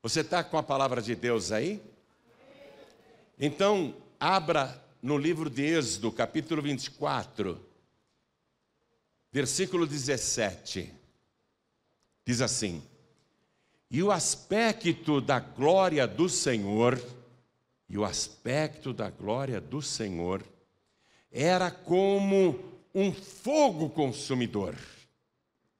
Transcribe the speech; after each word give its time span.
Você 0.00 0.20
está 0.20 0.44
com 0.44 0.56
a 0.56 0.62
palavra 0.62 1.02
de 1.02 1.16
Deus 1.16 1.50
aí? 1.50 1.82
Então, 3.36 3.96
abra 4.18 4.80
no 5.02 5.18
livro 5.18 5.50
de 5.50 5.64
Êxodo, 5.64 6.12
capítulo 6.12 6.62
24, 6.62 7.60
versículo 9.32 9.88
17. 9.88 10.94
Diz 12.24 12.40
assim: 12.40 12.80
E 13.90 14.00
o 14.00 14.12
aspecto 14.12 15.20
da 15.20 15.40
glória 15.40 16.06
do 16.06 16.28
Senhor, 16.28 17.02
e 17.88 17.98
o 17.98 18.04
aspecto 18.04 18.92
da 18.92 19.10
glória 19.10 19.60
do 19.60 19.82
Senhor, 19.82 20.44
era 21.32 21.72
como 21.72 22.56
um 22.94 23.12
fogo 23.12 23.90
consumidor 23.90 24.76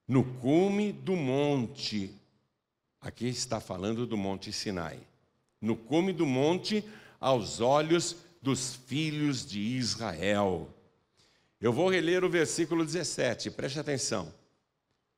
no 0.09 0.25
cume 0.25 0.91
do 0.91 1.15
monte. 1.15 2.18
Aqui 3.01 3.29
está 3.29 3.61
falando 3.61 4.07
do 4.07 4.17
Monte 4.17 4.53
Sinai. 4.53 4.99
No 5.61 5.77
cume 5.77 6.13
do 6.13 6.27
monte, 6.27 6.85
aos 7.21 7.61
olhos 7.61 8.17
dos 8.41 8.75
filhos 8.75 9.45
de 9.45 9.61
Israel. 9.61 10.73
Eu 11.61 11.73
vou 11.73 11.91
reler 11.91 12.25
o 12.25 12.31
versículo 12.31 12.85
17, 12.85 13.51
preste 13.51 13.79
atenção. 13.79 14.33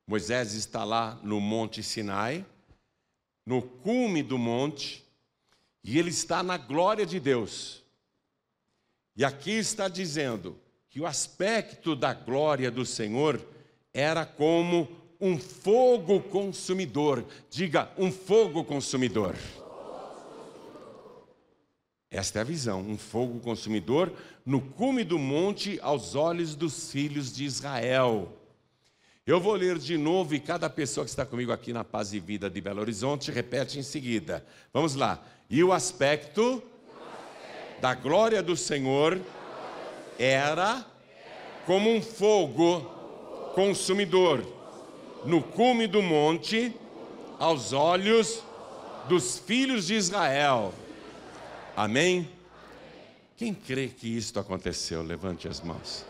Moisés 0.07 0.53
está 0.53 0.83
lá 0.83 1.19
no 1.23 1.39
Monte 1.39 1.83
Sinai, 1.83 2.45
no 3.45 3.61
cume 3.61 4.23
do 4.23 4.37
monte, 4.37 5.05
e 5.83 5.97
ele 5.97 6.09
está 6.09 6.41
na 6.43 6.57
glória 6.57 7.05
de 7.05 7.19
Deus. 7.19 7.83
E 9.15 9.23
aqui 9.23 9.51
está 9.51 9.87
dizendo 9.87 10.59
que 10.89 10.99
o 10.99 11.05
aspecto 11.05 11.95
da 11.95 12.13
glória 12.13 12.71
do 12.71 12.85
Senhor 12.85 13.45
era 13.93 14.25
como 14.25 15.00
um 15.21 15.37
fogo 15.37 16.19
consumidor. 16.19 17.23
Diga, 17.49 17.91
um 17.95 18.11
fogo 18.11 18.63
consumidor. 18.63 19.35
Esta 22.09 22.39
é 22.39 22.41
a 22.41 22.45
visão, 22.45 22.81
um 22.81 22.97
fogo 22.97 23.39
consumidor 23.39 24.11
no 24.45 24.59
cume 24.59 25.03
do 25.03 25.19
monte 25.19 25.79
aos 25.81 26.15
olhos 26.15 26.55
dos 26.55 26.91
filhos 26.91 27.33
de 27.33 27.45
Israel. 27.45 28.37
Eu 29.25 29.39
vou 29.39 29.53
ler 29.53 29.77
de 29.77 29.97
novo 29.97 30.33
e 30.33 30.39
cada 30.39 30.69
pessoa 30.69 31.05
que 31.05 31.11
está 31.11 31.25
comigo 31.25 31.51
aqui 31.51 31.71
na 31.71 31.85
Paz 31.85 32.11
e 32.11 32.19
Vida 32.19 32.49
de 32.49 32.59
Belo 32.59 32.81
Horizonte 32.81 33.31
repete 33.31 33.79
em 33.79 33.83
seguida. 33.83 34.45
Vamos 34.73 34.95
lá. 34.95 35.23
E 35.49 35.63
o 35.63 35.71
aspecto 35.71 36.61
da 37.79 37.93
glória 37.93 38.41
do 38.41 38.57
Senhor 38.57 39.21
era 40.19 40.85
como 41.65 41.89
um 41.89 42.01
fogo 42.01 42.81
consumidor 43.53 44.60
no 45.25 45.41
cume 45.41 45.87
do 45.87 46.01
monte 46.01 46.75
aos 47.39 47.73
olhos 47.73 48.41
dos 49.07 49.39
filhos 49.39 49.87
de 49.87 49.95
Israel. 49.95 50.73
Amém? 51.75 52.29
Quem 53.37 53.53
crê 53.53 53.87
que 53.87 54.07
isto 54.07 54.39
aconteceu, 54.39 55.01
levante 55.01 55.47
as 55.47 55.61
mãos. 55.61 56.05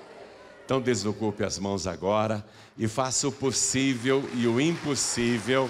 Então 0.66 0.82
desocupe 0.82 1.44
as 1.44 1.58
mãos 1.58 1.88
agora 1.88 2.46
e 2.78 2.88
faça 2.88 3.28
o 3.28 3.32
possível 3.32 4.28
e 4.36 4.48
o 4.48 4.60
impossível 4.60 5.70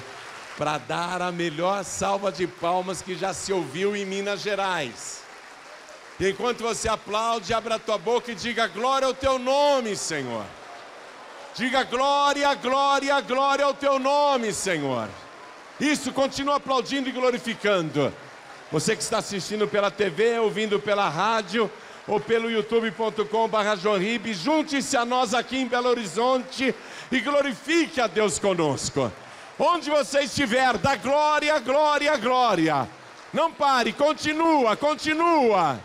para 0.58 0.78
dar 0.78 1.22
a 1.22 1.32
melhor 1.32 1.84
salva 1.84 2.32
de 2.32 2.46
palmas 2.46 3.02
que 3.02 3.16
já 3.16 3.34
se 3.34 3.52
ouviu 3.52 3.96
em 3.96 4.06
Minas 4.06 4.42
Gerais. 4.42 5.22
E 6.20 6.30
enquanto 6.30 6.62
você 6.62 6.88
aplaude, 6.88 7.54
abra 7.54 7.76
a 7.76 7.80
tua 7.80 7.98
boca 7.98 8.32
e 8.32 8.36
diga 8.36 8.68
glória 8.68 9.08
ao 9.08 9.14
teu 9.14 9.40
nome, 9.40 9.96
Senhor. 9.96 10.46
Diga 11.54 11.84
glória, 11.84 12.54
glória, 12.56 13.20
glória 13.20 13.66
ao 13.66 13.74
teu 13.74 14.00
nome, 14.00 14.54
Senhor. 14.54 15.10
Isso, 15.80 16.14
continua 16.14 16.56
aplaudindo 16.56 17.10
e 17.10 17.12
glorificando. 17.12 18.14
Você 18.72 18.96
que 18.96 19.04
está 19.04 19.18
assistindo 19.18 19.68
pela 19.68 19.92
TV, 19.92 20.40
ouvindo 20.40 20.80
pela 20.80 21.10
rádio 21.10 21.70
ou 22.08 22.22
pelo 22.22 22.50
youtube.com.br 22.50 24.34
junte-se 24.34 24.96
a 24.96 25.04
nós 25.04 25.34
aqui 25.34 25.58
em 25.58 25.68
Belo 25.68 25.90
Horizonte 25.90 26.74
e 27.12 27.20
glorifique 27.20 28.00
a 28.00 28.08
Deus 28.08 28.40
conosco. 28.40 29.12
Onde 29.60 29.90
você 29.90 30.22
estiver, 30.22 30.78
dá 30.78 30.96
glória, 30.96 31.60
glória, 31.60 32.16
glória. 32.16 32.88
Não 33.34 33.52
pare, 33.52 33.92
continua, 33.92 34.78
continua. 34.78 35.80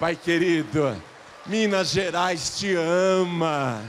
Pai 0.00 0.16
querido, 0.16 0.96
Minas 1.44 1.90
Gerais 1.90 2.58
te 2.58 2.74
ama. 2.74 3.82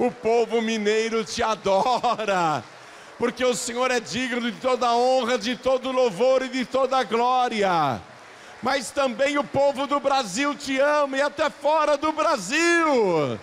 O 0.00 0.10
povo 0.10 0.62
mineiro 0.62 1.22
te 1.24 1.42
adora 1.42 2.64
porque 3.18 3.44
o 3.44 3.54
Senhor 3.54 3.90
é 3.90 4.00
digno 4.00 4.50
de 4.50 4.58
toda 4.58 4.94
honra, 4.94 5.36
de 5.36 5.54
todo 5.54 5.92
louvor 5.92 6.40
e 6.40 6.48
de 6.48 6.64
toda 6.64 7.04
glória. 7.04 8.00
Mas 8.62 8.90
também 8.90 9.36
o 9.36 9.44
povo 9.44 9.86
do 9.86 10.00
Brasil 10.00 10.54
te 10.54 10.80
ama 10.80 11.18
e 11.18 11.20
até 11.20 11.50
fora 11.50 11.98
do 11.98 12.12
Brasil. 12.12 13.38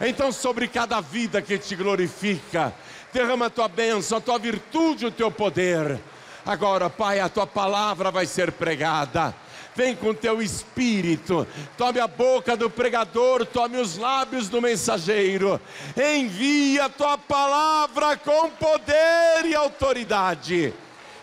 Então, 0.00 0.32
sobre 0.32 0.66
cada 0.66 1.00
vida 1.00 1.40
que 1.40 1.56
te 1.56 1.76
glorifica, 1.76 2.74
derrama 3.12 3.46
a 3.46 3.50
tua 3.50 3.68
bênção, 3.68 4.18
a 4.18 4.20
tua 4.20 4.36
virtude, 4.36 5.06
o 5.06 5.12
teu 5.12 5.30
poder. 5.30 6.00
Agora, 6.44 6.90
Pai, 6.90 7.20
a 7.20 7.28
tua 7.28 7.46
palavra 7.46 8.10
vai 8.10 8.26
ser 8.26 8.50
pregada 8.50 9.32
vem 9.74 9.94
com 9.94 10.14
teu 10.14 10.40
espírito, 10.40 11.46
tome 11.76 11.98
a 11.98 12.06
boca 12.06 12.56
do 12.56 12.70
pregador, 12.70 13.44
tome 13.44 13.78
os 13.78 13.96
lábios 13.96 14.48
do 14.48 14.62
mensageiro, 14.62 15.60
envia 15.96 16.84
a 16.84 16.88
tua 16.88 17.18
palavra 17.18 18.16
com 18.16 18.50
poder 18.50 19.44
e 19.44 19.54
autoridade, 19.54 20.72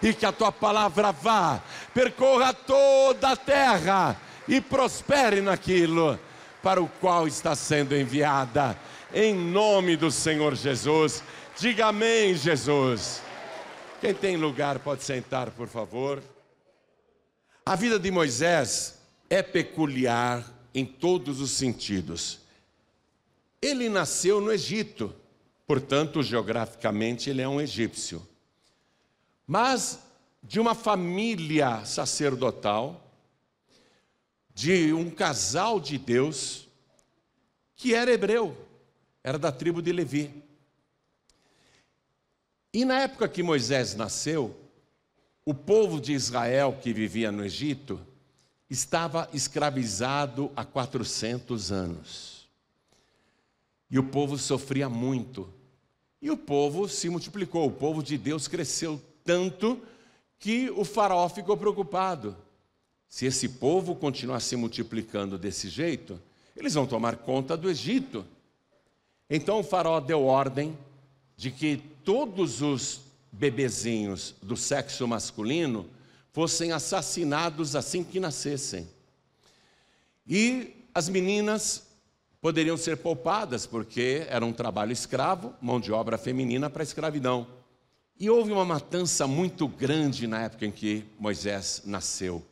e 0.02 0.14
que 0.14 0.26
a 0.26 0.32
tua 0.32 0.52
palavra 0.52 1.12
vá, 1.12 1.62
percorra 1.94 2.54
toda 2.54 3.30
a 3.30 3.36
terra 3.36 4.18
e 4.48 4.60
prospere 4.60 5.42
naquilo 5.42 6.20
para 6.62 6.82
o 6.82 6.88
qual 7.00 7.28
está 7.28 7.56
sendo 7.56 7.96
enviada, 7.96 8.78
em 9.14 9.34
nome 9.34 9.96
do 9.96 10.12
Senhor 10.12 10.56
Jesus. 10.56 11.24
Diga 11.58 11.88
amém, 11.88 12.34
Jesus. 12.34 13.22
Quem 14.00 14.14
tem 14.14 14.36
lugar 14.36 14.80
pode 14.80 15.04
sentar, 15.04 15.52
por 15.52 15.68
favor. 15.68 16.22
A 17.66 17.76
vida 17.76 18.00
de 18.00 18.10
Moisés 18.10 18.98
é 19.30 19.44
peculiar 19.44 20.46
em 20.74 20.86
todos 20.86 21.40
os 21.40 21.52
sentidos. 21.52 22.40
Ele 23.62 23.88
nasceu 23.88 24.42
no 24.42 24.52
Egito, 24.52 25.16
portanto, 25.68 26.24
geograficamente, 26.24 27.30
ele 27.30 27.42
é 27.42 27.48
um 27.48 27.62
egípcio. 27.62 28.28
Mas 29.46 30.00
de 30.42 30.60
uma 30.60 30.74
família 30.74 31.86
sacerdotal, 31.86 33.12
de 34.54 34.92
um 34.92 35.10
casal 35.10 35.80
de 35.80 35.98
Deus, 35.98 36.68
que 37.76 37.94
era 37.94 38.12
hebreu, 38.12 38.58
era 39.24 39.38
da 39.38 39.52
tribo 39.52 39.82
de 39.82 39.92
Levi. 39.92 40.44
E 42.74 42.84
na 42.86 43.02
época 43.02 43.30
que 43.30 43.44
Moisés 43.44 43.94
nasceu, 43.94 44.56
o 45.46 45.54
povo 45.54 46.00
de 46.00 46.14
Israel 46.14 46.78
que 46.82 46.94
vivia 46.94 47.32
no 47.32 47.44
Egito 47.44 48.00
estava 48.70 49.30
escravizado 49.34 50.52
há 50.56 50.64
400 50.64 51.72
anos. 51.72 52.48
E 53.90 54.00
o 54.00 54.04
povo 54.04 54.38
sofria 54.38 54.88
muito. 54.88 55.52
E 56.22 56.32
o 56.32 56.38
povo 56.38 56.88
se 56.88 57.10
multiplicou, 57.10 57.68
o 57.68 57.72
povo 57.72 58.02
de 58.02 58.18
Deus 58.18 58.48
cresceu 58.48 59.02
tanto 59.24 59.82
que 60.40 60.70
o 60.72 60.86
faraó 60.86 61.28
ficou 61.28 61.58
preocupado. 61.58 62.38
Se 63.10 63.26
esse 63.26 63.50
povo 63.50 63.96
continuar 63.96 64.40
se 64.40 64.56
multiplicando 64.56 65.38
desse 65.38 65.68
jeito, 65.68 66.20
eles 66.56 66.76
vão 66.76 66.88
tomar 66.88 67.18
conta 67.18 67.58
do 67.58 67.70
Egito. 67.70 68.26
Então 69.30 69.60
o 69.60 69.64
faraó 69.64 70.00
deu 70.00 70.24
ordem 70.24 70.78
de 71.36 71.52
que 71.52 71.78
todos 72.06 72.62
os 72.62 73.02
bebezinhos 73.32 74.36
do 74.42 74.58
sexo 74.58 75.08
masculino 75.08 75.90
fossem 76.32 76.72
assassinados 76.72 77.76
assim 77.76 78.04
que 78.04 78.20
nascessem. 78.20 78.88
E 80.28 80.86
as 80.94 81.10
meninas 81.10 81.84
poderiam 82.42 82.76
ser 82.76 82.98
poupadas, 82.98 83.66
porque 83.66 84.26
era 84.30 84.46
um 84.46 84.54
trabalho 84.54 84.92
escravo, 84.92 85.54
mão 85.62 85.80
de 85.80 85.92
obra 85.92 86.18
feminina 86.18 86.70
para 86.70 86.82
a 86.82 86.84
escravidão. 86.84 87.48
E 88.20 88.30
houve 88.30 88.52
uma 88.52 88.66
matança 88.66 89.28
muito 89.28 89.68
grande 89.68 90.28
na 90.28 90.44
época 90.44 90.66
em 90.66 90.72
que 90.72 91.06
Moisés 91.20 91.82
nasceu. 91.86 92.44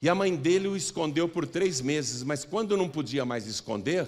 E 0.00 0.08
a 0.08 0.14
mãe 0.14 0.36
dele 0.36 0.68
o 0.68 0.76
escondeu 0.76 1.28
por 1.28 1.46
três 1.46 1.80
meses, 1.80 2.22
mas 2.22 2.44
quando 2.44 2.76
não 2.76 2.88
podia 2.88 3.24
mais 3.24 3.46
esconder, 3.46 4.06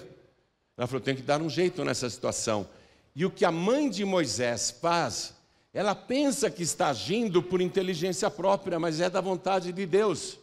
ela 0.77 0.87
falou: 0.87 1.01
tem 1.01 1.17
que 1.17 1.23
dar 1.23 1.41
um 1.41 1.49
jeito 1.49 1.85
nessa 1.85 2.09
situação. 2.09 2.69
E 3.17 3.25
o 3.25 3.31
que 3.31 3.45
a 3.45 3.51
mãe 3.51 3.91
de 3.91 4.05
Moisés 4.05 4.71
faz 4.71 5.35
ela 5.73 5.95
pensa 5.95 6.51
que 6.51 6.63
está 6.63 6.89
agindo 6.89 7.43
por 7.43 7.61
inteligência 7.61 8.31
própria, 8.31 8.79
mas 8.79 9.01
é 9.01 9.11
da 9.11 9.21
vontade 9.21 9.73
de 9.73 9.87
Deus. 9.87 10.39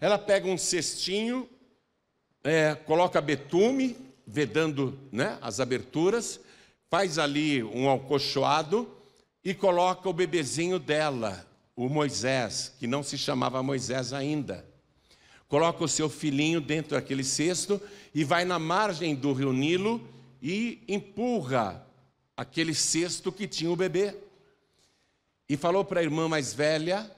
Ela 0.00 0.18
pega 0.18 0.48
um 0.48 0.58
cestinho, 0.58 1.48
é, 2.42 2.74
coloca 2.74 3.20
betume, 3.20 3.96
vedando 4.26 4.98
né, 5.10 5.38
as 5.40 5.60
aberturas, 5.60 6.40
faz 6.90 7.18
ali 7.18 7.62
um 7.62 7.88
alcochoado 7.88 8.88
e 9.44 9.52
coloca 9.52 10.08
o 10.08 10.12
bebezinho 10.12 10.78
dela 10.78 11.46
o 11.76 11.88
Moisés, 11.88 12.72
que 12.78 12.86
não 12.86 13.02
se 13.02 13.18
chamava 13.18 13.62
Moisés 13.62 14.12
ainda. 14.12 14.64
Coloca 15.48 15.84
o 15.84 15.88
seu 15.88 16.08
filhinho 16.08 16.60
dentro 16.60 16.92
daquele 16.92 17.24
cesto 17.24 17.80
e 18.14 18.24
vai 18.24 18.44
na 18.44 18.58
margem 18.58 19.14
do 19.14 19.32
rio 19.32 19.52
Nilo 19.52 20.00
e 20.40 20.82
empurra 20.88 21.84
aquele 22.36 22.74
cesto 22.74 23.32
que 23.32 23.46
tinha 23.46 23.70
o 23.70 23.76
bebê. 23.76 24.14
E 25.48 25.56
falou 25.56 25.84
para 25.84 26.00
a 26.00 26.02
irmã 26.02 26.28
mais 26.28 26.52
velha 26.52 27.10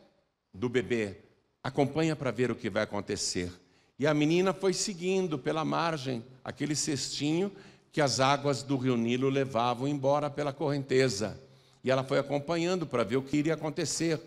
do 0.52 0.68
bebê: 0.68 1.16
acompanha 1.62 2.16
para 2.16 2.30
ver 2.30 2.50
o 2.50 2.56
que 2.56 2.70
vai 2.70 2.82
acontecer. 2.82 3.52
E 3.98 4.06
a 4.06 4.12
menina 4.12 4.52
foi 4.52 4.72
seguindo 4.72 5.38
pela 5.38 5.64
margem 5.64 6.24
aquele 6.44 6.76
cestinho 6.76 7.50
que 7.90 8.00
as 8.00 8.20
águas 8.20 8.62
do 8.62 8.76
rio 8.76 8.96
Nilo 8.96 9.30
levavam 9.30 9.88
embora 9.88 10.28
pela 10.28 10.52
correnteza. 10.52 11.40
E 11.82 11.90
ela 11.90 12.04
foi 12.04 12.18
acompanhando 12.18 12.86
para 12.86 13.04
ver 13.04 13.16
o 13.16 13.22
que 13.22 13.36
iria 13.36 13.54
acontecer. 13.54 14.20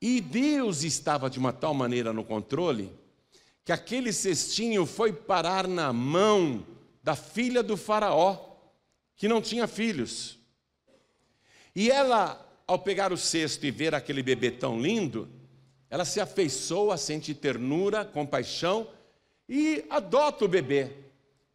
E 0.00 0.20
Deus 0.20 0.82
estava 0.82 1.28
de 1.30 1.38
uma 1.38 1.52
tal 1.52 1.74
maneira 1.74 2.12
no 2.12 2.24
controle 2.24 2.92
que 3.68 3.72
aquele 3.72 4.14
cestinho 4.14 4.86
foi 4.86 5.12
parar 5.12 5.68
na 5.68 5.92
mão 5.92 6.64
da 7.02 7.14
filha 7.14 7.62
do 7.62 7.76
Faraó, 7.76 8.56
que 9.14 9.28
não 9.28 9.42
tinha 9.42 9.66
filhos. 9.66 10.38
E 11.76 11.90
ela, 11.90 12.47
ao 12.68 12.78
pegar 12.78 13.14
o 13.14 13.16
cesto 13.16 13.64
e 13.64 13.70
ver 13.70 13.94
aquele 13.94 14.22
bebê 14.22 14.50
tão 14.50 14.78
lindo, 14.78 15.26
ela 15.88 16.04
se 16.04 16.20
afeiçoa, 16.20 16.98
sente 16.98 17.34
ternura, 17.34 18.04
compaixão 18.04 18.86
e 19.48 19.86
adota 19.88 20.44
o 20.44 20.48
bebê. 20.48 20.90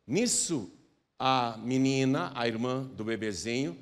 Nisso, 0.07 0.71
a 1.19 1.56
menina, 1.60 2.31
a 2.33 2.48
irmã 2.48 2.83
do 2.83 3.04
bebezinho, 3.04 3.77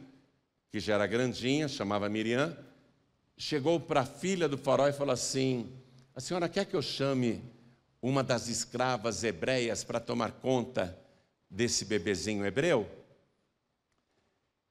que 0.69 0.79
já 0.81 0.95
era 0.95 1.07
grandinha, 1.07 1.69
chamava 1.69 2.09
Miriam, 2.09 2.55
chegou 3.37 3.79
para 3.79 4.01
a 4.01 4.05
filha 4.05 4.49
do 4.49 4.57
faraó 4.57 4.89
e 4.89 4.93
falou 4.93 5.13
assim: 5.13 5.71
A 6.13 6.19
senhora 6.19 6.49
quer 6.49 6.65
que 6.65 6.75
eu 6.75 6.81
chame 6.81 7.41
uma 8.01 8.21
das 8.21 8.49
escravas 8.49 9.23
hebreias 9.23 9.85
para 9.85 10.01
tomar 10.01 10.33
conta 10.33 10.99
desse 11.49 11.85
bebezinho 11.85 12.45
hebreu? 12.45 13.00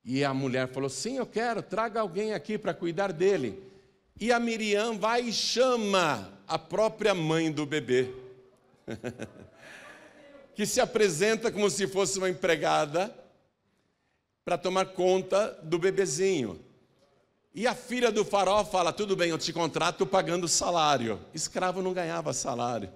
E 0.04 0.24
a 0.24 0.32
mulher 0.32 0.68
falou: 0.68 0.88
Sim, 0.88 1.16
eu 1.16 1.26
quero, 1.26 1.62
traga 1.62 2.00
alguém 2.00 2.32
aqui 2.32 2.56
para 2.56 2.74
cuidar 2.74 3.12
dele. 3.12 3.62
E 4.18 4.32
a 4.32 4.38
Miriam 4.38 4.98
vai 4.98 5.22
e 5.22 5.32
chama 5.32 6.32
a 6.46 6.58
própria 6.58 7.14
mãe 7.14 7.50
do 7.50 7.64
bebê, 7.64 8.10
que 10.54 10.66
se 10.66 10.80
apresenta 10.80 11.50
como 11.50 11.70
se 11.70 11.86
fosse 11.86 12.18
uma 12.18 12.28
empregada 12.28 13.14
para 14.44 14.58
tomar 14.58 14.86
conta 14.86 15.58
do 15.62 15.78
bebezinho. 15.78 16.60
E 17.54 17.66
a 17.66 17.74
filha 17.74 18.10
do 18.10 18.24
farol 18.24 18.64
fala: 18.64 18.92
Tudo 18.92 19.16
bem, 19.16 19.30
eu 19.30 19.38
te 19.38 19.52
contrato 19.52 20.06
pagando 20.06 20.48
salário. 20.48 21.20
Escravo 21.34 21.82
não 21.82 21.92
ganhava 21.92 22.32
salário. 22.32 22.90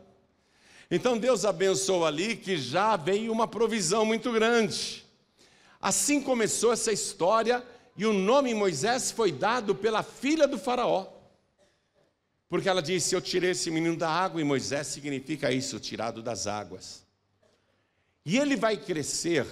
Então 0.91 1.19
Deus 1.19 1.45
abençoou 1.45 2.05
ali 2.05 2.37
que 2.37 2.57
já 2.57 2.97
veio 2.97 3.33
uma 3.33 3.49
provisão 3.49 4.05
muito 4.05 4.31
grande. 4.33 5.04
Assim 5.85 6.19
começou 6.23 6.73
essa 6.73 6.91
história 6.91 7.63
e 7.95 8.07
o 8.07 8.13
nome 8.15 8.55
Moisés 8.55 9.11
foi 9.11 9.31
dado 9.31 9.75
pela 9.75 10.03
filha 10.03 10.49
do 10.49 10.59
Faraó. 10.59 11.07
Porque 12.49 12.71
ela 12.71 12.81
disse: 12.81 13.15
Eu 13.15 13.21
tirei 13.21 13.51
esse 13.51 13.71
menino 13.71 13.95
da 13.95 14.09
água, 14.09 14.41
e 14.41 14.45
Moisés 14.45 14.87
significa 14.87 15.53
isso, 15.53 15.79
tirado 15.79 16.23
das 16.23 16.47
águas. 16.47 17.05
E 18.25 18.39
ele 18.39 18.57
vai 18.57 18.79
crescer 18.79 19.47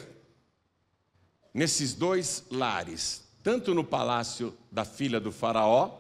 nesses 1.53 1.93
dois 1.93 2.45
lares, 2.51 3.25
tanto 3.43 3.75
no 3.75 3.85
palácio 3.85 4.57
da 4.71 4.87
filha 4.87 5.21
do 5.21 5.31
Faraó, 5.31 5.91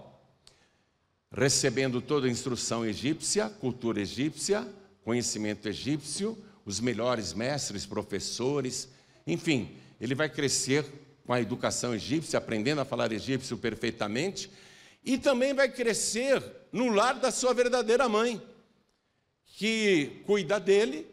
recebendo 1.30 2.00
toda 2.00 2.26
a 2.26 2.30
instrução 2.30 2.86
egípcia, 2.86 3.50
cultura 3.50 4.00
egípcia, 4.00 4.66
conhecimento 5.04 5.68
egípcio, 5.68 6.42
os 6.64 6.80
melhores 6.80 7.34
mestres, 7.34 7.84
professores, 7.84 8.88
enfim, 9.26 9.81
ele 10.02 10.16
vai 10.16 10.28
crescer 10.28 10.84
com 11.24 11.32
a 11.32 11.40
educação 11.40 11.94
egípcia, 11.94 12.36
aprendendo 12.36 12.80
a 12.80 12.84
falar 12.84 13.12
egípcio 13.12 13.56
perfeitamente, 13.56 14.50
e 15.04 15.16
também 15.16 15.54
vai 15.54 15.68
crescer 15.68 16.42
no 16.72 16.88
lar 16.88 17.20
da 17.20 17.30
sua 17.30 17.54
verdadeira 17.54 18.08
mãe, 18.08 18.42
que 19.44 20.22
cuida 20.26 20.58
dele, 20.58 21.06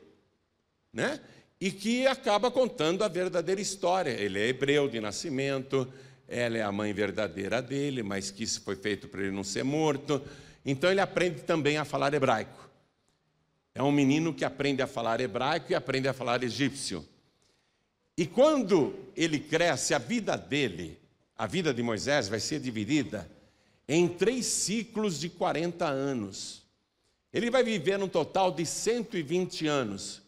né? 0.92 1.20
E 1.62 1.72
que 1.72 2.08
acaba 2.08 2.50
contando 2.50 3.04
a 3.04 3.08
verdadeira 3.08 3.62
história. 3.62 4.10
Ele 4.10 4.40
é 4.40 4.48
hebreu 4.48 4.88
de 4.90 5.00
nascimento, 5.00 5.88
ela 6.28 6.58
é 6.58 6.64
a 6.64 6.72
mãe 6.72 6.92
verdadeira 6.92 7.62
dele, 7.62 8.02
mas 8.02 8.32
que 8.32 8.44
isso 8.44 8.62
foi 8.62 8.76
feito 8.76 9.08
para 9.08 9.22
ele 9.22 9.32
não 9.32 9.44
ser 9.44 9.64
morto. 9.64 10.20
Então 10.66 10.90
ele 10.90 11.02
aprende 11.02 11.42
também 11.42 11.78
a 11.78 11.86
falar 11.86 12.12
hebraico. 12.14 12.68
É 13.76 13.84
um 13.84 13.92
menino 13.92 14.34
que 14.34 14.44
aprende 14.44 14.82
a 14.82 14.88
falar 14.88 15.22
hebraico 15.22 15.72
e 15.72 15.76
aprende 15.76 16.08
a 16.08 16.14
falar 16.14 16.44
egípcio. 16.44 17.08
E 18.20 18.28
quando 18.28 18.94
ele 19.16 19.40
cresce, 19.40 19.94
a 19.94 19.98
vida 19.98 20.36
dele, 20.36 21.00
a 21.38 21.48
vida 21.48 21.74
de 21.74 21.82
Moisés 21.82 22.28
vai 22.28 22.42
ser 22.42 22.60
dividida 22.60 23.32
em 23.88 24.10
três 24.10 24.46
ciclos 24.46 25.22
de 25.22 25.30
40 25.30 25.88
anos. 25.88 26.64
Ele 27.32 27.50
vai 27.50 27.64
viver 27.64 27.98
um 28.04 28.10
total 28.10 28.52
de 28.52 28.66
120 28.66 29.68
anos. 29.68 30.22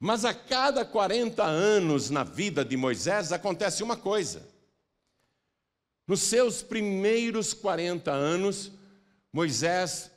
Mas 0.00 0.24
a 0.24 0.32
cada 0.32 0.86
40 0.86 1.44
anos 1.44 2.08
na 2.08 2.24
vida 2.24 2.64
de 2.64 2.78
Moisés 2.78 3.30
acontece 3.30 3.82
uma 3.82 3.94
coisa. 3.94 4.48
Nos 6.06 6.20
seus 6.20 6.62
primeiros 6.62 7.52
40 7.52 8.10
anos, 8.10 8.72
Moisés, 9.30 10.10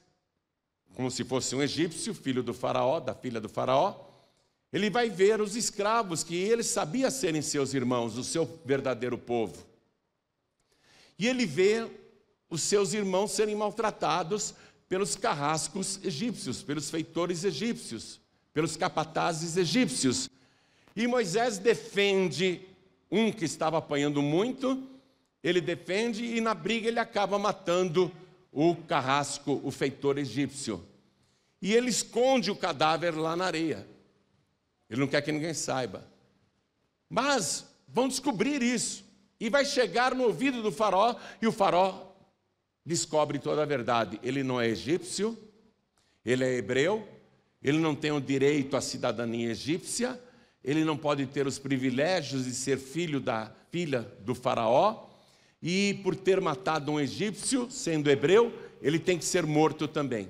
como 0.96 1.12
se 1.12 1.26
fosse 1.26 1.54
um 1.58 1.62
egípcio, 1.62 2.14
filho 2.14 2.42
do 2.42 2.54
faraó, 2.54 3.02
da 3.02 3.14
filha 3.14 3.42
do 3.42 3.50
faraó, 3.50 4.11
ele 4.72 4.90
vai 4.90 5.10
ver 5.10 5.42
os 5.42 5.56
escravos 5.56 6.24
que 6.24 6.36
ele 6.36 6.64
sabia 6.64 7.12
serem 7.12 7.42
seus 7.42 7.74
irmãos, 7.74 8.18
o 8.18 8.24
seu 8.24 8.60
verdadeiro 8.66 9.18
povo. 9.18 9.66
E 11.20 11.28
ele 11.28 11.46
vê 11.46 11.88
os 12.50 12.62
seus 12.62 12.94
irmãos 12.94 13.32
serem 13.32 13.56
maltratados 13.56 14.54
pelos 14.88 15.16
carrascos 15.16 16.00
egípcios, 16.04 16.62
pelos 16.64 16.90
feitores 16.90 17.44
egípcios, 17.44 18.20
pelos 18.54 18.76
capatazes 18.76 19.58
egípcios. 19.58 20.30
E 20.96 21.08
Moisés 21.08 21.58
defende 21.58 22.62
um 23.10 23.32
que 23.32 23.46
estava 23.46 23.78
apanhando 23.78 24.22
muito, 24.22 24.88
ele 25.44 25.60
defende 25.60 26.24
e 26.24 26.40
na 26.40 26.54
briga 26.54 26.88
ele 26.88 27.00
acaba 27.00 27.38
matando 27.38 28.12
o 28.52 28.76
carrasco, 28.76 29.62
o 29.64 29.72
feitor 29.72 30.18
egípcio. 30.18 30.84
E 31.62 31.74
ele 31.74 31.90
esconde 31.90 32.52
o 32.52 32.56
cadáver 32.56 33.18
lá 33.18 33.36
na 33.36 33.46
areia. 33.46 33.88
Ele 34.92 35.00
não 35.00 35.08
quer 35.08 35.22
que 35.22 35.32
ninguém 35.32 35.54
saiba. 35.54 36.06
Mas 37.10 37.66
vão 37.88 38.10
descobrir 38.10 38.62
isso. 38.62 39.06
E 39.40 39.50
vai 39.50 39.64
chegar 39.64 40.14
no 40.14 40.26
ouvido 40.26 40.62
do 40.62 40.72
faraó, 40.72 41.16
e 41.42 41.48
o 41.48 41.52
faraó 41.52 42.10
descobre 42.86 43.40
toda 43.40 43.64
a 43.64 43.66
verdade. 43.66 44.20
Ele 44.22 44.44
não 44.44 44.60
é 44.60 44.68
egípcio, 44.68 45.38
ele 46.26 46.44
é 46.44 46.58
hebreu, 46.58 47.08
ele 47.64 47.80
não 47.80 47.96
tem 47.96 48.12
o 48.12 48.20
direito 48.20 48.76
à 48.76 48.82
cidadania 48.82 49.52
egípcia, 49.52 50.22
ele 50.62 50.84
não 50.84 50.98
pode 50.98 51.26
ter 51.26 51.48
os 51.48 51.58
privilégios 51.58 52.44
de 52.44 52.54
ser 52.54 52.78
filho 52.78 53.22
da 53.22 53.50
filha 53.72 54.02
do 54.20 54.36
faraó, 54.36 55.08
e 55.62 56.00
por 56.04 56.16
ter 56.16 56.42
matado 56.42 56.92
um 56.92 57.00
egípcio, 57.00 57.72
sendo 57.72 58.10
hebreu, 58.10 58.54
ele 58.82 59.00
tem 59.00 59.18
que 59.18 59.26
ser 59.26 59.46
morto 59.46 59.88
também. 59.88 60.28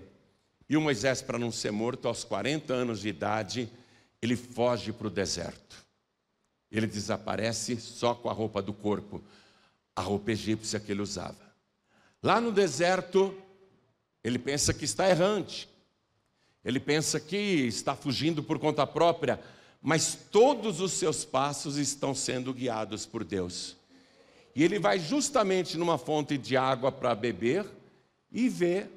E 0.69 0.77
o 0.77 0.81
Moisés, 0.81 1.21
para 1.21 1.39
não 1.39 1.51
ser 1.51 1.71
morto, 1.71 2.07
aos 2.07 2.23
40 2.23 2.73
anos 2.73 3.01
de 3.01 3.09
idade, 3.09 3.69
ele 4.21 4.35
foge 4.35 4.93
para 4.93 5.07
o 5.07 5.09
deserto. 5.09 5.85
Ele 6.71 6.87
desaparece 6.87 7.79
só 7.79 8.13
com 8.13 8.29
a 8.29 8.33
roupa 8.33 8.61
do 8.61 8.73
corpo, 8.73 9.21
a 9.95 10.01
roupa 10.01 10.31
egípcia 10.31 10.79
que 10.79 10.91
ele 10.91 11.01
usava. 11.01 11.51
Lá 12.23 12.39
no 12.39 12.51
deserto, 12.51 13.35
ele 14.23 14.37
pensa 14.37 14.73
que 14.73 14.85
está 14.85 15.09
errante, 15.09 15.67
ele 16.63 16.79
pensa 16.79 17.19
que 17.19 17.35
está 17.35 17.95
fugindo 17.95 18.43
por 18.43 18.59
conta 18.59 18.85
própria, 18.85 19.41
mas 19.81 20.15
todos 20.29 20.79
os 20.79 20.93
seus 20.93 21.25
passos 21.25 21.77
estão 21.77 22.13
sendo 22.13 22.53
guiados 22.53 23.05
por 23.05 23.23
Deus. 23.23 23.75
E 24.55 24.63
ele 24.63 24.77
vai 24.77 24.99
justamente 24.99 25.77
numa 25.77 25.97
fonte 25.97 26.37
de 26.37 26.55
água 26.55 26.91
para 26.91 27.15
beber 27.15 27.65
e 28.31 28.47
vê 28.47 28.87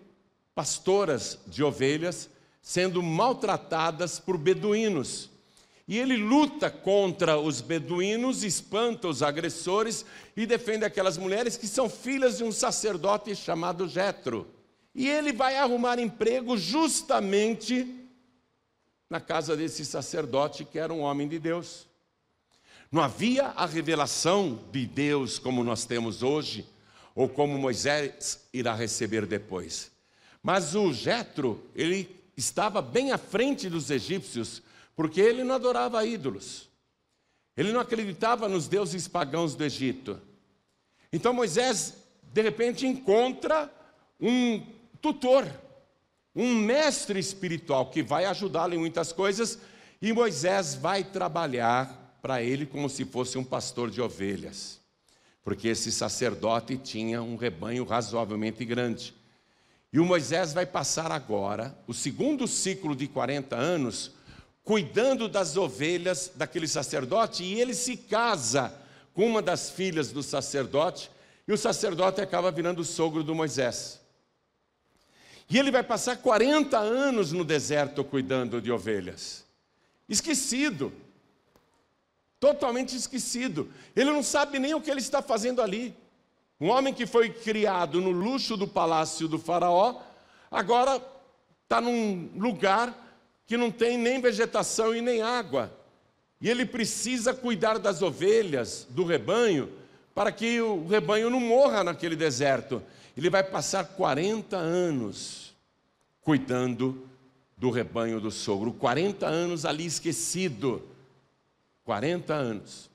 pastoras 0.54 1.38
de 1.46 1.64
ovelhas 1.64 2.28
sendo 2.64 3.02
maltratadas 3.02 4.18
por 4.18 4.38
beduínos. 4.38 5.28
E 5.86 5.98
ele 5.98 6.16
luta 6.16 6.70
contra 6.70 7.38
os 7.38 7.60
beduínos, 7.60 8.42
espanta 8.42 9.06
os 9.06 9.22
agressores 9.22 10.06
e 10.34 10.46
defende 10.46 10.86
aquelas 10.86 11.18
mulheres 11.18 11.58
que 11.58 11.66
são 11.66 11.90
filhas 11.90 12.38
de 12.38 12.44
um 12.44 12.50
sacerdote 12.50 13.36
chamado 13.36 13.86
Jetro. 13.86 14.46
E 14.94 15.06
ele 15.06 15.30
vai 15.30 15.58
arrumar 15.58 15.98
emprego 15.98 16.56
justamente 16.56 17.86
na 19.10 19.20
casa 19.20 19.54
desse 19.54 19.84
sacerdote 19.84 20.64
que 20.64 20.78
era 20.78 20.92
um 20.92 21.00
homem 21.00 21.28
de 21.28 21.38
Deus. 21.38 21.86
Não 22.90 23.02
havia 23.02 23.48
a 23.48 23.66
revelação 23.66 24.58
de 24.72 24.86
Deus 24.86 25.38
como 25.38 25.62
nós 25.62 25.84
temos 25.84 26.22
hoje, 26.22 26.66
ou 27.14 27.28
como 27.28 27.58
Moisés 27.58 28.48
irá 28.54 28.74
receber 28.74 29.26
depois. 29.26 29.92
Mas 30.42 30.74
o 30.74 30.94
Jetro, 30.94 31.62
ele 31.74 32.23
estava 32.36 32.82
bem 32.82 33.12
à 33.12 33.18
frente 33.18 33.68
dos 33.68 33.90
egípcios, 33.90 34.62
porque 34.96 35.20
ele 35.20 35.44
não 35.44 35.54
adorava 35.54 36.04
ídolos. 36.04 36.68
Ele 37.56 37.72
não 37.72 37.80
acreditava 37.80 38.48
nos 38.48 38.66
deuses 38.66 39.06
pagãos 39.06 39.54
do 39.54 39.64
Egito. 39.64 40.20
Então 41.12 41.32
Moisés, 41.32 41.94
de 42.32 42.42
repente, 42.42 42.86
encontra 42.86 43.72
um 44.20 44.64
tutor, 45.00 45.48
um 46.34 46.54
mestre 46.56 47.18
espiritual 47.20 47.90
que 47.90 48.02
vai 48.02 48.24
ajudá-lo 48.24 48.74
em 48.74 48.78
muitas 48.78 49.12
coisas, 49.12 49.58
e 50.02 50.12
Moisés 50.12 50.74
vai 50.74 51.04
trabalhar 51.04 52.18
para 52.20 52.42
ele 52.42 52.66
como 52.66 52.88
se 52.88 53.04
fosse 53.04 53.38
um 53.38 53.44
pastor 53.44 53.90
de 53.90 54.00
ovelhas, 54.00 54.80
porque 55.42 55.68
esse 55.68 55.92
sacerdote 55.92 56.76
tinha 56.76 57.22
um 57.22 57.36
rebanho 57.36 57.84
razoavelmente 57.84 58.64
grande. 58.64 59.14
E 59.94 60.00
o 60.00 60.04
Moisés 60.04 60.52
vai 60.52 60.66
passar 60.66 61.12
agora 61.12 61.72
o 61.86 61.94
segundo 61.94 62.48
ciclo 62.48 62.96
de 62.96 63.06
40 63.06 63.54
anos 63.54 64.10
cuidando 64.64 65.28
das 65.28 65.56
ovelhas 65.56 66.32
daquele 66.34 66.66
sacerdote, 66.66 67.44
e 67.44 67.60
ele 67.60 67.74
se 67.74 67.96
casa 67.96 68.74
com 69.12 69.24
uma 69.24 69.40
das 69.40 69.70
filhas 69.70 70.10
do 70.10 70.20
sacerdote, 70.20 71.08
e 71.46 71.52
o 71.52 71.56
sacerdote 71.56 72.20
acaba 72.20 72.50
virando 72.50 72.80
o 72.80 72.84
sogro 72.84 73.22
do 73.22 73.36
Moisés. 73.36 74.00
E 75.48 75.56
ele 75.60 75.70
vai 75.70 75.84
passar 75.84 76.16
40 76.16 76.76
anos 76.76 77.30
no 77.30 77.44
deserto 77.44 78.02
cuidando 78.02 78.60
de 78.60 78.72
ovelhas. 78.72 79.44
Esquecido. 80.08 80.92
Totalmente 82.40 82.96
esquecido. 82.96 83.70
Ele 83.94 84.10
não 84.10 84.24
sabe 84.24 84.58
nem 84.58 84.74
o 84.74 84.80
que 84.80 84.90
ele 84.90 84.98
está 84.98 85.22
fazendo 85.22 85.62
ali. 85.62 85.94
Um 86.64 86.70
homem 86.70 86.94
que 86.94 87.04
foi 87.04 87.28
criado 87.28 88.00
no 88.00 88.10
luxo 88.10 88.56
do 88.56 88.66
palácio 88.66 89.28
do 89.28 89.38
Faraó, 89.38 90.00
agora 90.50 90.98
está 91.62 91.78
num 91.78 92.30
lugar 92.36 93.20
que 93.46 93.54
não 93.54 93.70
tem 93.70 93.98
nem 93.98 94.18
vegetação 94.18 94.96
e 94.96 95.02
nem 95.02 95.20
água. 95.20 95.70
E 96.40 96.48
ele 96.48 96.64
precisa 96.64 97.34
cuidar 97.34 97.78
das 97.78 98.00
ovelhas, 98.00 98.86
do 98.88 99.04
rebanho, 99.04 99.70
para 100.14 100.32
que 100.32 100.58
o 100.58 100.86
rebanho 100.86 101.28
não 101.28 101.38
morra 101.38 101.84
naquele 101.84 102.16
deserto. 102.16 102.82
Ele 103.14 103.28
vai 103.28 103.44
passar 103.44 103.84
40 103.84 104.56
anos 104.56 105.54
cuidando 106.22 107.06
do 107.58 107.68
rebanho 107.68 108.18
do 108.22 108.30
sogro, 108.30 108.72
40 108.72 109.26
anos 109.26 109.66
ali 109.66 109.84
esquecido. 109.84 110.82
40 111.84 112.32
anos. 112.32 112.88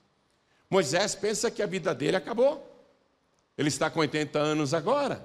Moisés 0.68 1.14
pensa 1.14 1.52
que 1.52 1.62
a 1.62 1.66
vida 1.66 1.94
dele 1.94 2.16
acabou. 2.16 2.69
Ele 3.60 3.68
está 3.68 3.90
com 3.90 4.00
80 4.00 4.38
anos 4.38 4.72
agora. 4.72 5.22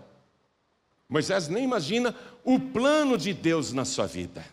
Moisés 1.07 1.47
nem 1.47 1.63
imagina 1.63 2.13
o 2.43 2.59
plano 2.59 3.17
de 3.17 3.33
Deus 3.33 3.71
na 3.71 3.85
sua 3.85 4.07
vida. 4.07 4.45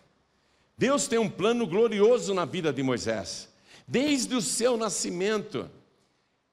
Deus 0.79 1.09
tem 1.09 1.19
um 1.19 1.29
plano 1.29 1.67
glorioso 1.67 2.33
na 2.33 2.45
vida 2.45 2.73
de 2.73 2.81
Moisés, 2.81 3.49
desde 3.85 4.37
o 4.37 4.41
seu 4.41 4.77
nascimento. 4.77 5.69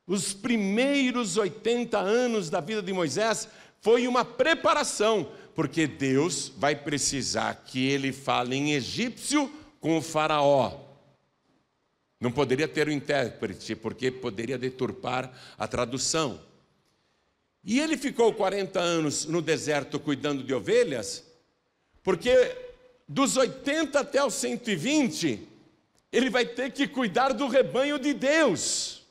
Os 0.08 0.34
primeiros 0.34 1.38
80 1.38 2.00
anos 2.00 2.50
da 2.50 2.62
vida 2.62 2.82
de 2.82 2.92
Moisés 2.92 3.48
foi 3.80 4.08
uma 4.08 4.26
preparação, 4.26 5.32
porque 5.54 5.86
Deus 5.86 6.52
vai 6.58 6.76
precisar 6.76 7.54
que 7.64 7.88
ele 7.88 8.12
fale 8.12 8.56
em 8.56 8.74
egípcio 8.74 9.54
com 9.80 10.00
o 10.00 10.02
Faraó. 10.02 10.80
Não 12.20 12.32
poderia 12.32 12.68
ter 12.68 12.90
um 12.90 12.92
intérprete, 12.92 13.76
porque 13.76 14.10
poderia 14.10 14.58
deturpar 14.58 15.32
a 15.60 15.68
tradução. 15.68 16.49
E 17.64 17.80
ele 17.80 17.98
ficou 17.98 18.34
40 18.34 18.80
anos 18.80 19.26
no 19.26 19.42
deserto 19.42 20.00
cuidando 20.00 20.44
de 20.44 20.54
ovelhas, 20.54 21.24
porque 22.02 22.56
dos 23.08 23.36
80 23.38 24.00
até 24.00 24.24
os 24.24 24.34
120, 24.36 25.48
ele 26.12 26.30
vai 26.30 26.46
ter 26.46 26.72
que 26.72 26.88
cuidar 26.88 27.34
do 27.34 27.48
rebanho 27.48 28.00
de 28.00 28.14
Deus, 28.14 29.04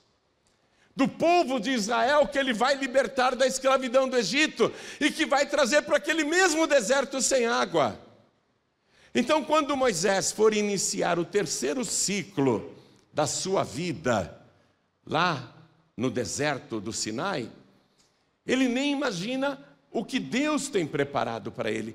do 0.97 1.07
povo 1.07 1.61
de 1.61 1.71
Israel 1.71 2.27
que 2.27 2.39
ele 2.39 2.53
vai 2.53 2.75
libertar 2.77 3.37
da 3.37 3.47
escravidão 3.47 4.09
do 4.09 4.17
Egito 4.17 4.73
e 5.01 5.11
que 5.11 5.27
vai 5.27 5.47
trazer 5.47 5.83
para 5.83 5.97
aquele 5.97 6.25
mesmo 6.25 6.67
deserto 6.67 7.21
sem 7.21 7.47
água. 7.47 8.01
Então, 9.15 9.45
quando 9.45 9.77
Moisés 9.77 10.33
for 10.33 10.55
iniciar 10.55 11.19
o 11.19 11.25
terceiro 11.25 11.85
ciclo 11.85 12.75
da 13.13 13.27
sua 13.27 13.65
vida, 13.65 14.41
lá 15.07 15.55
no 15.97 16.11
deserto 16.11 16.81
do 16.81 16.93
Sinai, 16.93 17.51
ele 18.49 18.67
nem 18.67 18.93
imagina 18.93 19.63
o 19.91 20.03
que 20.03 20.19
Deus 20.19 20.69
tem 20.69 20.87
preparado 20.87 21.53
para 21.53 21.71
ele. 21.71 21.95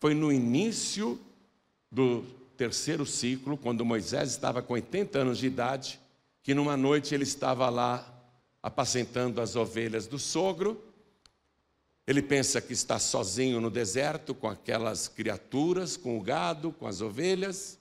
Foi 0.00 0.14
no 0.14 0.32
início 0.32 1.20
do 1.92 2.24
terceiro 2.56 3.04
ciclo, 3.04 3.58
quando 3.58 3.84
Moisés 3.84 4.30
estava 4.30 4.62
com 4.62 4.72
80 4.72 5.18
anos 5.18 5.38
de 5.38 5.46
idade, 5.46 6.00
que 6.42 6.54
numa 6.54 6.76
noite 6.76 7.14
ele 7.14 7.24
estava 7.24 7.68
lá 7.68 8.10
apacentando 8.62 9.40
as 9.40 9.54
ovelhas 9.54 10.06
do 10.06 10.18
sogro. 10.18 10.82
Ele 12.06 12.22
pensa 12.22 12.60
que 12.60 12.72
está 12.72 12.98
sozinho 12.98 13.60
no 13.60 13.70
deserto 13.70 14.34
com 14.34 14.48
aquelas 14.48 15.08
criaturas, 15.08 15.96
com 15.96 16.18
o 16.18 16.22
gado, 16.22 16.72
com 16.72 16.86
as 16.86 17.00
ovelhas. 17.02 17.78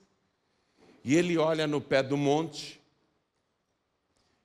E 1.04 1.16
ele 1.16 1.38
olha 1.38 1.66
no 1.68 1.80
pé 1.80 2.04
do 2.04 2.18
monte, 2.18 2.82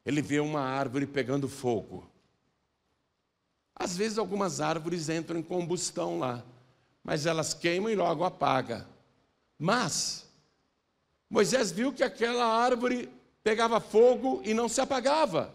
ele 0.05 0.21
vê 0.21 0.39
uma 0.39 0.61
árvore 0.61 1.07
pegando 1.07 1.49
fogo. 1.49 2.10
Às 3.81 3.97
vezes 3.97 4.19
algumas 4.19 4.61
árvores 4.61 5.09
entram 5.09 5.41
em 5.41 5.43
combustão 5.43 6.19
lá 6.19 6.45
mas 7.03 7.27
elas 7.27 7.55
queimam 7.55 7.91
e 7.91 7.97
logo 7.97 8.25
apaga. 8.25 8.87
Mas 9.59 10.29
Moisés 11.29 11.71
viu 11.71 11.93
que 11.93 12.03
aquela 12.03 12.45
árvore 12.45 13.11
pegava 13.43 13.81
fogo 13.81 14.41
e 14.45 14.53
não 14.53 14.69
se 14.69 14.81
apagava. 14.81 15.53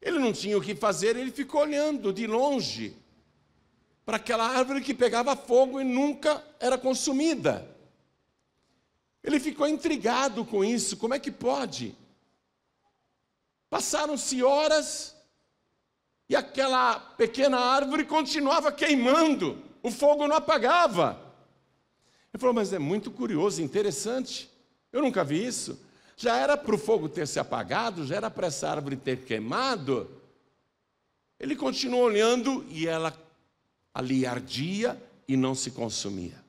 Ele 0.00 0.18
não 0.18 0.32
tinha 0.32 0.56
o 0.56 0.62
que 0.62 0.74
fazer, 0.74 1.16
ele 1.16 1.32
ficou 1.32 1.62
olhando 1.62 2.12
de 2.12 2.26
longe 2.26 2.96
para 4.04 4.16
aquela 4.16 4.46
árvore 4.46 4.80
que 4.80 4.94
pegava 4.94 5.36
fogo 5.36 5.80
e 5.80 5.84
nunca 5.84 6.42
era 6.60 6.78
consumida. 6.78 7.68
Ele 9.22 9.40
ficou 9.40 9.66
intrigado 9.66 10.44
com 10.44 10.64
isso, 10.64 10.96
como 10.96 11.14
é 11.14 11.18
que 11.18 11.30
pode? 11.30 11.94
Passaram-se 13.68 14.42
horas 14.42 15.17
e 16.28 16.36
aquela 16.36 16.98
pequena 16.98 17.58
árvore 17.58 18.04
continuava 18.04 18.70
queimando, 18.70 19.62
o 19.82 19.90
fogo 19.90 20.26
não 20.26 20.36
apagava. 20.36 21.18
Ele 22.32 22.40
falou, 22.40 22.54
mas 22.54 22.72
é 22.72 22.78
muito 22.78 23.10
curioso, 23.10 23.62
interessante, 23.62 24.50
eu 24.92 25.00
nunca 25.00 25.24
vi 25.24 25.46
isso. 25.46 25.80
Já 26.16 26.36
era 26.36 26.56
para 26.56 26.74
o 26.74 26.78
fogo 26.78 27.08
ter 27.08 27.26
se 27.26 27.38
apagado, 27.38 28.04
já 28.04 28.16
era 28.16 28.30
para 28.30 28.48
essa 28.48 28.68
árvore 28.68 28.96
ter 28.96 29.24
queimado. 29.24 30.10
Ele 31.38 31.54
continuou 31.54 32.02
olhando 32.02 32.66
e 32.68 32.86
ela 32.86 33.16
ali 33.94 34.26
ardia 34.26 35.00
e 35.26 35.36
não 35.36 35.54
se 35.54 35.70
consumia. 35.70 36.42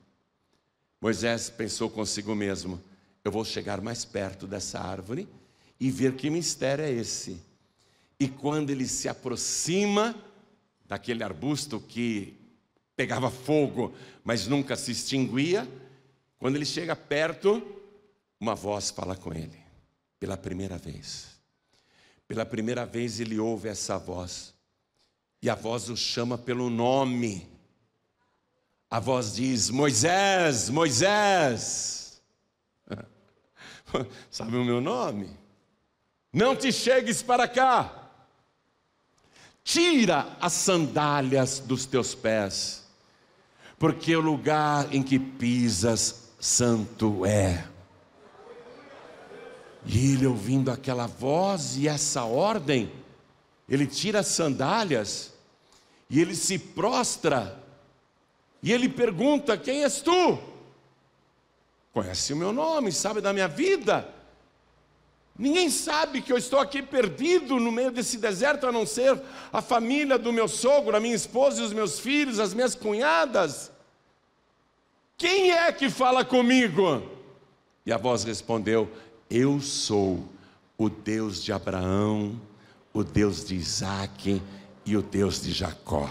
Moisés 1.00 1.48
pensou 1.48 1.88
consigo 1.88 2.34
mesmo: 2.34 2.82
eu 3.24 3.30
vou 3.30 3.44
chegar 3.44 3.80
mais 3.80 4.04
perto 4.04 4.46
dessa 4.46 4.80
árvore 4.80 5.28
e 5.78 5.90
ver 5.90 6.14
que 6.14 6.28
mistério 6.28 6.84
é 6.84 6.90
esse. 6.90 7.40
E 8.20 8.28
quando 8.28 8.68
ele 8.68 8.86
se 8.86 9.08
aproxima 9.08 10.14
daquele 10.84 11.24
arbusto 11.24 11.80
que 11.80 12.38
pegava 12.94 13.30
fogo, 13.30 13.94
mas 14.22 14.46
nunca 14.46 14.76
se 14.76 14.92
extinguia, 14.92 15.66
quando 16.38 16.56
ele 16.56 16.66
chega 16.66 16.94
perto, 16.94 17.62
uma 18.38 18.54
voz 18.54 18.90
fala 18.90 19.16
com 19.16 19.32
ele, 19.32 19.58
pela 20.18 20.36
primeira 20.36 20.76
vez. 20.76 21.40
Pela 22.28 22.44
primeira 22.44 22.84
vez 22.84 23.20
ele 23.20 23.38
ouve 23.38 23.68
essa 23.68 23.96
voz, 23.96 24.54
e 25.40 25.48
a 25.48 25.54
voz 25.54 25.88
o 25.88 25.96
chama 25.96 26.36
pelo 26.36 26.68
nome. 26.68 27.48
A 28.90 29.00
voz 29.00 29.34
diz: 29.34 29.70
Moisés, 29.70 30.68
Moisés. 30.68 32.22
Sabe 34.30 34.56
o 34.56 34.64
meu 34.64 34.80
nome? 34.80 35.30
Não 36.30 36.54
te 36.54 36.70
chegues 36.70 37.22
para 37.22 37.48
cá. 37.48 37.99
Tira 39.64 40.36
as 40.40 40.52
sandálias 40.52 41.60
dos 41.60 41.86
teus 41.86 42.14
pés, 42.14 42.84
porque 43.78 44.14
o 44.16 44.20
lugar 44.20 44.94
em 44.94 45.02
que 45.02 45.18
pisas 45.18 46.30
santo 46.40 47.24
é. 47.24 47.66
E 49.84 50.12
ele 50.12 50.26
ouvindo 50.26 50.70
aquela 50.70 51.06
voz 51.06 51.76
e 51.76 51.88
essa 51.88 52.24
ordem, 52.24 52.90
ele 53.68 53.86
tira 53.86 54.20
as 54.20 54.26
sandálias 54.26 55.32
e 56.08 56.20
ele 56.20 56.34
se 56.34 56.58
prostra 56.58 57.60
e 58.62 58.72
ele 58.72 58.88
pergunta: 58.88 59.56
Quem 59.56 59.82
és 59.84 60.00
tu? 60.00 60.38
Conhece 61.92 62.32
o 62.32 62.36
meu 62.36 62.52
nome, 62.52 62.92
sabe 62.92 63.20
da 63.20 63.32
minha 63.32 63.48
vida. 63.48 64.08
Ninguém 65.38 65.70
sabe 65.70 66.20
que 66.20 66.32
eu 66.32 66.36
estou 66.36 66.58
aqui 66.58 66.82
perdido 66.82 67.58
no 67.58 67.72
meio 67.72 67.90
desse 67.90 68.18
deserto, 68.18 68.66
a 68.66 68.72
não 68.72 68.84
ser 68.84 69.20
a 69.52 69.62
família 69.62 70.18
do 70.18 70.32
meu 70.32 70.46
sogro, 70.46 70.96
a 70.96 71.00
minha 71.00 71.14
esposa 71.14 71.62
e 71.62 71.64
os 71.64 71.72
meus 71.72 71.98
filhos, 71.98 72.38
as 72.38 72.52
minhas 72.52 72.74
cunhadas. 72.74 73.72
Quem 75.16 75.52
é 75.52 75.72
que 75.72 75.88
fala 75.88 76.24
comigo? 76.24 77.02
E 77.86 77.92
a 77.92 77.96
voz 77.96 78.24
respondeu: 78.24 78.90
Eu 79.30 79.60
sou 79.60 80.28
o 80.76 80.88
Deus 80.88 81.42
de 81.42 81.52
Abraão, 81.52 82.40
o 82.92 83.02
Deus 83.02 83.44
de 83.44 83.54
Isaac 83.54 84.42
e 84.84 84.96
o 84.96 85.02
Deus 85.02 85.42
de 85.42 85.52
Jacó. 85.52 86.08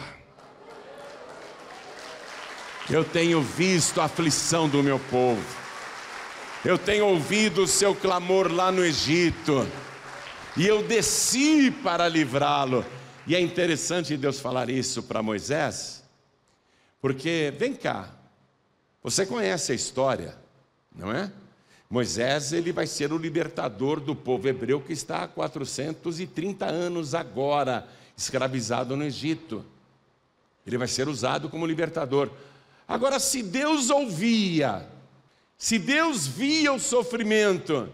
Eu 2.89 3.03
tenho 3.03 3.41
visto 3.41 4.01
a 4.01 4.05
aflição 4.05 4.67
do 4.67 4.81
meu 4.81 4.99
povo. 4.99 5.68
Eu 6.63 6.77
tenho 6.77 7.05
ouvido 7.05 7.63
o 7.63 7.67
seu 7.67 7.95
clamor 7.95 8.51
lá 8.51 8.69
no 8.69 8.83
Egito, 8.83 9.65
e 10.57 10.67
eu 10.67 10.83
desci 10.83 11.71
para 11.71 12.05
livrá-lo. 12.09 12.85
E 13.25 13.33
é 13.33 13.39
interessante 13.39 14.17
Deus 14.17 14.41
falar 14.41 14.69
isso 14.69 15.03
para 15.03 15.23
Moisés, 15.23 16.03
porque, 17.01 17.53
vem 17.57 17.73
cá, 17.73 18.13
você 19.01 19.25
conhece 19.25 19.71
a 19.71 19.75
história, 19.75 20.35
não 20.93 21.13
é? 21.13 21.31
Moisés, 21.89 22.51
ele 22.51 22.73
vai 22.73 22.85
ser 22.85 23.13
o 23.13 23.17
libertador 23.17 24.01
do 24.01 24.13
povo 24.13 24.49
hebreu 24.49 24.81
que 24.81 24.91
está 24.91 25.23
há 25.23 25.27
430 25.29 26.65
anos 26.65 27.15
agora 27.15 27.87
escravizado 28.17 28.97
no 28.97 29.05
Egito. 29.05 29.65
Ele 30.67 30.77
vai 30.77 30.89
ser 30.89 31.07
usado 31.07 31.47
como 31.47 31.65
libertador. 31.65 32.29
Agora, 32.85 33.17
se 33.17 33.41
Deus 33.41 33.89
ouvia 33.89 34.85
se 35.59 35.77
Deus 35.77 36.25
via 36.25 36.71
o 36.71 36.79
sofrimento, 36.79 37.91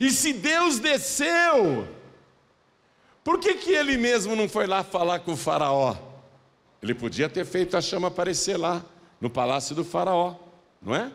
e 0.00 0.10
se 0.10 0.32
Deus 0.32 0.78
desceu, 0.78 1.86
por 3.22 3.38
que, 3.38 3.52
que 3.54 3.70
ele 3.70 3.98
mesmo 3.98 4.34
não 4.34 4.48
foi 4.48 4.66
lá 4.66 4.82
falar 4.82 5.18
com 5.18 5.32
o 5.32 5.36
Faraó? 5.36 5.94
Ele 6.82 6.94
podia 6.94 7.28
ter 7.28 7.44
feito 7.44 7.76
a 7.76 7.82
chama 7.82 8.08
aparecer 8.08 8.56
lá, 8.56 8.82
no 9.20 9.28
palácio 9.28 9.74
do 9.74 9.84
Faraó, 9.84 10.36
não 10.80 10.96
é? 10.96 11.12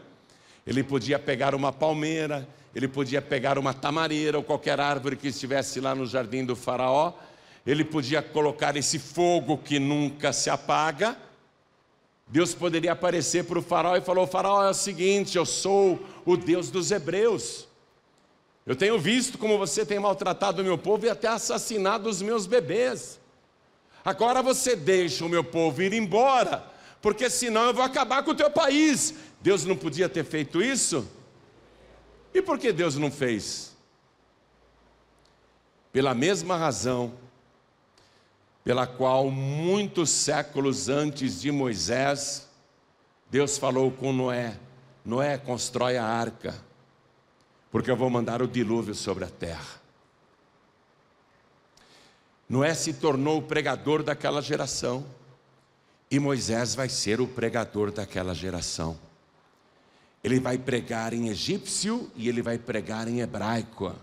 Ele 0.68 0.84
podia 0.84 1.18
pegar 1.18 1.56
uma 1.56 1.74
palmeira, 1.74 2.48
ele 2.76 2.88
podia 2.88 3.22
pegar 3.22 3.58
uma 3.58 3.74
tamareira 3.74 4.38
ou 4.38 4.44
qualquer 4.44 4.80
árvore 4.80 5.16
que 5.16 5.30
estivesse 5.30 5.80
lá 5.82 5.96
no 5.96 6.06
jardim 6.06 6.46
do 6.46 6.56
Faraó, 6.56 7.14
ele 7.66 7.84
podia 7.84 8.22
colocar 8.22 8.78
esse 8.78 9.00
fogo 9.00 9.58
que 9.58 9.80
nunca 9.80 10.32
se 10.32 10.48
apaga, 10.48 11.18
Deus 12.28 12.54
poderia 12.54 12.92
aparecer 12.92 13.46
para 13.46 13.60
o 13.60 13.62
faraó 13.62 13.96
e 13.96 14.02
falou: 14.02 14.28
Faraó, 14.28 14.64
é 14.66 14.70
o 14.70 14.74
seguinte, 14.74 15.38
eu 15.38 15.46
sou 15.46 16.00
o 16.26 16.36
Deus 16.36 16.70
dos 16.70 16.92
hebreus. 16.92 17.68
Eu 18.66 18.76
tenho 18.76 19.00
visto 19.00 19.38
como 19.38 19.58
você 19.58 19.86
tem 19.86 19.98
maltratado 19.98 20.62
o 20.62 20.66
meu 20.66 20.78
povo 20.78 21.06
e 21.06 21.10
até 21.10 21.30
assassinado 21.30 22.10
os 22.10 22.22
meus 22.22 22.46
bebês. 22.46 23.18
Agora 24.04 24.42
você 24.42 24.76
deixa 24.76 25.24
o 25.24 25.30
meu 25.30 25.44
povo 25.44 25.82
ir 25.82 25.94
embora, 25.94 26.66
porque 27.02 27.30
senão 27.30 27.68
eu 27.68 27.74
vou 27.74 27.84
acabar 27.84 28.24
com 28.24 28.32
o 28.32 28.36
teu 28.36 28.52
país. 28.52 29.14
Deus 29.42 29.64
não 29.64 29.78
podia 29.78 30.10
ter 30.10 30.26
feito 30.26 30.62
isso? 30.62 31.08
E 32.34 32.42
por 32.42 32.60
que 32.60 32.74
Deus 32.74 32.98
não 32.98 33.10
fez? 33.10 33.76
Pela 35.94 36.14
mesma 36.14 36.58
razão 36.58 37.14
pela 38.68 38.86
qual 38.86 39.32
muitos 39.32 40.10
séculos 40.10 40.90
antes 40.90 41.40
de 41.40 41.50
Moisés, 41.54 42.50
Deus 43.32 43.58
falou 43.58 43.90
com 43.90 44.12
Noé: 44.12 44.60
Noé, 45.06 45.38
constrói 45.38 45.96
a 45.96 46.04
arca, 46.04 46.54
porque 47.72 47.90
eu 47.90 47.96
vou 47.96 48.10
mandar 48.10 48.42
o 48.42 48.48
dilúvio 48.48 48.94
sobre 48.94 49.24
a 49.24 49.30
terra. 49.30 49.82
Noé 52.50 52.74
se 52.74 52.92
tornou 52.92 53.38
o 53.38 53.42
pregador 53.42 54.04
daquela 54.04 54.42
geração, 54.42 55.06
e 56.12 56.20
Moisés 56.20 56.76
vai 56.76 56.90
ser 56.90 57.22
o 57.22 57.28
pregador 57.28 57.90
daquela 57.90 58.36
geração. 58.36 59.00
Ele 60.22 60.42
vai 60.42 60.58
pregar 60.58 61.14
em 61.14 61.30
egípcio 61.30 62.12
e 62.18 62.28
ele 62.28 62.42
vai 62.42 62.58
pregar 62.58 63.08
em 63.08 63.22
hebraico. 63.22 63.96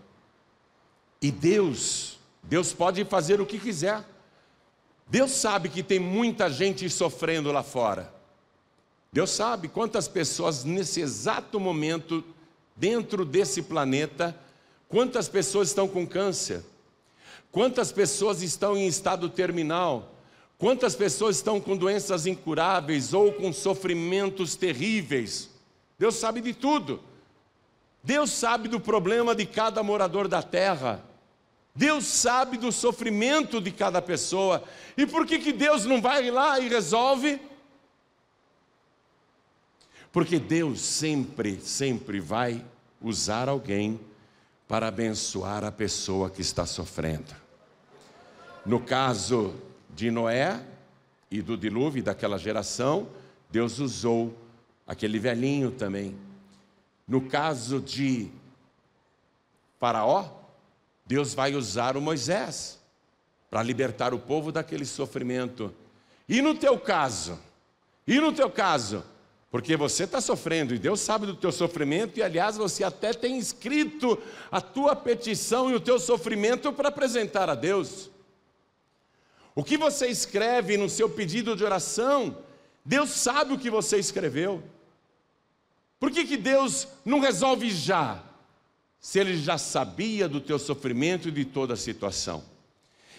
E 1.20 1.30
Deus, 1.30 2.18
Deus 2.42 2.72
pode 2.72 3.04
fazer 3.04 3.42
o 3.42 3.46
que 3.46 3.58
quiser. 3.58 4.13
Deus 5.06 5.30
sabe 5.32 5.68
que 5.68 5.82
tem 5.82 5.98
muita 5.98 6.50
gente 6.50 6.88
sofrendo 6.88 7.52
lá 7.52 7.62
fora. 7.62 8.12
Deus 9.12 9.30
sabe 9.30 9.68
quantas 9.68 10.08
pessoas 10.08 10.64
nesse 10.64 11.00
exato 11.00 11.60
momento, 11.60 12.24
dentro 12.74 13.24
desse 13.24 13.62
planeta, 13.62 14.36
quantas 14.88 15.28
pessoas 15.28 15.68
estão 15.68 15.86
com 15.86 16.06
câncer, 16.06 16.64
quantas 17.52 17.92
pessoas 17.92 18.42
estão 18.42 18.76
em 18.76 18.88
estado 18.88 19.28
terminal, 19.28 20.14
quantas 20.58 20.96
pessoas 20.96 21.36
estão 21.36 21.60
com 21.60 21.76
doenças 21.76 22.26
incuráveis 22.26 23.14
ou 23.14 23.32
com 23.32 23.52
sofrimentos 23.52 24.56
terríveis. 24.56 25.50
Deus 25.98 26.16
sabe 26.16 26.40
de 26.40 26.52
tudo. 26.52 27.00
Deus 28.02 28.30
sabe 28.30 28.68
do 28.68 28.80
problema 28.80 29.34
de 29.34 29.46
cada 29.46 29.82
morador 29.82 30.26
da 30.26 30.42
terra. 30.42 31.02
Deus 31.74 32.04
sabe 32.04 32.56
do 32.56 32.70
sofrimento 32.70 33.60
de 33.60 33.72
cada 33.72 34.00
pessoa. 34.00 34.62
E 34.96 35.04
por 35.06 35.26
que, 35.26 35.40
que 35.40 35.52
Deus 35.52 35.84
não 35.84 36.00
vai 36.00 36.30
lá 36.30 36.60
e 36.60 36.68
resolve? 36.68 37.40
Porque 40.12 40.38
Deus 40.38 40.80
sempre, 40.80 41.60
sempre 41.60 42.20
vai 42.20 42.64
usar 43.02 43.48
alguém 43.48 43.98
para 44.68 44.86
abençoar 44.86 45.64
a 45.64 45.72
pessoa 45.72 46.30
que 46.30 46.40
está 46.40 46.64
sofrendo. 46.64 47.34
No 48.64 48.78
caso 48.78 49.56
de 49.90 50.12
Noé 50.12 50.64
e 51.28 51.42
do 51.42 51.56
dilúvio 51.56 52.04
daquela 52.04 52.38
geração, 52.38 53.08
Deus 53.50 53.80
usou 53.80 54.32
aquele 54.86 55.18
velhinho 55.18 55.72
também. 55.72 56.16
No 57.06 57.22
caso 57.22 57.80
de 57.80 58.30
Faraó, 59.80 60.43
Deus 61.06 61.34
vai 61.34 61.54
usar 61.54 61.96
o 61.96 62.00
Moisés 62.00 62.78
para 63.50 63.62
libertar 63.62 64.14
o 64.14 64.18
povo 64.18 64.50
daquele 64.50 64.84
sofrimento. 64.84 65.74
E 66.28 66.40
no 66.40 66.54
teu 66.54 66.78
caso? 66.78 67.38
E 68.06 68.18
no 68.18 68.32
teu 68.32 68.50
caso? 68.50 69.04
Porque 69.50 69.76
você 69.76 70.04
está 70.04 70.20
sofrendo 70.20 70.74
e 70.74 70.78
Deus 70.78 71.00
sabe 71.00 71.26
do 71.26 71.36
teu 71.36 71.52
sofrimento, 71.52 72.18
e 72.18 72.22
aliás 72.22 72.56
você 72.56 72.82
até 72.82 73.12
tem 73.12 73.38
escrito 73.38 74.18
a 74.50 74.60
tua 74.60 74.96
petição 74.96 75.70
e 75.70 75.74
o 75.74 75.80
teu 75.80 76.00
sofrimento 76.00 76.72
para 76.72 76.88
apresentar 76.88 77.48
a 77.48 77.54
Deus. 77.54 78.10
O 79.54 79.62
que 79.62 79.76
você 79.76 80.08
escreve 80.08 80.76
no 80.76 80.88
seu 80.88 81.08
pedido 81.08 81.54
de 81.54 81.62
oração, 81.62 82.36
Deus 82.84 83.10
sabe 83.10 83.54
o 83.54 83.58
que 83.58 83.70
você 83.70 83.96
escreveu. 83.96 84.60
Por 86.00 86.10
que, 86.10 86.24
que 86.24 86.36
Deus 86.36 86.88
não 87.04 87.20
resolve 87.20 87.70
já? 87.70 88.20
Se 89.04 89.18
ele 89.18 89.36
já 89.36 89.58
sabia 89.58 90.26
do 90.26 90.40
teu 90.40 90.58
sofrimento 90.58 91.28
e 91.28 91.30
de 91.30 91.44
toda 91.44 91.74
a 91.74 91.76
situação? 91.76 92.42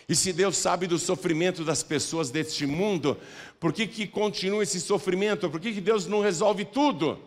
E 0.09 0.15
se 0.15 0.33
Deus 0.33 0.57
sabe 0.57 0.87
do 0.87 0.97
sofrimento 0.97 1.63
das 1.63 1.83
pessoas 1.83 2.31
deste 2.31 2.65
mundo, 2.65 3.15
por 3.59 3.71
que, 3.71 3.85
que 3.85 4.07
continua 4.07 4.63
esse 4.63 4.81
sofrimento? 4.81 5.47
Por 5.47 5.59
que, 5.59 5.71
que 5.71 5.79
Deus 5.79 6.07
não 6.07 6.21
resolve 6.21 6.65
tudo? 6.65 7.19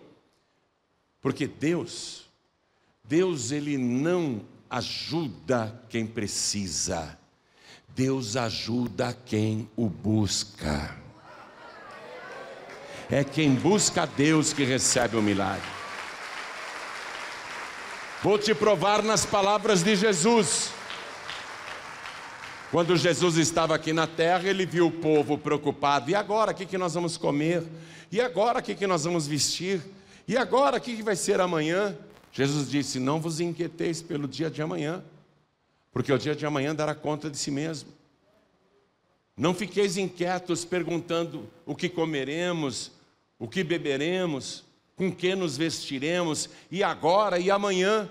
Porque 1.20 1.46
Deus, 1.46 2.22
Deus 3.04 3.52
ele 3.52 3.78
não 3.78 4.40
ajuda 4.68 5.80
quem 5.88 6.04
precisa, 6.04 7.16
Deus 7.94 8.34
ajuda 8.34 9.16
quem 9.24 9.70
o 9.76 9.88
busca. 9.88 10.98
É 13.08 13.22
quem 13.22 13.54
busca 13.54 14.02
a 14.02 14.06
Deus 14.06 14.52
que 14.52 14.64
recebe 14.64 15.16
o 15.16 15.22
milagre. 15.22 15.77
Vou 18.20 18.36
te 18.36 18.52
provar 18.52 19.00
nas 19.00 19.24
palavras 19.24 19.84
de 19.84 19.94
Jesus. 19.94 20.72
Quando 22.68 22.96
Jesus 22.96 23.36
estava 23.36 23.76
aqui 23.76 23.92
na 23.92 24.08
terra, 24.08 24.48
ele 24.48 24.66
viu 24.66 24.88
o 24.88 24.92
povo 24.92 25.38
preocupado. 25.38 26.10
E 26.10 26.16
agora, 26.16 26.50
o 26.50 26.54
que, 26.54 26.66
que 26.66 26.76
nós 26.76 26.94
vamos 26.94 27.16
comer? 27.16 27.62
E 28.10 28.20
agora, 28.20 28.58
o 28.58 28.62
que, 28.62 28.74
que 28.74 28.88
nós 28.88 29.04
vamos 29.04 29.28
vestir? 29.28 29.80
E 30.26 30.36
agora, 30.36 30.78
o 30.78 30.80
que, 30.80 30.96
que 30.96 31.02
vai 31.02 31.14
ser 31.14 31.40
amanhã? 31.40 31.96
Jesus 32.32 32.68
disse: 32.68 32.98
Não 32.98 33.20
vos 33.20 33.38
inquieteis 33.38 34.02
pelo 34.02 34.26
dia 34.26 34.50
de 34.50 34.60
amanhã, 34.60 35.04
porque 35.92 36.12
o 36.12 36.18
dia 36.18 36.34
de 36.34 36.44
amanhã 36.44 36.74
dará 36.74 36.96
conta 36.96 37.30
de 37.30 37.38
si 37.38 37.52
mesmo. 37.52 37.90
Não 39.36 39.54
fiqueis 39.54 39.96
inquietos 39.96 40.64
perguntando 40.64 41.48
o 41.64 41.72
que 41.72 41.88
comeremos, 41.88 42.90
o 43.38 43.46
que 43.46 43.62
beberemos, 43.62 44.64
com 44.98 45.10
que 45.10 45.34
nos 45.34 45.56
vestiremos, 45.56 46.50
e 46.70 46.82
agora 46.82 47.38
e 47.38 47.50
amanhã. 47.50 48.10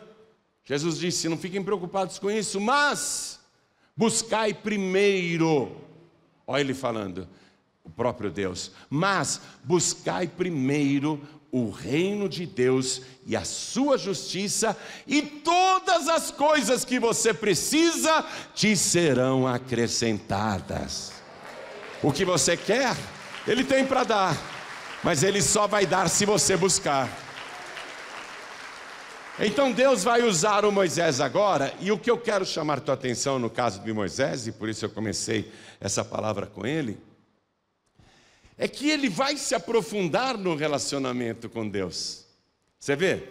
Jesus 0.63 0.97
disse: 0.97 1.29
não 1.29 1.37
fiquem 1.37 1.61
preocupados 1.61 2.17
com 2.17 2.31
isso, 2.31 2.59
mas 2.59 3.39
buscai 3.95 4.53
primeiro, 4.53 5.75
olha 6.47 6.61
ele 6.61 6.73
falando, 6.73 7.27
o 7.83 7.89
próprio 7.89 8.31
Deus. 8.31 8.71
Mas 8.89 9.41
buscai 9.63 10.27
primeiro 10.27 11.21
o 11.51 11.69
reino 11.69 12.27
de 12.29 12.45
Deus 12.45 13.01
e 13.25 13.35
a 13.35 13.43
sua 13.43 13.97
justiça, 13.97 14.75
e 15.05 15.21
todas 15.21 16.07
as 16.07 16.31
coisas 16.31 16.85
que 16.85 16.99
você 16.99 17.33
precisa 17.33 18.25
te 18.55 18.75
serão 18.75 19.45
acrescentadas. 19.45 21.11
O 22.01 22.13
que 22.13 22.23
você 22.23 22.55
quer, 22.55 22.95
Ele 23.47 23.63
tem 23.63 23.85
para 23.85 24.03
dar, 24.03 24.56
mas 25.03 25.23
Ele 25.23 25.41
só 25.41 25.67
vai 25.67 25.85
dar 25.85 26.09
se 26.09 26.25
você 26.25 26.55
buscar. 26.57 27.09
Então 29.39 29.71
Deus 29.71 30.03
vai 30.03 30.23
usar 30.23 30.65
o 30.65 30.71
Moisés 30.71 31.21
agora, 31.21 31.73
e 31.79 31.91
o 31.91 31.99
que 31.99 32.09
eu 32.09 32.17
quero 32.17 32.43
chamar 32.43 32.79
tua 32.79 32.95
atenção 32.95 33.37
no 33.37 33.49
caso 33.49 33.79
de 33.81 33.93
Moisés, 33.93 34.47
e 34.47 34.51
por 34.51 34.67
isso 34.67 34.83
eu 34.83 34.89
comecei 34.89 35.51
essa 35.79 36.03
palavra 36.03 36.47
com 36.47 36.65
ele, 36.65 36.97
é 38.57 38.67
que 38.67 38.89
ele 38.89 39.07
vai 39.07 39.37
se 39.37 39.53
aprofundar 39.53 40.35
no 40.35 40.55
relacionamento 40.55 41.47
com 41.47 41.69
Deus. 41.69 42.25
Você 42.79 42.95
vê? 42.95 43.29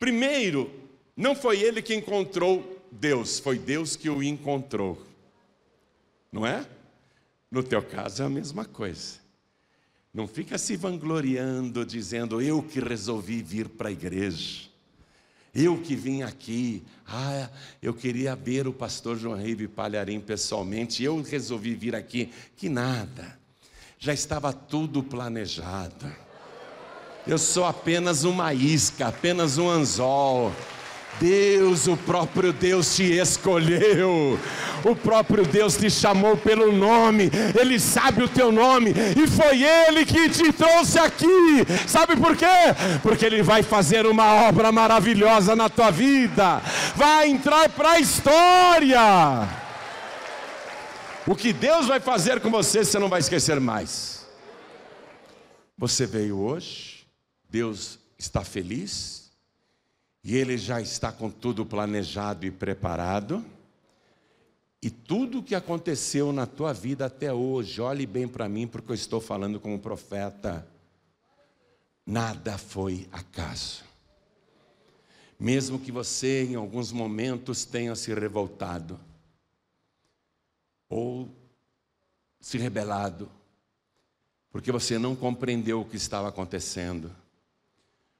Primeiro, 0.00 0.68
não 1.16 1.36
foi 1.36 1.60
ele 1.60 1.80
que 1.80 1.94
encontrou 1.94 2.84
Deus, 2.90 3.38
foi 3.38 3.58
Deus 3.58 3.94
que 3.94 4.10
o 4.10 4.22
encontrou. 4.22 5.00
Não 6.32 6.44
é? 6.44 6.66
No 7.48 7.62
teu 7.62 7.80
caso 7.80 8.22
é 8.22 8.26
a 8.26 8.28
mesma 8.28 8.64
coisa. 8.64 9.25
Não 10.16 10.26
fica 10.26 10.56
se 10.56 10.78
vangloriando, 10.78 11.84
dizendo 11.84 12.40
eu 12.40 12.62
que 12.62 12.80
resolvi 12.80 13.42
vir 13.42 13.68
para 13.68 13.90
a 13.90 13.92
igreja. 13.92 14.62
Eu 15.54 15.76
que 15.76 15.94
vim 15.94 16.22
aqui, 16.22 16.82
ah, 17.06 17.50
eu 17.82 17.92
queria 17.92 18.34
ver 18.34 18.66
o 18.66 18.72
pastor 18.72 19.18
João 19.18 19.36
Ribe 19.36 19.68
Palharim 19.68 20.18
pessoalmente, 20.18 21.04
eu 21.04 21.20
resolvi 21.20 21.74
vir 21.74 21.94
aqui. 21.94 22.32
Que 22.56 22.66
nada, 22.66 23.38
já 23.98 24.14
estava 24.14 24.54
tudo 24.54 25.02
planejado. 25.02 26.10
Eu 27.26 27.36
sou 27.36 27.66
apenas 27.66 28.24
uma 28.24 28.54
isca, 28.54 29.08
apenas 29.08 29.58
um 29.58 29.68
anzol. 29.68 30.50
Deus, 31.20 31.86
o 31.86 31.96
próprio 31.96 32.52
Deus 32.52 32.94
te 32.94 33.04
escolheu, 33.14 34.38
o 34.84 34.94
próprio 34.94 35.44
Deus 35.44 35.76
te 35.76 35.90
chamou 35.90 36.36
pelo 36.36 36.72
nome, 36.72 37.30
Ele 37.58 37.80
sabe 37.80 38.22
o 38.22 38.28
teu 38.28 38.52
nome, 38.52 38.92
e 39.16 39.26
foi 39.26 39.62
Ele 39.62 40.04
que 40.04 40.28
te 40.28 40.52
trouxe 40.52 40.98
aqui. 40.98 41.26
Sabe 41.86 42.16
por 42.16 42.36
quê? 42.36 42.46
Porque 43.02 43.24
Ele 43.24 43.42
vai 43.42 43.62
fazer 43.62 44.06
uma 44.06 44.46
obra 44.48 44.70
maravilhosa 44.70 45.56
na 45.56 45.68
tua 45.68 45.90
vida, 45.90 46.60
vai 46.94 47.28
entrar 47.28 47.68
para 47.70 47.92
a 47.92 48.00
história. 48.00 49.48
O 51.26 51.34
que 51.34 51.52
Deus 51.52 51.86
vai 51.86 51.98
fazer 51.98 52.40
com 52.40 52.50
você, 52.50 52.84
você 52.84 52.98
não 52.98 53.08
vai 53.08 53.20
esquecer 53.20 53.58
mais. 53.58 54.24
Você 55.78 56.06
veio 56.06 56.38
hoje, 56.38 57.06
Deus 57.50 57.98
está 58.18 58.42
feliz, 58.42 59.15
e 60.28 60.34
ele 60.34 60.58
já 60.58 60.80
está 60.80 61.12
com 61.12 61.30
tudo 61.30 61.64
planejado 61.64 62.44
e 62.44 62.50
preparado. 62.50 63.44
E 64.82 64.90
tudo 64.90 65.38
o 65.38 65.42
que 65.42 65.54
aconteceu 65.54 66.32
na 66.32 66.44
tua 66.44 66.72
vida 66.72 67.06
até 67.06 67.32
hoje, 67.32 67.80
olhe 67.80 68.04
bem 68.06 68.26
para 68.26 68.48
mim, 68.48 68.66
porque 68.66 68.90
eu 68.90 68.94
estou 68.96 69.20
falando 69.20 69.60
como 69.60 69.78
profeta. 69.78 70.66
Nada 72.04 72.58
foi 72.58 73.08
acaso. 73.12 73.84
Mesmo 75.38 75.78
que 75.78 75.92
você 75.92 76.42
em 76.42 76.56
alguns 76.56 76.90
momentos 76.90 77.64
tenha 77.64 77.94
se 77.94 78.12
revoltado, 78.12 78.98
ou 80.88 81.28
se 82.40 82.58
rebelado, 82.58 83.30
porque 84.50 84.72
você 84.72 84.98
não 84.98 85.14
compreendeu 85.14 85.82
o 85.82 85.84
que 85.84 85.96
estava 85.96 86.28
acontecendo 86.30 87.14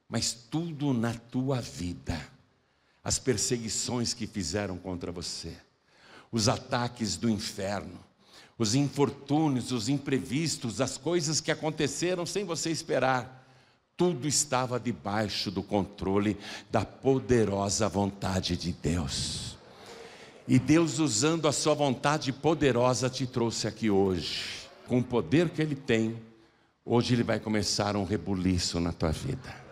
mas 0.08 0.32
tudo 0.32 0.92
na 0.92 1.14
tua 1.14 1.60
vida, 1.60 2.20
as 3.02 3.18
perseguições 3.18 4.14
que 4.14 4.26
fizeram 4.26 4.76
contra 4.78 5.10
você, 5.10 5.56
os 6.30 6.48
ataques 6.48 7.16
do 7.16 7.28
inferno, 7.28 7.98
os 8.58 8.74
infortúnios, 8.74 9.72
os 9.72 9.88
imprevistos, 9.88 10.80
as 10.80 10.96
coisas 10.96 11.40
que 11.40 11.50
aconteceram 11.50 12.24
sem 12.24 12.44
você 12.44 12.70
esperar, 12.70 13.44
tudo 13.96 14.28
estava 14.28 14.78
debaixo 14.78 15.50
do 15.50 15.62
controle 15.62 16.36
da 16.70 16.84
poderosa 16.84 17.88
vontade 17.88 18.56
de 18.56 18.72
Deus. 18.72 19.56
E 20.48 20.58
Deus, 20.58 20.98
usando 20.98 21.48
a 21.48 21.52
sua 21.52 21.74
vontade 21.74 22.32
poderosa, 22.32 23.10
te 23.10 23.26
trouxe 23.26 23.66
aqui 23.66 23.90
hoje. 23.90 24.68
Com 24.86 24.98
o 24.98 25.04
poder 25.04 25.48
que 25.48 25.60
Ele 25.60 25.74
tem, 25.74 26.16
hoje 26.84 27.14
Ele 27.14 27.24
vai 27.24 27.40
começar 27.40 27.96
um 27.96 28.04
rebuliço 28.04 28.78
na 28.78 28.92
tua 28.92 29.10
vida. 29.10 29.65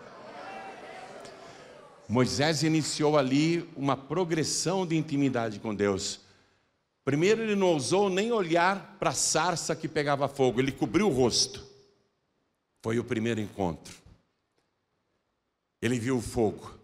Moisés 2.09 2.63
iniciou 2.63 3.17
ali 3.17 3.69
uma 3.77 3.97
progressão 3.97 4.87
de 4.87 4.97
intimidade 4.97 5.59
com 5.59 5.75
Deus. 5.75 6.21
Primeiro, 7.05 7.43
ele 7.43 7.55
não 7.55 7.69
ousou 7.69 8.09
nem 8.09 8.33
olhar 8.33 8.97
para 8.99 9.11
a 9.11 9.15
sarça 9.15 9.77
que 9.77 9.89
pegava 9.89 10.29
fogo, 10.29 10.61
ele 10.61 10.73
cobriu 10.73 11.07
o 11.09 11.13
rosto. 11.13 11.65
Foi 12.83 12.99
o 12.99 13.05
primeiro 13.05 13.41
encontro. 13.41 13.95
Ele 15.81 15.99
viu 15.99 16.17
o 16.17 16.23
fogo, 16.23 16.79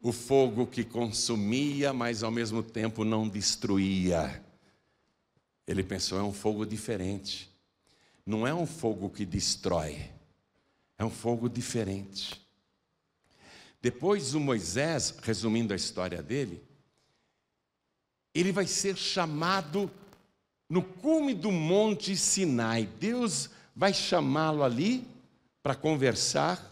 o 0.00 0.12
fogo 0.12 0.66
que 0.66 0.82
consumia, 0.82 1.92
mas 1.92 2.24
ao 2.24 2.32
mesmo 2.32 2.62
tempo 2.62 3.04
não 3.04 3.28
destruía. 3.28 4.44
Ele 5.66 5.84
pensou: 5.84 6.18
é 6.18 6.22
um 6.22 6.32
fogo 6.32 6.66
diferente. 6.66 7.48
Não 8.26 8.46
é 8.46 8.52
um 8.52 8.66
fogo 8.66 9.08
que 9.08 9.24
destrói, 9.24 10.10
é 10.98 11.04
um 11.04 11.10
fogo 11.10 11.48
diferente. 11.48 12.41
Depois 13.82 14.32
o 14.32 14.38
Moisés, 14.38 15.12
resumindo 15.22 15.72
a 15.72 15.76
história 15.76 16.22
dele, 16.22 16.62
ele 18.32 18.52
vai 18.52 18.64
ser 18.64 18.96
chamado 18.96 19.90
no 20.70 20.84
cume 20.84 21.34
do 21.34 21.50
monte 21.50 22.16
Sinai. 22.16 22.88
Deus 23.00 23.50
vai 23.74 23.92
chamá-lo 23.92 24.62
ali 24.62 25.04
para 25.64 25.74
conversar 25.74 26.70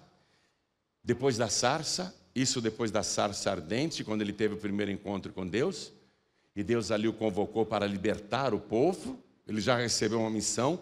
depois 1.03 1.37
da 1.37 1.49
sarça, 1.49 2.15
isso 2.33 2.61
depois 2.61 2.93
da 2.93 3.03
sarça 3.03 3.51
ardente, 3.51 4.05
quando 4.05 4.23
ele 4.23 4.33
teve 4.33 4.55
o 4.55 4.59
primeiro 4.59 4.93
encontro 4.93 5.33
com 5.33 5.45
Deus, 5.45 5.93
e 6.55 6.63
Deus 6.63 6.93
ali 6.93 7.09
o 7.09 7.13
convocou 7.13 7.67
para 7.67 7.87
libertar 7.89 8.55
o 8.55 8.61
povo. 8.61 9.19
Ele 9.49 9.61
já 9.61 9.77
recebeu 9.77 10.21
uma 10.21 10.31
missão. 10.31 10.81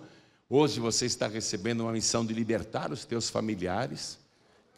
Hoje 0.48 0.78
você 0.78 1.06
está 1.06 1.26
recebendo 1.26 1.80
uma 1.80 1.92
missão 1.92 2.24
de 2.24 2.34
libertar 2.34 2.92
os 2.92 3.06
teus 3.06 3.30
familiares 3.30 4.18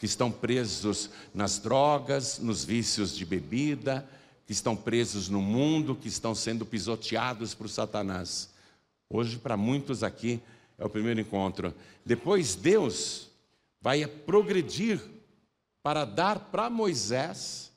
que 0.00 0.06
estão 0.06 0.32
presos 0.32 1.10
nas 1.34 1.58
drogas, 1.58 2.38
nos 2.38 2.64
vícios 2.64 3.14
de 3.14 3.26
bebida, 3.26 4.08
que 4.46 4.52
estão 4.52 4.74
presos 4.74 5.28
no 5.28 5.42
mundo, 5.42 5.94
que 5.94 6.08
estão 6.08 6.34
sendo 6.34 6.64
pisoteados 6.64 7.52
por 7.52 7.68
Satanás. 7.68 8.48
Hoje, 9.10 9.36
para 9.36 9.58
muitos 9.58 10.02
aqui, 10.02 10.40
é 10.78 10.86
o 10.86 10.88
primeiro 10.88 11.20
encontro. 11.20 11.74
Depois, 12.02 12.54
Deus 12.54 13.28
vai 13.78 14.06
progredir 14.06 14.98
para 15.82 16.06
dar 16.06 16.38
para 16.50 16.70
Moisés 16.70 17.70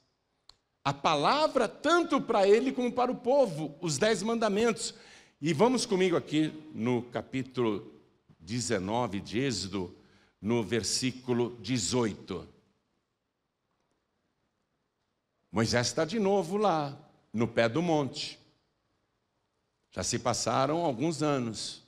a 0.81 0.93
palavra, 0.93 1.67
tanto 1.67 2.21
para 2.21 2.47
ele 2.47 2.71
como 2.71 2.89
para 2.89 3.11
o 3.11 3.15
povo, 3.15 3.75
os 3.81 3.97
dez 3.97 4.23
mandamentos. 4.23 4.95
E 5.41 5.51
vamos 5.51 5.85
comigo 5.85 6.15
aqui 6.15 6.53
no 6.73 7.01
capítulo 7.01 7.91
19 8.39 9.19
de 9.19 9.39
Êxodo 9.39 9.93
no 10.43 10.61
versículo 10.61 11.57
18. 11.61 12.45
Moisés 15.49 15.87
está 15.87 16.03
de 16.03 16.19
novo 16.19 16.57
lá, 16.57 16.99
no 17.31 17.47
pé 17.47 17.69
do 17.69 17.81
monte. 17.81 18.37
Já 19.89 20.03
se 20.03 20.19
passaram 20.19 20.83
alguns 20.83 21.23
anos. 21.23 21.81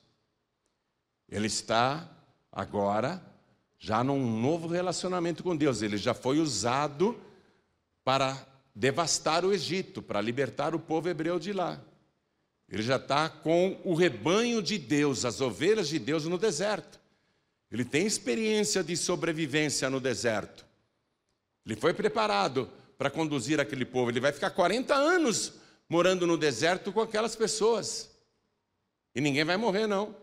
Ele 1.28 1.48
está 1.48 2.10
agora 2.50 3.22
já 3.78 4.02
num 4.06 4.39
novo 4.39 4.70
relacionamento 4.70 5.44
com 5.44 5.54
Deus. 5.54 5.82
Ele 5.82 5.98
já 5.98 6.13
foi 6.13 6.39
usado 6.39 7.20
para 8.06 8.48
devastar 8.74 9.44
o 9.44 9.52
Egito, 9.52 10.02
para 10.02 10.22
libertar 10.22 10.74
o 10.74 10.80
povo 10.80 11.10
hebreu 11.10 11.39
de 11.39 11.52
lá. 11.52 11.82
Ele 12.70 12.84
já 12.84 12.96
está 12.96 13.28
com 13.28 13.78
o 13.84 13.96
rebanho 13.96 14.63
de 14.63 14.78
Deus, 14.78 15.26
as 15.26 15.41
ovelhas 15.41 15.89
de 15.89 16.00
Deus 16.00 16.24
no 16.24 16.38
deserto. 16.38 17.04
Ele 17.71 17.84
tem 17.84 18.06
experiência 18.06 18.84
de 18.84 18.95
sobrevivência 18.95 19.89
no 19.89 19.99
deserto. 19.99 20.65
Ele 21.65 21.75
foi 21.75 21.93
preparado 21.93 22.69
para 22.97 23.10
conduzir 23.10 23.60
aquele 23.60 23.86
povo. 23.86 24.12
Ele 24.12 24.19
vai 24.19 24.32
ficar 24.32 24.51
40 24.51 24.93
anos 24.93 25.54
morando 25.89 26.25
no 26.25 26.38
deserto 26.38 26.91
com 26.91 27.01
aquelas 27.01 27.36
pessoas. 27.36 28.12
E 29.13 29.21
ninguém 29.21 29.43
vai 29.43 29.58
morrer, 29.58 29.88
não. 29.88 30.15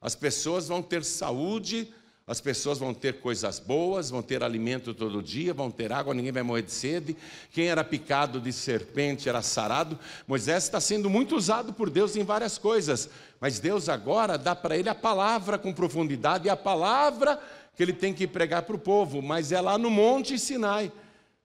As 0.00 0.14
pessoas 0.14 0.68
vão 0.68 0.82
ter 0.82 1.04
saúde, 1.04 1.92
as 2.28 2.40
pessoas 2.40 2.78
vão 2.78 2.92
ter 2.92 3.20
coisas 3.20 3.60
boas, 3.60 4.10
vão 4.10 4.20
ter 4.20 4.42
alimento 4.42 4.92
todo 4.92 5.22
dia, 5.22 5.54
vão 5.54 5.70
ter 5.70 5.92
água, 5.92 6.12
ninguém 6.12 6.32
vai 6.32 6.42
morrer 6.42 6.62
de 6.62 6.72
sede. 6.72 7.16
Quem 7.52 7.68
era 7.68 7.84
picado 7.84 8.40
de 8.40 8.52
serpente 8.52 9.28
era 9.28 9.40
sarado. 9.42 9.96
Moisés 10.26 10.64
está 10.64 10.80
sendo 10.80 11.08
muito 11.08 11.36
usado 11.36 11.72
por 11.72 11.88
Deus 11.88 12.16
em 12.16 12.24
várias 12.24 12.58
coisas, 12.58 13.08
mas 13.40 13.60
Deus 13.60 13.88
agora 13.88 14.36
dá 14.36 14.56
para 14.56 14.76
ele 14.76 14.88
a 14.88 14.94
palavra 14.94 15.56
com 15.56 15.72
profundidade 15.72 16.48
e 16.48 16.50
a 16.50 16.56
palavra 16.56 17.40
que 17.76 17.82
ele 17.82 17.92
tem 17.92 18.12
que 18.12 18.26
pregar 18.26 18.62
para 18.62 18.74
o 18.74 18.78
povo, 18.78 19.22
mas 19.22 19.52
é 19.52 19.60
lá 19.60 19.78
no 19.78 19.88
Monte 19.88 20.36
Sinai. 20.36 20.90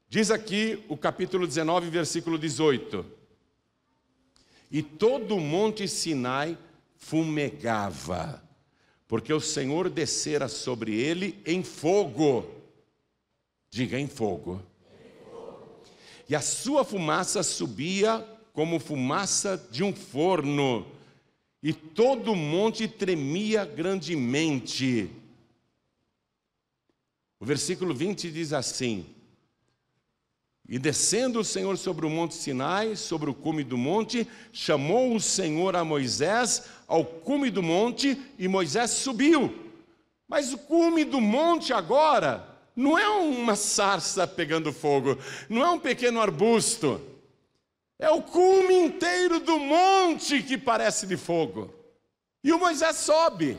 Diz 0.09 0.31
aqui 0.31 0.83
o 0.89 0.97
capítulo 0.97 1.45
19, 1.45 1.91
versículo 1.91 2.39
18: 2.39 3.05
E 4.71 4.81
todo 4.81 5.35
o 5.35 5.39
Monte 5.39 5.87
Sinai 5.87 6.57
fumegava 6.97 8.41
porque 9.11 9.33
o 9.33 9.41
Senhor 9.41 9.89
descera 9.89 10.47
sobre 10.47 10.95
ele 10.95 11.37
em 11.45 11.65
fogo. 11.65 12.49
Diga 13.69 13.99
em 13.99 14.07
fogo. 14.07 14.63
E 16.29 16.33
a 16.33 16.39
sua 16.39 16.85
fumaça 16.85 17.43
subia 17.43 18.25
como 18.53 18.79
fumaça 18.79 19.61
de 19.69 19.83
um 19.83 19.93
forno, 19.93 20.87
e 21.61 21.73
todo 21.73 22.31
o 22.31 22.37
monte 22.37 22.87
tremia 22.87 23.65
grandemente. 23.65 25.09
O 27.37 27.45
versículo 27.45 27.93
20 27.93 28.31
diz 28.31 28.53
assim: 28.53 29.05
E 30.71 30.79
descendo 30.79 31.41
o 31.41 31.43
Senhor 31.43 31.77
sobre 31.77 32.05
o 32.05 32.09
monte 32.09 32.33
Sinai, 32.33 32.95
sobre 32.95 33.29
o 33.29 33.33
cume 33.33 33.61
do 33.61 33.77
monte, 33.77 34.25
chamou 34.53 35.13
o 35.13 35.19
Senhor 35.19 35.75
a 35.75 35.83
Moisés 35.83 36.63
ao 36.87 37.03
cume 37.03 37.49
do 37.49 37.61
monte 37.61 38.17
e 38.39 38.47
Moisés 38.47 38.91
subiu. 38.91 39.53
Mas 40.29 40.53
o 40.53 40.57
cume 40.57 41.03
do 41.03 41.19
monte 41.19 41.73
agora 41.73 42.47
não 42.73 42.97
é 42.97 43.05
uma 43.05 43.57
sarça 43.57 44.25
pegando 44.25 44.71
fogo, 44.71 45.17
não 45.49 45.61
é 45.61 45.69
um 45.69 45.77
pequeno 45.77 46.21
arbusto. 46.21 47.01
É 47.99 48.09
o 48.09 48.21
cume 48.21 48.73
inteiro 48.73 49.41
do 49.41 49.59
monte 49.59 50.41
que 50.41 50.57
parece 50.57 51.05
de 51.05 51.17
fogo. 51.17 51.69
E 52.41 52.53
o 52.53 52.57
Moisés 52.57 52.95
sobe. 52.95 53.57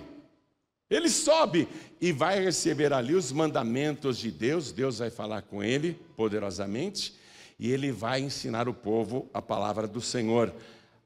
Ele 0.95 1.09
sobe 1.09 1.67
e 2.01 2.13
vai 2.13 2.43
receber 2.45 2.93
ali 2.93 3.15
os 3.15 3.33
mandamentos 3.33 4.19
de 4.19 4.31
Deus. 4.31 4.73
Deus 4.73 4.99
vai 4.99 5.09
falar 5.09 5.41
com 5.41 5.65
ele 5.65 5.95
poderosamente 6.15 7.15
e 7.59 7.73
ele 7.73 7.91
vai 7.91 8.21
ensinar 8.21 8.69
o 8.69 8.75
povo 8.75 9.27
a 9.33 9.41
palavra 9.41 9.89
do 9.89 10.03
Senhor. 10.03 10.53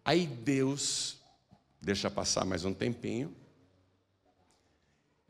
Aí 0.04 0.26
Deus 0.26 1.18
deixa 1.80 2.10
passar 2.10 2.44
mais 2.44 2.64
um 2.64 2.74
tempinho. 2.74 3.32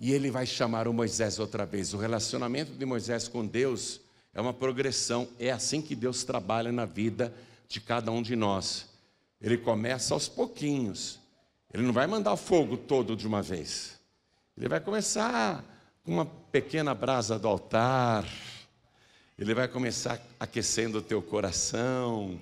E 0.00 0.12
ele 0.12 0.30
vai 0.30 0.46
chamar 0.46 0.88
o 0.88 0.92
Moisés 0.92 1.38
outra 1.38 1.66
vez. 1.66 1.92
O 1.92 1.98
relacionamento 1.98 2.72
de 2.72 2.86
Moisés 2.86 3.28
com 3.28 3.46
Deus 3.46 4.00
é 4.32 4.40
uma 4.40 4.54
progressão, 4.54 5.28
é 5.38 5.50
assim 5.50 5.82
que 5.82 5.94
Deus 5.94 6.24
trabalha 6.24 6.72
na 6.72 6.86
vida 6.86 7.34
de 7.68 7.78
cada 7.78 8.10
um 8.10 8.22
de 8.22 8.34
nós. 8.34 8.86
Ele 9.38 9.58
começa 9.58 10.14
aos 10.14 10.28
pouquinhos. 10.28 11.18
Ele 11.74 11.82
não 11.82 11.92
vai 11.92 12.06
mandar 12.06 12.32
o 12.32 12.38
fogo 12.38 12.78
todo 12.78 13.14
de 13.14 13.26
uma 13.26 13.42
vez. 13.42 13.95
Ele 14.56 14.68
vai 14.68 14.80
começar 14.80 15.64
com 16.02 16.12
uma 16.12 16.26
pequena 16.26 16.94
brasa 16.94 17.38
do 17.38 17.48
altar. 17.48 18.24
Ele 19.38 19.54
vai 19.54 19.68
começar 19.68 20.20
aquecendo 20.40 20.98
o 20.98 21.02
teu 21.02 21.20
coração 21.20 22.40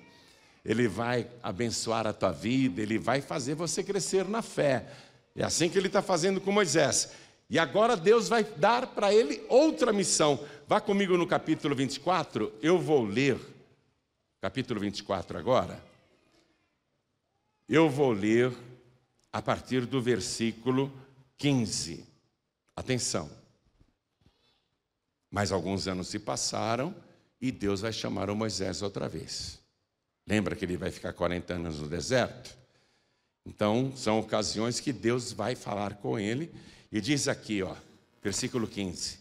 ele 0.64 0.88
vai 0.88 1.28
abençoar 1.42 2.06
a 2.06 2.12
tua 2.12 2.32
vida, 2.32 2.80
Ele 2.80 2.98
vai 2.98 3.20
fazer 3.20 3.54
você 3.54 3.82
crescer 3.84 4.26
na 4.26 4.40
fé. 4.40 4.88
É 5.36 5.44
assim 5.44 5.68
que 5.68 5.76
Ele 5.76 5.88
está 5.88 6.00
fazendo 6.00 6.40
com 6.40 6.50
Moisés. 6.50 7.12
E 7.50 7.58
agora 7.58 7.96
Deus 7.96 8.28
vai 8.28 8.42
dar 8.42 8.86
para 8.86 9.12
ele 9.12 9.44
outra 9.50 9.92
missão. 9.92 10.42
Vá 10.66 10.80
comigo 10.80 11.18
no 11.18 11.26
capítulo 11.26 11.74
24, 11.74 12.50
eu 12.62 12.78
vou 12.78 13.04
ler, 13.04 13.38
capítulo 14.40 14.80
24 14.80 15.36
agora. 15.38 15.78
Eu 17.68 17.90
vou 17.90 18.12
ler 18.12 18.50
a 19.30 19.42
partir 19.42 19.84
do 19.84 20.00
versículo 20.00 20.90
15. 21.38 22.04
Atenção. 22.76 23.30
Mais 25.30 25.52
alguns 25.52 25.88
anos 25.88 26.08
se 26.08 26.18
passaram 26.18 26.94
e 27.40 27.50
Deus 27.50 27.80
vai 27.80 27.92
chamar 27.92 28.30
o 28.30 28.36
Moisés 28.36 28.82
outra 28.82 29.08
vez. 29.08 29.60
Lembra 30.26 30.56
que 30.56 30.64
ele 30.64 30.76
vai 30.76 30.90
ficar 30.90 31.12
40 31.12 31.54
anos 31.54 31.80
no 31.80 31.88
deserto? 31.88 32.56
Então, 33.46 33.92
são 33.94 34.18
ocasiões 34.18 34.80
que 34.80 34.92
Deus 34.92 35.32
vai 35.32 35.54
falar 35.54 35.96
com 35.96 36.18
ele, 36.18 36.50
e 36.90 37.00
diz 37.00 37.28
aqui, 37.28 37.62
ó, 37.62 37.74
versículo 38.22 38.66
15: 38.66 39.18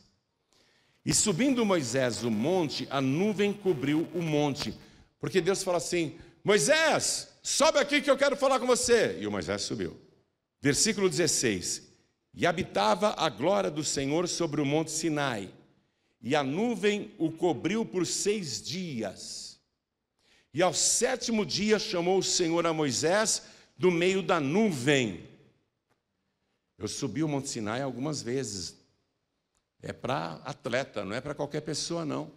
E 1.06 1.13
subindo 1.13 1.65
Moisés 1.65 2.23
o 2.23 2.32
monte, 2.32 2.88
a 2.89 3.02
nuvem 3.02 3.52
cobriu 3.52 4.08
o 4.13 4.21
monte, 4.21 4.73
porque 5.19 5.41
Deus 5.41 5.62
fala 5.62 5.78
assim: 5.78 6.17
Moisés, 6.43 7.30
sobe 7.41 7.80
aqui 7.80 8.02
que 8.02 8.10
eu 8.10 8.17
quero 8.17 8.38
falar 8.38 8.60
com 8.60 8.67
você. 8.67 9.17
E 9.19 9.28
o 9.28 9.32
Moisés 9.32 9.63
subiu. 9.63 9.99
Versículo 10.62 11.10
16: 11.10 11.92
E 12.34 12.48
habitava 12.48 13.13
a 13.17 13.30
glória 13.30 13.69
do 13.69 13.84
Senhor 13.84 14.28
sobre 14.28 14.60
o 14.60 14.65
monte 14.65 14.89
Sinai, 14.89 15.54
e 16.22 16.36
a 16.36 16.43
nuvem 16.43 17.13
o 17.17 17.32
cobriu 17.32 17.86
por 17.86 18.08
seis 18.08 18.62
dias. 18.62 19.60
E 20.54 20.62
ao 20.62 20.74
sétimo 20.74 21.46
dia 21.46 21.78
chamou 21.78 22.19
o 22.19 22.24
Senhor 22.24 22.65
a 22.65 22.74
Moisés 22.74 23.43
do 23.78 23.91
meio 23.91 24.24
da 24.24 24.39
nuvem. 24.39 25.28
Eu 26.78 26.88
subi 26.88 27.24
o 27.24 27.28
Monte 27.28 27.50
Sinai 27.50 27.82
algumas 27.82 28.22
vezes. 28.22 28.76
É 29.82 29.91
para 29.91 30.39
atleta, 30.46 31.04
não 31.04 31.15
é 31.15 31.22
para 31.22 31.36
qualquer 31.36 31.62
pessoa, 31.62 32.06
não. 32.06 32.32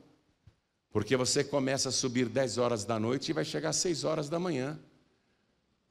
Porque 0.91 1.17
você 1.17 1.45
começa 1.45 1.91
a 1.91 1.93
subir 1.93 2.29
10 2.29 2.59
horas 2.59 2.85
da 2.85 2.99
noite 2.99 3.29
e 3.29 3.35
vai 3.35 3.45
chegar 3.45 3.69
às 3.69 3.77
6 3.77 4.05
horas 4.05 4.29
da 4.29 4.39
manhã. 4.39 4.79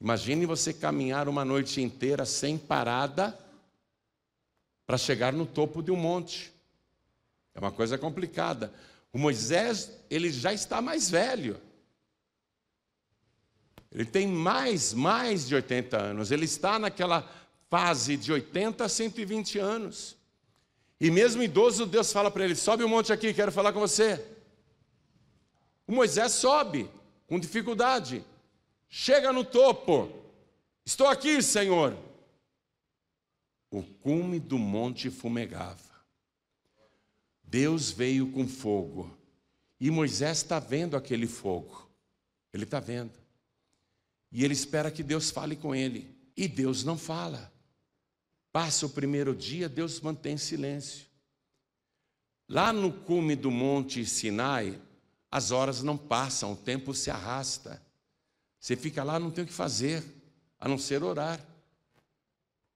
Imagine 0.02 0.46
você 0.46 0.74
caminhar 0.74 1.30
uma 1.30 1.46
noite 1.46 1.82
inteira 1.82 2.26
sem 2.26 2.58
parada 2.58 3.38
para 4.86 4.98
chegar 4.98 5.34
no 5.34 5.46
topo 5.46 5.82
de 5.82 5.92
um 5.92 5.96
monte. 5.96 6.54
É 7.54 7.60
uma 7.60 7.72
coisa 7.72 7.98
complicada. 7.98 8.74
O 9.12 9.18
Moisés, 9.18 9.92
ele 10.10 10.30
já 10.30 10.54
está 10.54 10.82
mais 10.82 11.10
velho. 11.10 11.60
Ele 13.92 14.06
tem 14.06 14.28
mais, 14.28 14.94
mais 14.94 15.48
de 15.48 15.56
80 15.56 15.98
anos. 15.98 16.32
Ele 16.32 16.46
está 16.46 16.78
naquela 16.78 17.30
fase 17.70 18.18
de 18.18 18.32
80 18.32 18.84
a 18.84 18.90
120 18.90 19.58
anos. 19.58 20.18
E 21.00 21.10
mesmo 21.10 21.42
idoso, 21.42 21.86
Deus 21.86 22.12
fala 22.12 22.30
para 22.30 22.44
ele: 22.44 22.56
sobe 22.56 22.84
um 22.84 22.90
monte 22.90 23.14
aqui, 23.14 23.34
quero 23.34 23.52
falar 23.52 23.72
com 23.72 23.80
você. 23.80 24.24
O 25.88 25.94
Moisés 25.94 26.34
sobe, 26.34 26.90
com 27.28 27.40
dificuldade. 27.40 28.24
Chega 28.90 29.32
no 29.32 29.44
topo. 29.44 30.12
Estou 30.86 31.08
aqui, 31.08 31.42
Senhor. 31.42 31.98
O 33.70 33.84
cume 33.84 34.40
do 34.40 34.58
monte 34.58 35.10
fumegava. 35.10 35.96
Deus 37.44 37.92
veio 37.92 38.32
com 38.32 38.48
fogo. 38.48 39.16
E 39.80 39.92
Moisés 39.92 40.38
está 40.38 40.60
vendo 40.60 40.96
aquele 40.96 41.28
fogo. 41.28 41.90
Ele 42.54 42.64
está 42.64 42.80
vendo. 42.80 43.14
E 44.32 44.44
ele 44.44 44.54
espera 44.54 44.92
que 44.92 45.04
Deus 45.04 45.30
fale 45.30 45.56
com 45.56 45.74
ele. 45.74 46.14
E 46.36 46.48
Deus 46.48 46.84
não 46.84 46.98
fala. 46.98 47.54
Passa 48.52 48.86
o 48.86 48.90
primeiro 48.90 49.36
dia, 49.36 49.68
Deus 49.68 50.00
mantém 50.00 50.38
silêncio. 50.38 51.06
Lá 52.48 52.72
no 52.72 52.92
cume 52.92 53.36
do 53.36 53.50
monte 53.50 54.06
Sinai, 54.06 54.80
as 55.32 55.52
horas 55.52 55.82
não 55.82 55.98
passam, 55.98 56.54
o 56.54 56.56
tempo 56.56 56.94
se 56.94 57.12
arrasta. 57.12 57.82
Você 58.60 58.76
fica 58.76 59.04
lá, 59.04 59.20
não 59.20 59.32
tem 59.32 59.44
o 59.44 59.48
que 59.48 59.54
fazer, 59.54 60.04
a 60.60 60.68
não 60.68 60.78
ser 60.78 61.04
orar. 61.04 61.46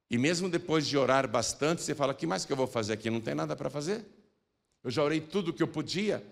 E 0.09 0.17
mesmo 0.17 0.49
depois 0.49 0.87
de 0.87 0.97
orar 0.97 1.27
bastante, 1.27 1.81
você 1.81 1.93
fala: 1.93 2.13
que 2.13 2.25
mais 2.25 2.45
que 2.45 2.51
eu 2.51 2.57
vou 2.57 2.67
fazer 2.67 2.93
aqui? 2.93 3.09
Não 3.09 3.21
tem 3.21 3.35
nada 3.35 3.55
para 3.55 3.69
fazer? 3.69 4.05
Eu 4.83 4.89
já 4.89 5.03
orei 5.03 5.21
tudo 5.21 5.49
o 5.49 5.53
que 5.53 5.61
eu 5.61 5.67
podia, 5.67 6.23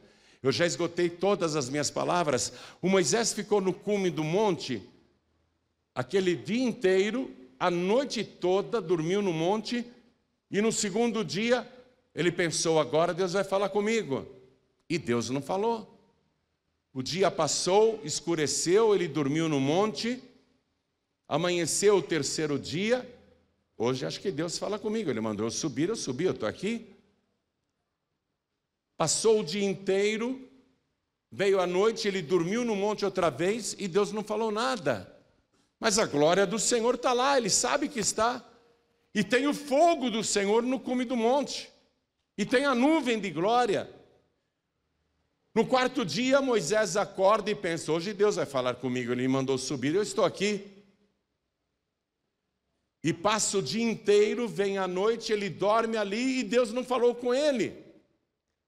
eu 0.41 0.51
já 0.51 0.65
esgotei 0.65 1.09
todas 1.09 1.55
as 1.55 1.69
minhas 1.69 1.91
palavras. 1.91 2.53
O 2.81 2.89
Moisés 2.89 3.33
ficou 3.33 3.61
no 3.61 3.73
cume 3.73 4.09
do 4.09 4.23
monte 4.23 4.81
aquele 5.93 6.35
dia 6.35 6.63
inteiro, 6.63 7.31
a 7.59 7.71
noite 7.71 8.23
toda, 8.23 8.79
dormiu 8.79 9.19
no 9.19 9.33
monte, 9.33 9.83
e 10.51 10.61
no 10.61 10.71
segundo 10.71 11.25
dia 11.25 11.67
ele 12.13 12.31
pensou: 12.31 12.79
agora 12.79 13.13
Deus 13.13 13.33
vai 13.33 13.43
falar 13.43 13.69
comigo. 13.69 14.25
E 14.89 14.97
Deus 14.97 15.29
não 15.29 15.41
falou. 15.41 15.95
O 16.93 17.03
dia 17.03 17.29
passou, 17.29 17.99
escureceu, 18.03 18.95
ele 18.95 19.07
dormiu 19.07 19.49
no 19.49 19.59
monte, 19.59 20.23
amanheceu 21.27 21.97
o 21.97 22.01
terceiro 22.01 22.57
dia. 22.57 23.07
Hoje 23.77 24.05
acho 24.05 24.19
que 24.19 24.31
Deus 24.31 24.57
fala 24.57 24.79
comigo. 24.79 25.09
Ele 25.09 25.21
mandou 25.21 25.45
eu 25.45 25.51
subir, 25.51 25.89
eu 25.89 25.95
subi, 25.95 26.23
eu 26.23 26.31
estou 26.31 26.49
aqui. 26.49 26.95
Passou 28.97 29.41
o 29.41 29.43
dia 29.43 29.63
inteiro, 29.63 30.41
veio 31.31 31.59
a 31.59 31.67
noite, 31.67 32.07
ele 32.07 32.21
dormiu 32.21 32.65
no 32.65 32.75
monte 32.75 33.05
outra 33.05 33.29
vez 33.29 33.75
e 33.77 33.87
Deus 33.87 34.11
não 34.11 34.23
falou 34.23 34.51
nada. 34.51 35.15
Mas 35.79 35.99
a 35.99 36.07
glória 36.07 36.47
do 36.47 36.57
Senhor 36.57 36.95
está 36.95 37.13
lá, 37.13 37.37
ele 37.37 37.51
sabe 37.51 37.87
que 37.87 37.99
está. 37.99 38.43
E 39.13 39.23
tem 39.23 39.45
o 39.45 39.53
fogo 39.53 40.09
do 40.09 40.23
Senhor 40.23 40.63
no 40.63 40.79
cume 40.79 41.05
do 41.05 41.15
monte. 41.15 41.71
e 42.37 42.45
tem 42.45 42.65
a 42.65 42.75
nuvem 42.75 43.19
de 43.19 43.31
glória. 43.31 43.89
No 45.55 45.65
quarto 45.65 46.05
dia, 46.05 46.39
Moisés 46.39 46.95
acorda 46.95 47.49
e 47.49 47.55
pensa: 47.55 47.91
hoje 47.91 48.13
Deus 48.13 48.35
vai 48.35 48.45
falar 48.45 48.75
comigo, 48.75 49.11
ele 49.11 49.23
me 49.23 49.27
mandou 49.27 49.57
subir, 49.57 49.95
eu 49.95 50.03
estou 50.03 50.23
aqui. 50.23 50.76
E 53.07 53.13
passa 53.13 53.59
o 53.59 53.61
dia 53.61 53.89
inteiro, 53.89 54.49
vem 54.49 54.77
a 54.77 54.85
noite, 54.85 55.31
ele 55.31 55.49
dorme 55.49 55.95
ali 55.95 56.39
e 56.39 56.43
Deus 56.43 56.73
não 56.73 56.83
falou 56.83 57.15
com 57.15 57.33
ele. 57.33 57.73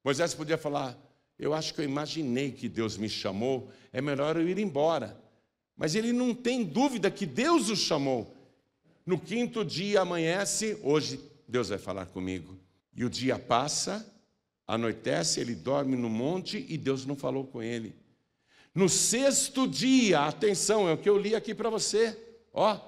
Moisés 0.02 0.34
podia 0.34 0.58
falar: 0.58 0.98
Eu 1.38 1.54
acho 1.54 1.74
que 1.74 1.82
eu 1.82 1.84
imaginei 1.84 2.54
que 2.54 2.70
Deus 2.70 2.96
me 2.96 3.10
chamou, 3.10 3.70
é 3.92 4.00
melhor 4.00 4.38
eu 4.38 4.48
ir 4.48 4.58
embora. 4.58 5.22
Mas 5.76 5.94
ele 5.94 6.14
não 6.14 6.34
tem 6.34 6.64
dúvida 6.64 7.12
que 7.12 7.26
Deus 7.26 7.68
o 7.70 7.76
chamou. 7.76 8.34
No 9.06 9.20
quinto 9.20 9.66
dia 9.66 10.00
amanhece, 10.00 10.80
hoje 10.84 11.20
Deus 11.46 11.68
vai 11.68 11.78
falar 11.78 12.06
comigo. 12.06 12.58
E 12.96 13.04
o 13.04 13.10
dia 13.10 13.38
passa, 13.38 14.10
anoitece, 14.66 15.42
ele 15.42 15.54
dorme 15.54 15.98
no 15.98 16.10
monte 16.10 16.66
e 16.70 16.78
Deus 16.78 17.06
não 17.06 17.18
falou 17.18 17.46
com 17.46 17.62
ele. 17.62 17.94
No 18.74 18.88
sexto 18.88 19.68
dia, 19.68 20.22
atenção, 20.22 20.88
é 20.88 20.94
o 20.94 20.98
que 20.98 21.10
eu 21.10 21.18
li 21.18 21.36
aqui 21.36 21.54
para 21.54 21.70
você, 21.70 22.18
ó. 22.54 22.88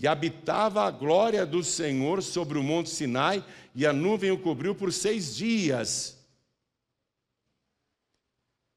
E 0.00 0.08
habitava 0.08 0.82
a 0.82 0.90
glória 0.90 1.44
do 1.44 1.62
Senhor 1.62 2.22
sobre 2.22 2.58
o 2.58 2.62
monte 2.62 2.88
Sinai, 2.88 3.44
e 3.74 3.86
a 3.86 3.92
nuvem 3.92 4.30
o 4.30 4.38
cobriu 4.38 4.74
por 4.74 4.92
seis 4.92 5.36
dias. 5.36 6.18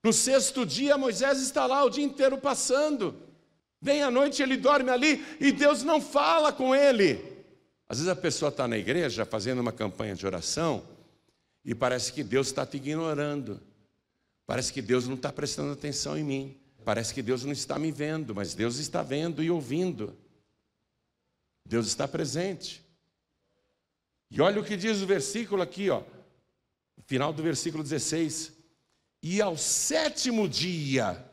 No 0.04 0.12
sexto 0.12 0.66
dia, 0.66 0.98
Moisés 0.98 1.40
está 1.40 1.66
lá 1.66 1.84
o 1.86 1.90
dia 1.90 2.04
inteiro 2.04 2.38
passando. 2.38 3.16
Vem 3.82 4.04
à 4.04 4.12
noite, 4.12 4.44
ele 4.44 4.58
dorme 4.58 4.90
ali 4.90 5.26
e 5.40 5.52
Deus 5.52 5.82
não 5.82 6.02
fala 6.02 6.52
com 6.52 6.76
ele. 6.76 7.16
Às 7.88 8.00
vezes 8.00 8.12
a 8.12 8.16
pessoa 8.16 8.50
está 8.50 8.68
na 8.68 8.78
igreja 8.78 9.26
fazendo 9.26 9.60
uma 9.60 9.72
campanha 9.72 10.16
de 10.16 10.26
oração 10.26 10.84
e 11.64 11.74
parece 11.74 12.12
que 12.12 12.24
Deus 12.24 12.48
está 12.48 12.66
te 12.66 12.78
ignorando. 12.78 13.62
Parece 14.46 14.74
que 14.74 14.82
Deus 14.82 15.08
não 15.08 15.16
está 15.16 15.32
prestando 15.32 15.72
atenção 15.72 16.18
em 16.18 16.24
mim. 16.24 16.58
Parece 16.84 17.14
que 17.14 17.22
Deus 17.22 17.46
não 17.46 17.54
está 17.54 17.80
me 17.80 17.92
vendo, 17.92 18.36
mas 18.36 18.54
Deus 18.54 18.78
está 18.78 19.02
vendo 19.02 19.42
e 19.42 19.50
ouvindo. 19.50 20.18
Deus 21.66 21.88
está 21.88 22.08
presente. 22.08 22.84
E 24.30 24.42
olha 24.42 24.60
o 24.60 24.64
que 24.64 24.76
diz 24.76 25.02
o 25.02 25.06
versículo 25.06 25.62
aqui, 25.62 25.90
ó, 25.90 26.04
final 27.06 27.32
do 27.32 27.44
versículo 27.44 27.84
16. 27.84 28.52
E 29.22 29.42
ao 29.42 29.56
sétimo 29.56 30.50
dia 30.50 31.24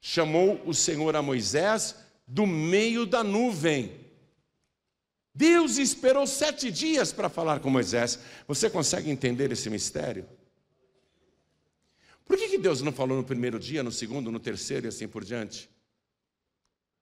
chamou 0.00 0.60
o 0.66 0.74
Senhor 0.74 1.14
a 1.16 1.22
Moisés 1.22 1.94
do 2.26 2.46
meio 2.46 3.06
da 3.06 3.22
nuvem. 3.22 3.98
Deus 5.34 5.78
esperou 5.78 6.26
sete 6.26 6.70
dias 6.70 7.12
para 7.12 7.28
falar 7.28 7.60
com 7.60 7.70
Moisés. 7.70 8.18
Você 8.46 8.68
consegue 8.68 9.10
entender 9.10 9.50
esse 9.52 9.70
mistério? 9.70 10.28
Por 12.24 12.36
que, 12.36 12.48
que 12.48 12.58
Deus 12.58 12.82
não 12.82 12.92
falou 12.92 13.16
no 13.16 13.24
primeiro 13.24 13.58
dia, 13.58 13.82
no 13.82 13.90
segundo, 13.90 14.30
no 14.30 14.38
terceiro 14.38 14.86
e 14.86 14.88
assim 14.88 15.08
por 15.08 15.24
diante? 15.24 15.70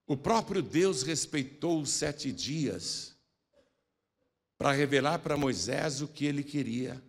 O 0.08 0.16
próprio 0.16 0.62
Deus 0.62 1.02
respeitou 1.02 1.82
os 1.82 1.90
sete 1.90 2.32
dias 2.32 3.14
para 4.56 4.72
revelar 4.72 5.18
para 5.18 5.36
Moisés 5.36 6.00
o 6.00 6.08
que 6.08 6.24
ele 6.24 6.42
queria 6.42 7.00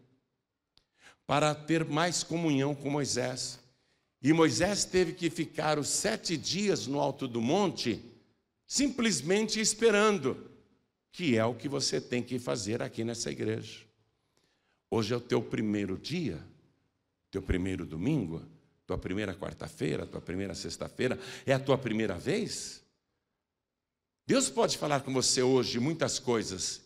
para 1.26 1.56
ter 1.56 1.86
mais 1.86 2.24
comunhão 2.24 2.76
com 2.76 2.90
Moisés. 2.90 3.58
E 4.22 4.34
Moisés 4.34 4.84
teve 4.84 5.14
que 5.14 5.30
ficar 5.30 5.80
os 5.80 5.88
sete 5.88 6.36
dias 6.36 6.88
no 6.88 7.00
alto 7.00 7.26
do 7.26 7.40
monte, 7.40 8.04
simplesmente 8.68 9.62
esperando, 9.62 10.52
que 11.10 11.38
é 11.38 11.46
o 11.46 11.56
que 11.56 11.70
você 11.70 12.02
tem 12.02 12.22
que 12.22 12.38
fazer 12.38 12.82
aqui 12.82 13.06
nessa 13.06 13.32
igreja. 13.32 13.80
Hoje 14.92 15.14
é 15.14 15.18
o 15.18 15.22
teu 15.22 15.42
primeiro 15.42 15.98
dia, 15.98 16.44
teu 17.32 17.42
primeiro 17.42 17.86
domingo, 17.86 18.46
tua 18.86 18.98
primeira 18.98 19.34
quarta-feira, 19.34 20.06
tua 20.06 20.20
primeira 20.20 20.54
sexta-feira, 20.54 21.18
é 21.46 21.54
a 21.54 21.60
tua 21.60 21.78
primeira 21.78 22.18
vez? 22.18 22.84
Deus 24.30 24.48
pode 24.48 24.78
falar 24.78 25.02
com 25.02 25.12
você 25.12 25.42
hoje 25.42 25.80
muitas 25.80 26.20
coisas 26.20 26.82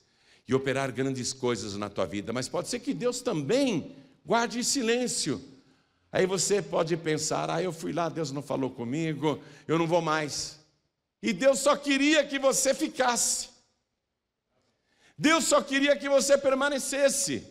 e 0.48 0.56
operar 0.56 0.90
grandes 0.94 1.34
coisas 1.34 1.76
na 1.76 1.90
tua 1.90 2.06
vida, 2.06 2.32
mas 2.32 2.48
pode 2.48 2.70
ser 2.70 2.80
que 2.80 2.94
Deus 2.94 3.20
também 3.20 3.94
Guarde 4.26 4.64
silêncio. 4.64 5.44
Aí 6.12 6.26
você 6.26 6.62
pode 6.62 6.96
pensar: 6.96 7.50
ah, 7.50 7.62
eu 7.62 7.74
fui 7.74 7.92
lá, 7.92 8.08
Deus 8.08 8.32
não 8.32 8.42
falou 8.42 8.70
comigo, 8.70 9.42
eu 9.68 9.78
não 9.78 9.86
vou 9.86 10.02
mais. 10.02 10.60
E 11.22 11.34
Deus 11.34 11.60
só 11.60 11.76
queria 11.76 12.26
que 12.26 12.40
você 12.40 12.74
ficasse. 12.74 13.50
Deus 15.18 15.44
só 15.44 15.62
queria 15.62 15.98
que 15.98 16.08
você 16.08 16.38
permanecesse. 16.38 17.46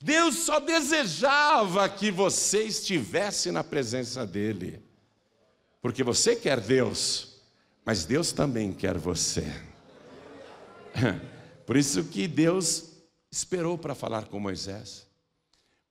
Deus 0.00 0.36
só 0.36 0.60
desejava 0.60 1.88
que 1.88 2.10
você 2.10 2.64
estivesse 2.64 3.50
na 3.50 3.64
presença 3.64 4.26
dEle. 4.26 4.82
Porque 5.80 6.04
você 6.04 6.36
quer 6.36 6.60
Deus, 6.60 7.27
mas 7.88 8.04
Deus 8.04 8.32
também 8.32 8.70
quer 8.70 8.98
você. 8.98 9.50
Por 11.64 11.74
isso 11.74 12.04
que 12.04 12.28
Deus 12.28 12.90
esperou 13.30 13.78
para 13.78 13.94
falar 13.94 14.26
com 14.26 14.38
Moisés. 14.38 15.06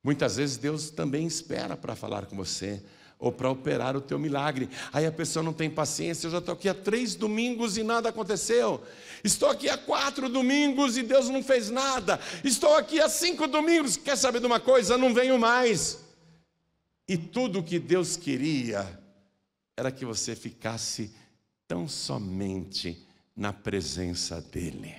Muitas 0.03 0.35
vezes 0.35 0.57
Deus 0.57 0.91
também 0.91 1.25
espera 1.25 1.75
para 1.75 1.95
falar 1.95 2.27
com 2.27 2.35
você 2.35 2.83
ou 3.17 3.31
para 3.31 3.49
operar 3.49 3.97
o 3.97 4.01
teu 4.01 4.19
milagre. 4.19 4.69
Aí 4.93 5.07
a 5.07 5.11
pessoa 5.11 5.41
não 5.41 5.51
tem 5.51 5.71
paciência. 5.71 6.27
Eu 6.27 6.31
já 6.33 6.37
estou 6.37 6.53
aqui 6.53 6.69
há 6.69 6.73
três 6.75 7.15
domingos 7.15 7.79
e 7.79 7.83
nada 7.83 8.09
aconteceu. 8.09 8.83
Estou 9.23 9.49
aqui 9.49 9.67
há 9.67 9.75
quatro 9.75 10.29
domingos 10.29 10.97
e 10.97 11.01
Deus 11.01 11.29
não 11.29 11.41
fez 11.41 11.71
nada. 11.71 12.19
Estou 12.43 12.75
aqui 12.75 13.01
há 13.01 13.09
cinco 13.09 13.47
domingos. 13.47 13.97
Quer 13.97 14.17
saber 14.17 14.39
de 14.39 14.45
uma 14.45 14.59
coisa? 14.59 14.99
Não 14.99 15.15
venho 15.15 15.39
mais. 15.39 15.97
E 17.07 17.17
tudo 17.17 17.63
que 17.63 17.79
Deus 17.79 18.15
queria 18.15 18.87
era 19.75 19.91
que 19.91 20.05
você 20.05 20.35
ficasse 20.35 21.11
tão 21.67 21.87
somente 21.87 23.07
na 23.35 23.51
presença 23.51 24.41
dEle, 24.41 24.95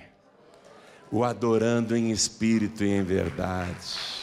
o 1.11 1.23
adorando 1.23 1.95
em 1.95 2.11
espírito 2.11 2.83
e 2.83 2.89
em 2.89 3.03
verdade 3.03 4.19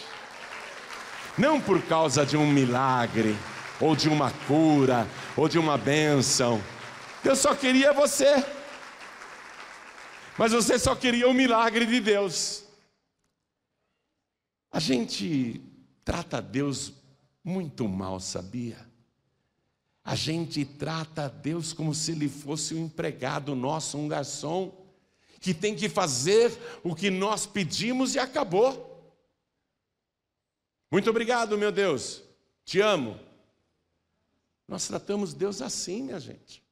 não 1.39 1.61
por 1.61 1.83
causa 1.83 2.25
de 2.25 2.37
um 2.37 2.51
milagre, 2.51 3.37
ou 3.81 3.95
de 3.95 4.09
uma 4.09 4.31
cura, 4.47 5.07
ou 5.37 5.49
de 5.49 5.59
uma 5.59 5.77
bênção. 5.77 6.63
Deus 7.23 7.39
só 7.39 7.55
queria 7.55 7.93
você, 7.93 8.35
mas 10.39 10.53
você 10.53 10.79
só 10.79 10.95
queria 10.95 11.29
o 11.29 11.35
milagre 11.35 11.85
de 11.85 12.01
Deus. 12.01 12.65
A 14.71 14.81
gente 14.81 15.61
trata 16.05 16.41
Deus 16.41 16.93
muito 17.45 17.87
mal, 17.89 18.19
sabia? 18.21 18.86
A 20.07 20.15
gente 20.15 20.65
trata 20.65 21.29
Deus 21.29 21.73
como 21.73 21.93
se 21.93 22.13
ele 22.13 22.29
fosse 22.29 22.73
um 22.73 22.85
empregado 22.85 23.57
nosso, 23.57 23.99
um 23.99 24.07
garçom, 24.07 24.73
que 25.41 25.53
tem 25.53 25.75
que 25.75 25.89
fazer 25.89 26.57
o 26.85 26.95
que 26.95 27.11
nós 27.11 27.45
pedimos 27.45 28.15
e 28.15 28.21
acabou. 28.21 29.13
Muito 30.93 31.11
obrigado, 31.11 31.59
meu 31.59 31.73
Deus. 31.73 32.23
Te 32.65 32.79
amo. 32.81 33.19
Nós 34.69 34.87
tratamos 34.87 35.35
Deus 35.35 35.61
assim, 35.61 36.05
minha 36.05 36.21
gente. 36.21 36.63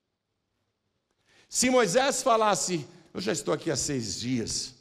Se 1.49 1.69
Moisés 1.69 2.23
falasse, 2.23 2.87
eu 3.13 3.21
já 3.21 3.33
estou 3.33 3.53
aqui 3.53 3.69
há 3.69 3.77
seis 3.77 4.21
dias, 4.21 4.77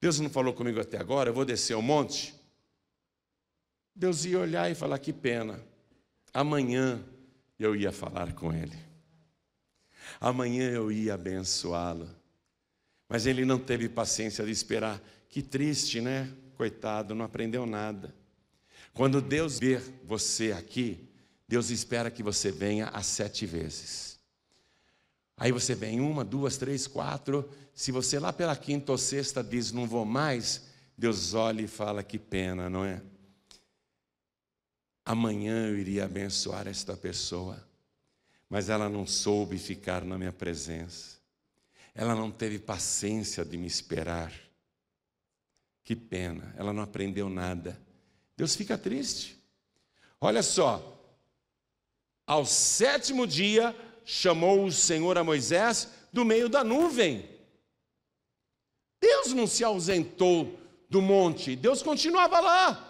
Deus 0.00 0.20
não 0.20 0.30
falou 0.30 0.54
comigo 0.54 0.80
até 0.80 0.98
agora, 0.98 1.30
eu 1.30 1.34
vou 1.34 1.44
descer 1.44 1.74
o 1.74 1.82
monte. 1.82 2.32
Deus 3.92 4.24
ia 4.24 4.38
olhar 4.38 4.70
e 4.70 4.76
falar: 4.76 5.00
que 5.00 5.12
pena, 5.12 5.60
amanhã 6.32 7.04
eu 7.58 7.74
ia 7.74 7.92
falar 7.92 8.32
com 8.34 8.52
ele, 8.52 8.76
amanhã 10.20 10.70
eu 10.70 10.92
ia 10.92 11.14
abençoá-lo. 11.14 12.08
Mas 13.08 13.24
ele 13.26 13.44
não 13.44 13.58
teve 13.58 13.88
paciência 13.88 14.44
de 14.44 14.50
esperar. 14.50 15.00
Que 15.28 15.42
triste, 15.42 16.00
né? 16.00 16.30
Coitado, 16.56 17.14
não 17.14 17.24
aprendeu 17.24 17.64
nada. 17.64 18.14
Quando 18.92 19.22
Deus 19.22 19.58
ver 19.58 19.82
você 20.04 20.52
aqui, 20.52 21.08
Deus 21.46 21.70
espera 21.70 22.10
que 22.10 22.22
você 22.22 22.50
venha 22.52 22.88
às 22.88 23.06
sete 23.06 23.46
vezes. 23.46 24.18
Aí 25.36 25.52
você 25.52 25.74
vem 25.74 26.00
uma, 26.00 26.24
duas, 26.24 26.58
três, 26.58 26.86
quatro. 26.86 27.48
Se 27.72 27.92
você 27.92 28.18
lá 28.18 28.32
pela 28.32 28.56
quinta 28.56 28.92
ou 28.92 28.98
sexta 28.98 29.42
diz 29.42 29.72
não 29.72 29.86
vou 29.86 30.04
mais, 30.04 30.66
Deus 30.96 31.32
olha 31.32 31.62
e 31.62 31.68
fala 31.68 32.02
que 32.02 32.18
pena, 32.18 32.68
não 32.68 32.84
é? 32.84 33.00
Amanhã 35.08 35.68
eu 35.68 35.78
iria 35.78 36.04
abençoar 36.04 36.68
esta 36.68 36.94
pessoa, 36.94 37.66
mas 38.46 38.68
ela 38.68 38.90
não 38.90 39.06
soube 39.06 39.56
ficar 39.56 40.04
na 40.04 40.18
minha 40.18 40.34
presença. 40.34 41.16
Ela 41.94 42.14
não 42.14 42.30
teve 42.30 42.58
paciência 42.58 43.42
de 43.42 43.56
me 43.56 43.66
esperar. 43.66 44.30
Que 45.82 45.96
pena, 45.96 46.54
ela 46.58 46.74
não 46.74 46.82
aprendeu 46.82 47.30
nada. 47.30 47.80
Deus 48.36 48.54
fica 48.54 48.76
triste. 48.76 49.42
Olha 50.20 50.42
só, 50.42 51.02
ao 52.26 52.44
sétimo 52.44 53.26
dia 53.26 53.74
chamou 54.04 54.66
o 54.66 54.70
Senhor 54.70 55.16
a 55.16 55.24
Moisés 55.24 55.88
do 56.12 56.22
meio 56.22 56.50
da 56.50 56.62
nuvem. 56.62 57.26
Deus 59.00 59.32
não 59.32 59.46
se 59.46 59.64
ausentou 59.64 60.60
do 60.90 61.00
monte, 61.00 61.56
Deus 61.56 61.82
continuava 61.82 62.40
lá. 62.40 62.87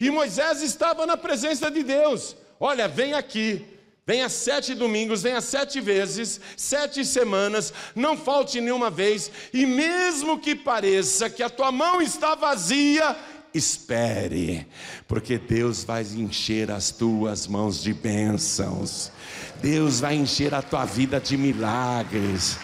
E 0.00 0.10
Moisés 0.10 0.62
estava 0.62 1.06
na 1.06 1.16
presença 1.16 1.70
de 1.70 1.82
Deus. 1.82 2.36
Olha, 2.60 2.86
vem 2.86 3.14
aqui. 3.14 3.64
Venha 4.06 4.30
sete 4.30 4.74
domingos, 4.74 5.22
venha 5.22 5.38
sete 5.42 5.82
vezes, 5.82 6.40
sete 6.56 7.04
semanas, 7.04 7.74
não 7.94 8.16
falte 8.16 8.58
nenhuma 8.58 8.88
vez, 8.88 9.30
e 9.52 9.66
mesmo 9.66 10.38
que 10.38 10.54
pareça 10.54 11.28
que 11.28 11.42
a 11.42 11.50
tua 11.50 11.70
mão 11.70 12.00
está 12.00 12.34
vazia, 12.34 13.14
espere, 13.52 14.66
porque 15.06 15.36
Deus 15.36 15.84
vai 15.84 16.04
encher 16.04 16.70
as 16.70 16.90
tuas 16.90 17.46
mãos 17.46 17.82
de 17.82 17.92
bênçãos, 17.92 19.12
Deus 19.60 20.00
vai 20.00 20.14
encher 20.14 20.54
a 20.54 20.62
tua 20.62 20.86
vida 20.86 21.20
de 21.20 21.36
milagres. 21.36 22.56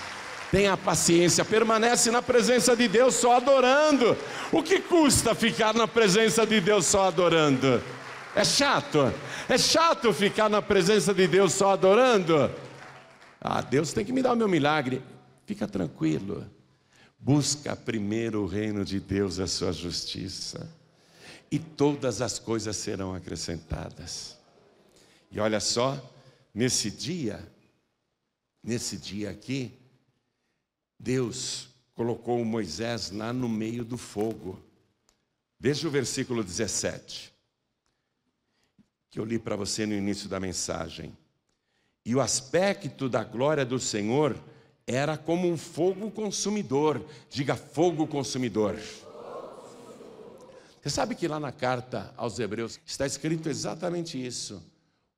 Tenha 0.54 0.76
paciência, 0.76 1.44
permanece 1.44 2.12
na 2.12 2.22
presença 2.22 2.76
de 2.76 2.86
Deus 2.86 3.16
só 3.16 3.38
adorando. 3.38 4.16
O 4.52 4.62
que 4.62 4.78
custa 4.78 5.34
ficar 5.34 5.74
na 5.74 5.88
presença 5.88 6.46
de 6.46 6.60
Deus 6.60 6.86
só 6.86 7.08
adorando? 7.08 7.82
É 8.36 8.44
chato, 8.44 9.12
é 9.48 9.58
chato 9.58 10.12
ficar 10.12 10.48
na 10.48 10.62
presença 10.62 11.12
de 11.12 11.26
Deus 11.26 11.54
só 11.54 11.72
adorando. 11.72 12.48
Ah, 13.40 13.62
Deus 13.62 13.92
tem 13.92 14.04
que 14.04 14.12
me 14.12 14.22
dar 14.22 14.32
o 14.32 14.36
meu 14.36 14.46
milagre. 14.46 15.02
Fica 15.44 15.66
tranquilo. 15.66 16.48
Busca 17.18 17.74
primeiro 17.74 18.42
o 18.42 18.46
reino 18.46 18.84
de 18.84 19.00
Deus 19.00 19.40
a 19.40 19.48
sua 19.48 19.72
justiça, 19.72 20.70
e 21.50 21.58
todas 21.58 22.22
as 22.22 22.38
coisas 22.38 22.76
serão 22.76 23.12
acrescentadas. 23.12 24.38
E 25.32 25.40
olha 25.40 25.58
só, 25.58 26.00
nesse 26.54 26.92
dia, 26.92 27.44
nesse 28.62 28.96
dia 28.96 29.30
aqui, 29.30 29.80
Deus 31.04 31.68
colocou 31.94 32.42
Moisés 32.46 33.10
lá 33.10 33.30
no 33.30 33.46
meio 33.46 33.84
do 33.84 33.98
fogo. 33.98 34.58
Veja 35.60 35.86
o 35.86 35.90
versículo 35.90 36.42
17, 36.42 37.30
que 39.10 39.20
eu 39.20 39.24
li 39.24 39.38
para 39.38 39.54
você 39.54 39.84
no 39.84 39.92
início 39.92 40.30
da 40.30 40.40
mensagem. 40.40 41.14
E 42.06 42.14
o 42.14 42.22
aspecto 42.22 43.06
da 43.06 43.22
glória 43.22 43.66
do 43.66 43.78
Senhor 43.78 44.34
era 44.86 45.18
como 45.18 45.46
um 45.46 45.58
fogo 45.58 46.10
consumidor. 46.10 47.04
Diga 47.28 47.54
fogo 47.54 48.06
consumidor. 48.06 48.78
Você 50.82 50.90
sabe 50.90 51.14
que 51.14 51.28
lá 51.28 51.38
na 51.38 51.52
carta 51.52 52.14
aos 52.16 52.38
Hebreus 52.38 52.80
está 52.84 53.06
escrito 53.06 53.50
exatamente 53.50 54.22
isso. 54.22 54.62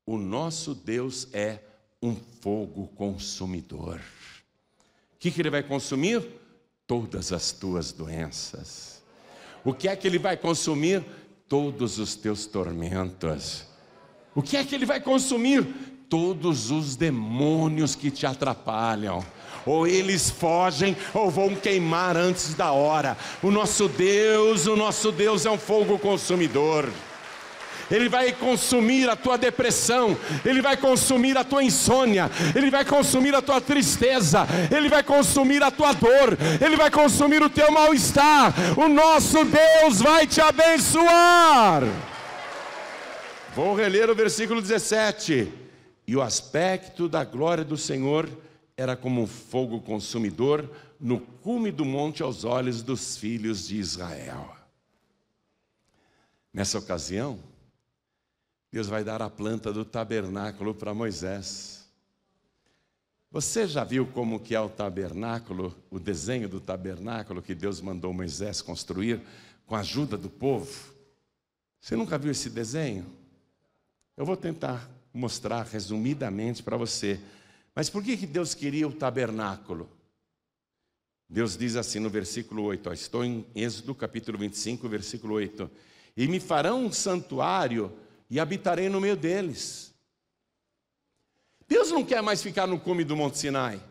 O 0.05 0.17
nosso 0.17 0.75
Deus 0.75 1.29
é 1.31 1.59
um 2.01 2.15
fogo 2.41 2.87
consumidor. 2.89 4.01
O 5.17 5.19
que, 5.19 5.31
que 5.31 5.41
ele 5.41 5.49
vai 5.49 5.63
consumir? 5.63 6.23
Todas 6.85 7.33
as 7.33 7.51
tuas 7.51 7.91
doenças. 7.91 9.01
O 9.65 9.73
que 9.73 9.87
é 9.87 9.95
que 9.95 10.07
ele 10.07 10.19
vai 10.19 10.37
consumir? 10.37 11.03
Todos 11.49 11.97
os 11.97 12.15
teus 12.15 12.45
tormentos. 12.45 13.65
O 14.35 14.43
que 14.43 14.55
é 14.55 14.63
que 14.63 14.75
ele 14.75 14.85
vai 14.85 15.01
consumir? 15.01 15.65
Todos 16.07 16.69
os 16.69 16.95
demônios 16.95 17.95
que 17.95 18.11
te 18.11 18.27
atrapalham 18.27 19.25
ou 19.65 19.87
eles 19.87 20.29
fogem 20.29 20.95
ou 21.15 21.31
vão 21.31 21.55
queimar 21.55 22.15
antes 22.15 22.53
da 22.53 22.71
hora. 22.71 23.17
O 23.41 23.49
nosso 23.49 23.87
Deus, 23.89 24.67
o 24.67 24.75
nosso 24.75 25.11
Deus 25.11 25.47
é 25.47 25.49
um 25.49 25.57
fogo 25.57 25.97
consumidor. 25.97 26.87
Ele 27.89 28.09
vai 28.09 28.31
consumir 28.33 29.09
a 29.09 29.15
tua 29.15 29.37
depressão, 29.37 30.17
Ele 30.45 30.61
vai 30.61 30.75
consumir 30.75 31.37
a 31.37 31.43
tua 31.43 31.63
insônia, 31.63 32.29
Ele 32.55 32.69
vai 32.69 32.83
consumir 32.83 33.33
a 33.33 33.41
tua 33.41 33.61
tristeza, 33.61 34.45
Ele 34.75 34.89
vai 34.89 35.03
consumir 35.03 35.63
a 35.63 35.71
tua 35.71 35.93
dor, 35.93 36.37
Ele 36.63 36.75
vai 36.75 36.91
consumir 36.91 37.41
o 37.41 37.49
teu 37.49 37.71
mal-estar. 37.71 38.53
O 38.77 38.87
nosso 38.87 39.45
Deus 39.45 40.01
vai 40.01 40.27
te 40.27 40.41
abençoar. 40.41 41.83
Vou 43.55 43.75
reler 43.75 44.09
o 44.09 44.15
versículo 44.15 44.61
17. 44.61 45.51
E 46.05 46.15
o 46.15 46.21
aspecto 46.21 47.09
da 47.09 47.23
glória 47.25 47.65
do 47.65 47.75
Senhor 47.75 48.29
era 48.77 48.95
como 48.95 49.21
um 49.21 49.27
fogo 49.27 49.81
consumidor 49.81 50.69
no 50.99 51.19
cume 51.19 51.71
do 51.71 51.83
monte 51.83 52.21
aos 52.23 52.43
olhos 52.43 52.81
dos 52.81 53.17
filhos 53.17 53.67
de 53.67 53.77
Israel. 53.77 54.55
Nessa 56.53 56.77
ocasião, 56.77 57.39
Deus 58.71 58.87
vai 58.87 59.03
dar 59.03 59.21
a 59.21 59.29
planta 59.29 59.71
do 59.71 59.85
tabernáculo 59.85 60.75
para 60.75 60.93
Moisés. 60.93 61.87
Você 63.31 63.67
já 63.67 63.83
viu 63.83 64.07
como 64.07 64.39
que 64.39 64.55
é 64.55 64.59
o 64.59 64.69
tabernáculo, 64.69 65.75
o 65.89 65.99
desenho 65.99 66.47
do 66.47 66.59
tabernáculo 66.59 67.41
que 67.41 67.53
Deus 67.53 67.81
mandou 67.81 68.13
Moisés 68.13 68.61
construir 68.61 69.21
com 69.65 69.75
a 69.75 69.79
ajuda 69.79 70.17
do 70.17 70.29
povo? 70.29 70.93
Você 71.79 71.95
nunca 71.95 72.17
viu 72.17 72.31
esse 72.31 72.49
desenho? 72.49 73.05
Eu 74.15 74.25
vou 74.25 74.37
tentar 74.37 74.89
mostrar 75.13 75.63
resumidamente 75.63 76.63
para 76.63 76.77
você 76.77 77.19
mas 77.77 77.91
por 77.91 78.03
que, 78.03 78.17
que 78.17 78.25
Deus 78.25 78.55
queria 78.55 78.87
o 78.87 78.91
tabernáculo? 78.91 79.87
Deus 81.29 81.55
diz 81.55 81.75
assim 81.75 81.99
no 81.99 82.09
versículo 82.09 82.63
8, 82.63 82.89
ó, 82.89 82.91
estou 82.91 83.23
em 83.23 83.45
Êxodo 83.53 83.93
capítulo 83.93 84.35
25, 84.35 84.89
versículo 84.89 85.35
8: 85.35 85.69
E 86.17 86.27
me 86.27 86.39
farão 86.39 86.85
um 86.85 86.91
santuário 86.91 87.95
e 88.29 88.39
habitarei 88.39 88.89
no 88.89 89.01
meio 89.01 89.15
deles. 89.15 89.93
Deus 91.67 91.91
não 91.91 92.03
quer 92.03 92.21
mais 92.21 92.41
ficar 92.41 92.65
no 92.65 92.79
cume 92.79 93.03
do 93.03 93.15
Monte 93.15 93.37
Sinai, 93.37 93.81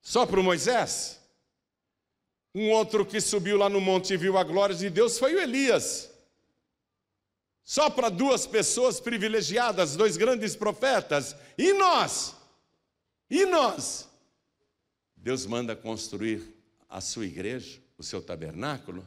só 0.00 0.26
para 0.26 0.40
o 0.40 0.44
Moisés. 0.44 1.20
Um 2.54 2.70
outro 2.70 3.06
que 3.06 3.20
subiu 3.20 3.56
lá 3.56 3.68
no 3.68 3.80
monte 3.80 4.12
e 4.12 4.16
viu 4.16 4.36
a 4.36 4.42
glória 4.42 4.74
de 4.74 4.90
Deus 4.90 5.18
foi 5.18 5.34
o 5.34 5.40
Elias. 5.40 6.10
Só 7.62 7.88
para 7.88 8.08
duas 8.08 8.46
pessoas 8.46 8.98
privilegiadas, 8.98 9.94
dois 9.94 10.16
grandes 10.16 10.56
profetas. 10.56 11.36
E 11.56 11.72
nós? 11.72 12.34
E 13.30 13.46
nós? 13.46 14.08
Deus 15.14 15.46
manda 15.46 15.76
construir 15.76 16.42
a 16.88 17.00
sua 17.00 17.24
igreja, 17.24 17.80
o 17.96 18.02
seu 18.02 18.20
tabernáculo, 18.20 19.06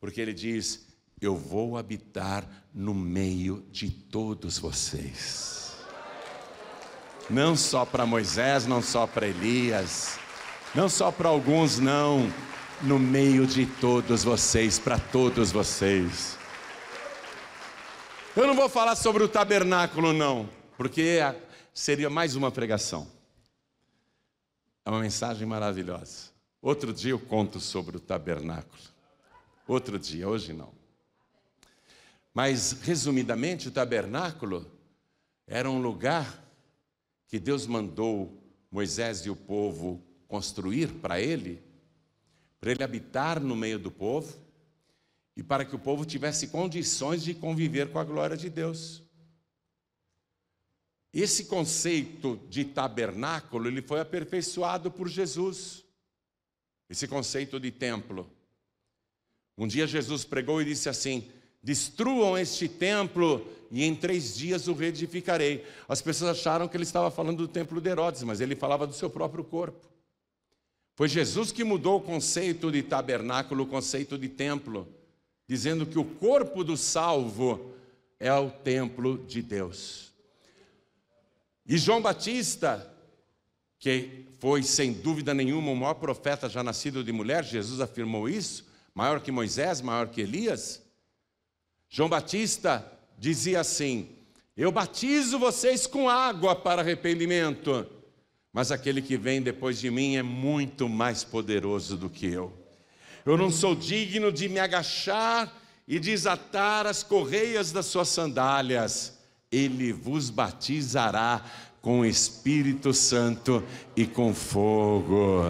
porque 0.00 0.20
Ele 0.20 0.32
diz: 0.32 0.86
Eu 1.24 1.34
vou 1.34 1.78
habitar 1.78 2.44
no 2.74 2.92
meio 2.92 3.66
de 3.72 3.88
todos 3.88 4.58
vocês. 4.58 5.74
Não 7.30 7.56
só 7.56 7.86
para 7.86 8.04
Moisés, 8.04 8.66
não 8.66 8.82
só 8.82 9.06
para 9.06 9.26
Elias, 9.26 10.18
não 10.74 10.86
só 10.86 11.10
para 11.10 11.30
alguns, 11.30 11.78
não, 11.78 12.30
no 12.82 12.98
meio 12.98 13.46
de 13.46 13.64
todos 13.64 14.22
vocês, 14.22 14.78
para 14.78 14.98
todos 14.98 15.50
vocês. 15.50 16.36
Eu 18.36 18.46
não 18.46 18.54
vou 18.54 18.68
falar 18.68 18.94
sobre 18.94 19.22
o 19.22 19.28
tabernáculo, 19.28 20.12
não, 20.12 20.46
porque 20.76 21.20
seria 21.72 22.10
mais 22.10 22.36
uma 22.36 22.50
pregação. 22.50 23.08
É 24.84 24.90
uma 24.90 25.00
mensagem 25.00 25.46
maravilhosa. 25.48 26.34
Outro 26.60 26.92
dia 26.92 27.12
eu 27.12 27.18
conto 27.18 27.60
sobre 27.60 27.96
o 27.96 28.00
tabernáculo. 28.00 28.82
Outro 29.66 29.98
dia, 29.98 30.28
hoje 30.28 30.52
não. 30.52 30.83
Mas, 32.34 32.72
resumidamente, 32.72 33.68
o 33.68 33.70
tabernáculo 33.70 34.68
era 35.46 35.70
um 35.70 35.80
lugar 35.80 36.44
que 37.28 37.38
Deus 37.38 37.64
mandou 37.64 38.42
Moisés 38.70 39.20
e 39.20 39.30
o 39.30 39.36
povo 39.36 40.04
construir 40.26 40.88
para 40.94 41.20
ele, 41.20 41.62
para 42.58 42.72
ele 42.72 42.82
habitar 42.82 43.38
no 43.38 43.54
meio 43.54 43.78
do 43.78 43.90
povo 43.90 44.36
e 45.36 45.44
para 45.44 45.64
que 45.64 45.76
o 45.76 45.78
povo 45.78 46.04
tivesse 46.04 46.48
condições 46.48 47.22
de 47.22 47.34
conviver 47.34 47.92
com 47.92 48.00
a 48.00 48.04
glória 48.04 48.36
de 48.36 48.50
Deus. 48.50 49.02
Esse 51.12 51.44
conceito 51.44 52.40
de 52.48 52.64
tabernáculo, 52.64 53.68
ele 53.68 53.80
foi 53.80 54.00
aperfeiçoado 54.00 54.90
por 54.90 55.08
Jesus. 55.08 55.84
Esse 56.90 57.06
conceito 57.06 57.60
de 57.60 57.70
templo. 57.70 58.28
Um 59.56 59.68
dia 59.68 59.86
Jesus 59.86 60.24
pregou 60.24 60.60
e 60.60 60.64
disse 60.64 60.88
assim: 60.88 61.30
Destruam 61.64 62.36
este 62.36 62.68
templo 62.68 63.42
e 63.70 63.84
em 63.84 63.94
três 63.94 64.36
dias 64.36 64.68
o 64.68 64.74
reedificarei. 64.74 65.64
As 65.88 66.02
pessoas 66.02 66.38
acharam 66.38 66.68
que 66.68 66.76
ele 66.76 66.84
estava 66.84 67.10
falando 67.10 67.38
do 67.38 67.48
templo 67.48 67.80
de 67.80 67.88
Herodes, 67.88 68.22
mas 68.22 68.42
ele 68.42 68.54
falava 68.54 68.86
do 68.86 68.92
seu 68.92 69.08
próprio 69.08 69.42
corpo. 69.42 69.88
Foi 70.94 71.08
Jesus 71.08 71.50
que 71.50 71.64
mudou 71.64 71.96
o 71.96 72.02
conceito 72.02 72.70
de 72.70 72.82
tabernáculo, 72.82 73.64
o 73.64 73.66
conceito 73.66 74.18
de 74.18 74.28
templo, 74.28 74.86
dizendo 75.48 75.86
que 75.86 75.98
o 75.98 76.04
corpo 76.04 76.62
do 76.62 76.76
salvo 76.76 77.72
é 78.20 78.32
o 78.32 78.50
templo 78.50 79.16
de 79.26 79.40
Deus. 79.40 80.12
E 81.66 81.78
João 81.78 82.02
Batista, 82.02 82.94
que 83.78 84.26
foi 84.38 84.62
sem 84.62 84.92
dúvida 84.92 85.32
nenhuma 85.32 85.70
o 85.72 85.76
maior 85.76 85.94
profeta 85.94 86.46
já 86.46 86.62
nascido 86.62 87.02
de 87.02 87.10
mulher, 87.10 87.42
Jesus 87.42 87.80
afirmou 87.80 88.28
isso, 88.28 88.66
maior 88.94 89.22
que 89.22 89.32
Moisés, 89.32 89.80
maior 89.80 90.08
que 90.08 90.20
Elias. 90.20 90.83
João 91.96 92.08
Batista 92.08 92.84
dizia 93.16 93.60
assim: 93.60 94.08
Eu 94.56 94.72
batizo 94.72 95.38
vocês 95.38 95.86
com 95.86 96.10
água 96.10 96.56
para 96.56 96.82
arrependimento, 96.82 97.86
mas 98.52 98.72
aquele 98.72 99.00
que 99.00 99.16
vem 99.16 99.40
depois 99.40 99.78
de 99.78 99.92
mim 99.92 100.16
é 100.16 100.22
muito 100.22 100.88
mais 100.88 101.22
poderoso 101.22 101.96
do 101.96 102.10
que 102.10 102.26
eu. 102.26 102.52
Eu 103.24 103.38
não 103.38 103.48
sou 103.48 103.76
digno 103.76 104.32
de 104.32 104.48
me 104.48 104.58
agachar 104.58 105.56
e 105.86 106.00
desatar 106.00 106.84
as 106.84 107.04
correias 107.04 107.70
das 107.70 107.86
suas 107.86 108.08
sandálias, 108.08 109.16
ele 109.52 109.92
vos 109.92 110.30
batizará 110.30 111.44
com 111.80 112.04
Espírito 112.04 112.92
Santo 112.92 113.62
e 113.94 114.04
com 114.04 114.34
fogo. 114.34 115.44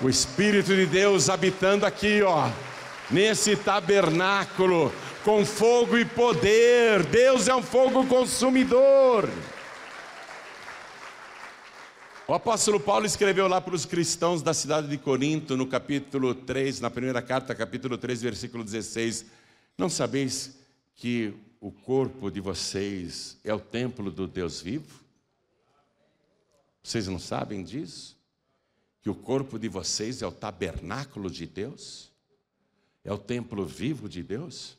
O 0.00 0.08
Espírito 0.08 0.76
de 0.76 0.86
Deus 0.86 1.28
habitando 1.28 1.84
aqui, 1.84 2.22
ó, 2.22 2.48
nesse 3.12 3.54
tabernáculo, 3.56 4.92
com 5.24 5.44
fogo 5.44 5.98
e 5.98 6.04
poder. 6.04 7.04
Deus 7.04 7.46
é 7.46 7.54
um 7.54 7.62
fogo 7.62 8.06
consumidor. 8.06 9.28
O 12.26 12.34
apóstolo 12.34 12.80
Paulo 12.80 13.04
escreveu 13.04 13.46
lá 13.48 13.60
para 13.60 13.74
os 13.74 13.84
cristãos 13.84 14.42
da 14.42 14.54
cidade 14.54 14.88
de 14.88 14.96
Corinto, 14.96 15.56
no 15.56 15.66
capítulo 15.66 16.34
3, 16.34 16.80
na 16.80 16.88
primeira 16.88 17.20
carta, 17.20 17.54
capítulo 17.54 17.98
3, 17.98 18.22
versículo 18.22 18.64
16: 18.64 19.26
Não 19.76 19.88
sabeis 19.88 20.58
que 20.94 21.34
o 21.60 21.70
corpo 21.70 22.30
de 22.30 22.40
vocês 22.40 23.36
é 23.44 23.52
o 23.52 23.60
templo 23.60 24.10
do 24.10 24.26
Deus 24.26 24.60
vivo? 24.60 25.02
Vocês 26.82 27.06
não 27.06 27.18
sabem 27.18 27.62
disso? 27.62 28.16
Que 29.02 29.10
o 29.10 29.14
corpo 29.14 29.58
de 29.58 29.68
vocês 29.68 30.22
é 30.22 30.26
o 30.26 30.32
tabernáculo 30.32 31.30
de 31.30 31.44
Deus? 31.44 32.11
É 33.04 33.12
o 33.12 33.18
templo 33.18 33.64
vivo 33.64 34.08
de 34.08 34.22
Deus? 34.22 34.76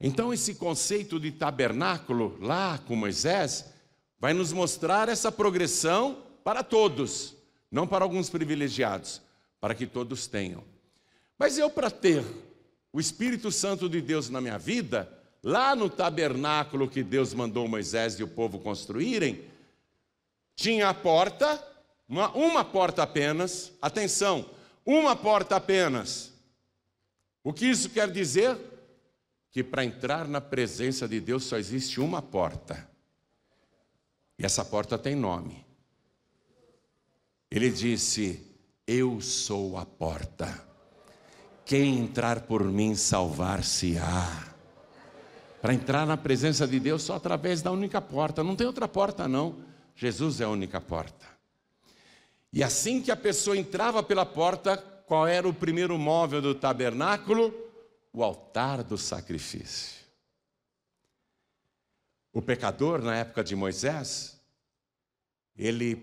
Então, 0.00 0.32
esse 0.32 0.56
conceito 0.56 1.20
de 1.20 1.30
tabernáculo, 1.30 2.36
lá 2.40 2.78
com 2.78 2.96
Moisés, 2.96 3.72
vai 4.18 4.32
nos 4.32 4.52
mostrar 4.52 5.08
essa 5.08 5.30
progressão 5.30 6.24
para 6.42 6.62
todos, 6.62 7.36
não 7.70 7.86
para 7.86 8.04
alguns 8.04 8.28
privilegiados, 8.28 9.22
para 9.60 9.74
que 9.74 9.86
todos 9.86 10.26
tenham. 10.26 10.64
Mas 11.38 11.56
eu, 11.56 11.70
para 11.70 11.90
ter 11.90 12.24
o 12.92 13.00
Espírito 13.00 13.52
Santo 13.52 13.88
de 13.88 14.00
Deus 14.00 14.28
na 14.28 14.40
minha 14.40 14.58
vida, 14.58 15.08
lá 15.42 15.76
no 15.76 15.88
tabernáculo 15.88 16.88
que 16.88 17.02
Deus 17.02 17.32
mandou 17.32 17.68
Moisés 17.68 18.18
e 18.18 18.22
o 18.22 18.28
povo 18.28 18.58
construírem, 18.58 19.44
tinha 20.56 20.88
a 20.88 20.94
porta, 20.94 21.62
uma, 22.08 22.30
uma 22.32 22.64
porta 22.64 23.02
apenas, 23.02 23.72
atenção, 23.80 24.50
uma 24.84 25.14
porta 25.14 25.56
apenas. 25.56 26.31
O 27.42 27.52
que 27.52 27.66
isso 27.66 27.90
quer 27.90 28.10
dizer? 28.10 28.58
que 29.52 29.62
para 29.62 29.84
entrar 29.84 30.26
na 30.26 30.40
presença 30.40 31.06
de 31.06 31.20
Deus 31.20 31.44
só 31.44 31.58
existe 31.58 32.00
uma 32.00 32.22
porta. 32.22 32.88
E 34.38 34.46
essa 34.46 34.64
porta 34.64 34.98
tem 34.98 35.14
nome. 35.14 35.64
Ele 37.50 37.70
disse: 37.70 38.42
Eu 38.86 39.20
sou 39.20 39.76
a 39.76 39.84
porta. 39.84 40.66
Quem 41.66 41.98
entrar 41.98 42.40
por 42.40 42.64
mim 42.64 42.94
salvar-se-á. 42.94 44.48
Para 45.60 45.74
entrar 45.74 46.06
na 46.06 46.16
presença 46.16 46.66
de 46.66 46.80
Deus 46.80 47.02
só 47.02 47.16
através 47.16 47.62
da 47.62 47.70
única 47.70 48.00
porta, 48.00 48.42
não 48.42 48.56
tem 48.56 48.66
outra 48.66 48.88
porta 48.88 49.28
não. 49.28 49.62
Jesus 49.94 50.40
é 50.40 50.44
a 50.44 50.48
única 50.48 50.80
porta. 50.80 51.26
E 52.52 52.64
assim 52.64 53.02
que 53.02 53.10
a 53.10 53.16
pessoa 53.16 53.56
entrava 53.56 54.02
pela 54.02 54.26
porta, 54.26 54.82
qual 55.12 55.26
era 55.26 55.46
o 55.46 55.52
primeiro 55.52 55.98
móvel 55.98 56.40
do 56.40 56.54
tabernáculo? 56.54 57.52
o 58.14 58.24
altar 58.24 58.82
do 58.82 58.96
sacrifício. 58.96 60.06
O 62.32 62.40
pecador, 62.40 63.02
na 63.02 63.16
época 63.16 63.44
de 63.44 63.54
Moisés, 63.54 64.40
ele 65.54 66.02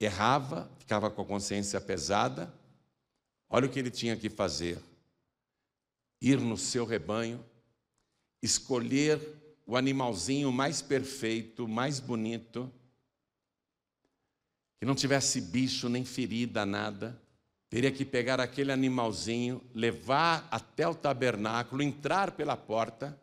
errava, 0.00 0.68
ficava 0.80 1.08
com 1.12 1.22
a 1.22 1.24
consciência 1.24 1.80
pesada. 1.80 2.52
Olha 3.48 3.66
o 3.66 3.70
que 3.70 3.78
ele 3.78 3.90
tinha 3.90 4.16
que 4.16 4.28
fazer: 4.28 4.82
ir 6.20 6.40
no 6.40 6.56
seu 6.56 6.84
rebanho, 6.84 7.44
escolher 8.42 9.20
o 9.64 9.76
animalzinho 9.76 10.50
mais 10.50 10.82
perfeito, 10.82 11.68
mais 11.68 12.00
bonito, 12.00 12.68
que 14.80 14.84
não 14.84 14.96
tivesse 14.96 15.40
bicho 15.40 15.88
nem 15.88 16.04
ferida, 16.04 16.66
nada, 16.66 17.16
teria 17.70 17.92
que 17.92 18.04
pegar 18.04 18.40
aquele 18.40 18.72
animalzinho, 18.72 19.62
levar 19.72 20.46
até 20.50 20.88
o 20.88 20.94
tabernáculo, 20.94 21.80
entrar 21.80 22.32
pela 22.32 22.56
porta, 22.56 23.16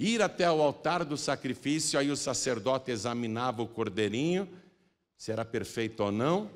ir 0.00 0.22
até 0.22 0.50
o 0.50 0.62
altar 0.62 1.04
do 1.04 1.16
sacrifício, 1.18 1.98
aí 1.98 2.10
o 2.10 2.16
sacerdote 2.16 2.90
examinava 2.90 3.62
o 3.62 3.68
cordeirinho, 3.68 4.48
se 5.18 5.30
era 5.30 5.44
perfeito 5.44 6.02
ou 6.02 6.10
não. 6.10 6.50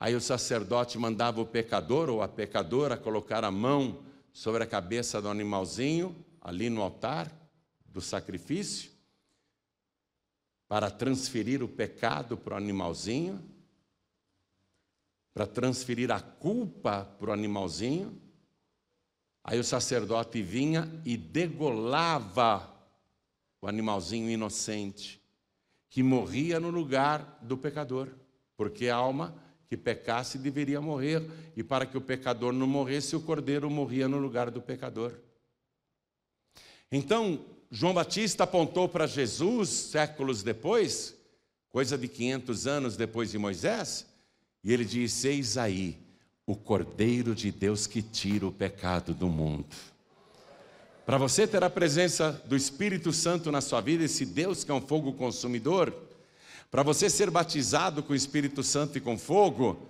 Aí 0.00 0.16
o 0.16 0.20
sacerdote 0.20 0.98
mandava 0.98 1.40
o 1.40 1.46
pecador 1.46 2.10
ou 2.10 2.20
a 2.20 2.28
pecadora 2.28 2.96
colocar 2.96 3.44
a 3.44 3.52
mão 3.52 4.02
sobre 4.32 4.64
a 4.64 4.66
cabeça 4.66 5.22
do 5.22 5.28
animalzinho, 5.28 6.14
ali 6.40 6.68
no 6.68 6.82
altar 6.82 7.30
do 7.86 8.00
sacrifício, 8.00 8.90
para 10.66 10.90
transferir 10.90 11.62
o 11.62 11.68
pecado 11.68 12.36
para 12.36 12.54
o 12.54 12.56
animalzinho 12.56 13.40
para 15.38 15.46
transferir 15.46 16.10
a 16.10 16.18
culpa 16.18 17.04
para 17.16 17.30
o 17.30 17.32
animalzinho. 17.32 18.20
Aí 19.44 19.56
o 19.56 19.62
sacerdote 19.62 20.42
vinha 20.42 20.90
e 21.04 21.16
degolava 21.16 22.68
o 23.62 23.68
animalzinho 23.68 24.28
inocente, 24.28 25.22
que 25.88 26.02
morria 26.02 26.58
no 26.58 26.70
lugar 26.70 27.38
do 27.40 27.56
pecador, 27.56 28.08
porque 28.56 28.88
a 28.88 28.96
alma 28.96 29.32
que 29.68 29.76
pecasse 29.76 30.38
deveria 30.38 30.80
morrer, 30.80 31.24
e 31.56 31.62
para 31.62 31.86
que 31.86 31.96
o 31.96 32.00
pecador 32.00 32.52
não 32.52 32.66
morresse, 32.66 33.14
o 33.14 33.20
cordeiro 33.20 33.70
morria 33.70 34.08
no 34.08 34.18
lugar 34.18 34.50
do 34.50 34.60
pecador. 34.60 35.12
Então, 36.90 37.46
João 37.70 37.94
Batista 37.94 38.42
apontou 38.42 38.88
para 38.88 39.06
Jesus 39.06 39.68
séculos 39.68 40.42
depois, 40.42 41.14
coisa 41.68 41.96
de 41.96 42.08
500 42.08 42.66
anos 42.66 42.96
depois 42.96 43.30
de 43.30 43.38
Moisés, 43.38 44.04
e 44.62 44.72
ele 44.72 44.84
diz: 44.84 45.24
Eis 45.24 45.56
aí 45.56 45.98
o 46.46 46.56
Cordeiro 46.56 47.34
de 47.34 47.52
Deus 47.52 47.86
que 47.86 48.02
tira 48.02 48.46
o 48.46 48.52
pecado 48.52 49.14
do 49.14 49.28
mundo. 49.28 49.74
Para 51.04 51.18
você 51.18 51.46
ter 51.46 51.62
a 51.62 51.70
presença 51.70 52.32
do 52.46 52.56
Espírito 52.56 53.12
Santo 53.12 53.50
na 53.50 53.60
sua 53.60 53.80
vida, 53.80 54.04
esse 54.04 54.26
Deus 54.26 54.64
que 54.64 54.70
é 54.70 54.74
um 54.74 54.80
fogo 54.80 55.12
consumidor, 55.14 55.94
para 56.70 56.82
você 56.82 57.08
ser 57.08 57.30
batizado 57.30 58.02
com 58.02 58.12
o 58.12 58.16
Espírito 58.16 58.62
Santo 58.62 58.98
e 58.98 59.00
com 59.00 59.16
fogo, 59.16 59.88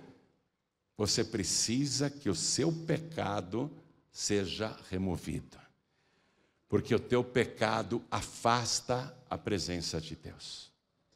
você 0.97 1.23
precisa 1.23 2.09
que 2.09 2.29
o 2.29 2.35
seu 2.35 2.71
pecado 2.71 3.69
seja 4.11 4.77
removido. 4.89 5.57
Porque 6.69 6.93
o 6.93 6.99
teu 6.99 7.23
pecado 7.23 8.01
afasta 8.09 9.13
a 9.29 9.37
presença 9.37 9.99
de 9.99 10.15
Deus 10.15 10.68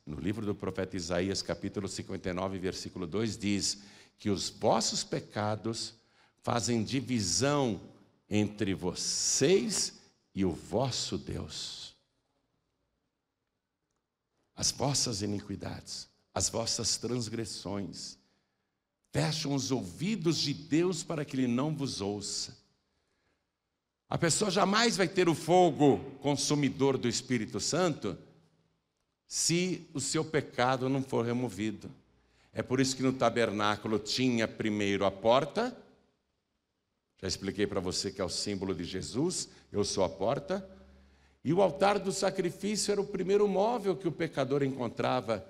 no 0.05 0.19
livro 0.19 0.45
do 0.45 0.53
profeta 0.53 0.97
Isaías, 0.97 1.41
capítulo 1.41 1.87
59, 1.87 2.59
versículo 2.59 3.07
2, 3.07 3.37
diz 3.37 3.79
que 4.17 4.29
os 4.29 4.49
vossos 4.49 5.03
pecados 5.03 5.95
fazem 6.41 6.83
divisão 6.83 7.81
entre 8.29 8.73
vocês 8.73 9.99
e 10.35 10.43
o 10.43 10.51
vosso 10.51 11.17
Deus. 11.17 11.95
As 14.55 14.71
vossas 14.71 15.21
iniquidades, 15.21 16.07
as 16.33 16.49
vossas 16.49 16.97
transgressões, 16.97 18.17
fecham 19.11 19.53
os 19.53 19.71
ouvidos 19.71 20.37
de 20.37 20.53
Deus 20.53 21.03
para 21.03 21.23
que 21.23 21.35
Ele 21.37 21.47
não 21.47 21.73
vos 21.73 22.01
ouça. 22.01 22.57
A 24.09 24.17
pessoa 24.17 24.51
jamais 24.51 24.97
vai 24.97 25.07
ter 25.07 25.29
o 25.29 25.33
fogo 25.33 25.97
consumidor 26.21 26.97
do 26.97 27.07
Espírito 27.07 27.59
Santo 27.59 28.17
se 29.27 29.87
o 29.93 29.99
seu 29.99 30.23
pecado 30.23 30.87
não 30.89 31.01
for 31.01 31.25
removido. 31.25 31.89
É 32.53 32.61
por 32.61 32.79
isso 32.79 32.95
que 32.95 33.03
no 33.03 33.13
tabernáculo 33.13 33.97
tinha 33.97 34.47
primeiro 34.47 35.05
a 35.05 35.11
porta, 35.11 35.75
já 37.21 37.27
expliquei 37.27 37.65
para 37.65 37.79
você 37.79 38.11
que 38.11 38.21
é 38.21 38.23
o 38.23 38.29
símbolo 38.29 38.75
de 38.75 38.83
Jesus, 38.83 39.49
eu 39.71 39.83
sou 39.83 40.03
a 40.03 40.09
porta, 40.09 40.69
e 41.43 41.53
o 41.53 41.61
altar 41.61 41.97
do 41.97 42.11
sacrifício 42.11 42.91
era 42.91 43.01
o 43.01 43.07
primeiro 43.07 43.47
móvel 43.47 43.95
que 43.95 44.07
o 44.07 44.11
pecador 44.11 44.61
encontrava, 44.61 45.45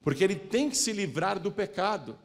porque 0.00 0.24
ele 0.24 0.36
tem 0.36 0.70
que 0.70 0.76
se 0.76 0.92
livrar 0.92 1.38
do 1.38 1.52
pecado. 1.52 2.18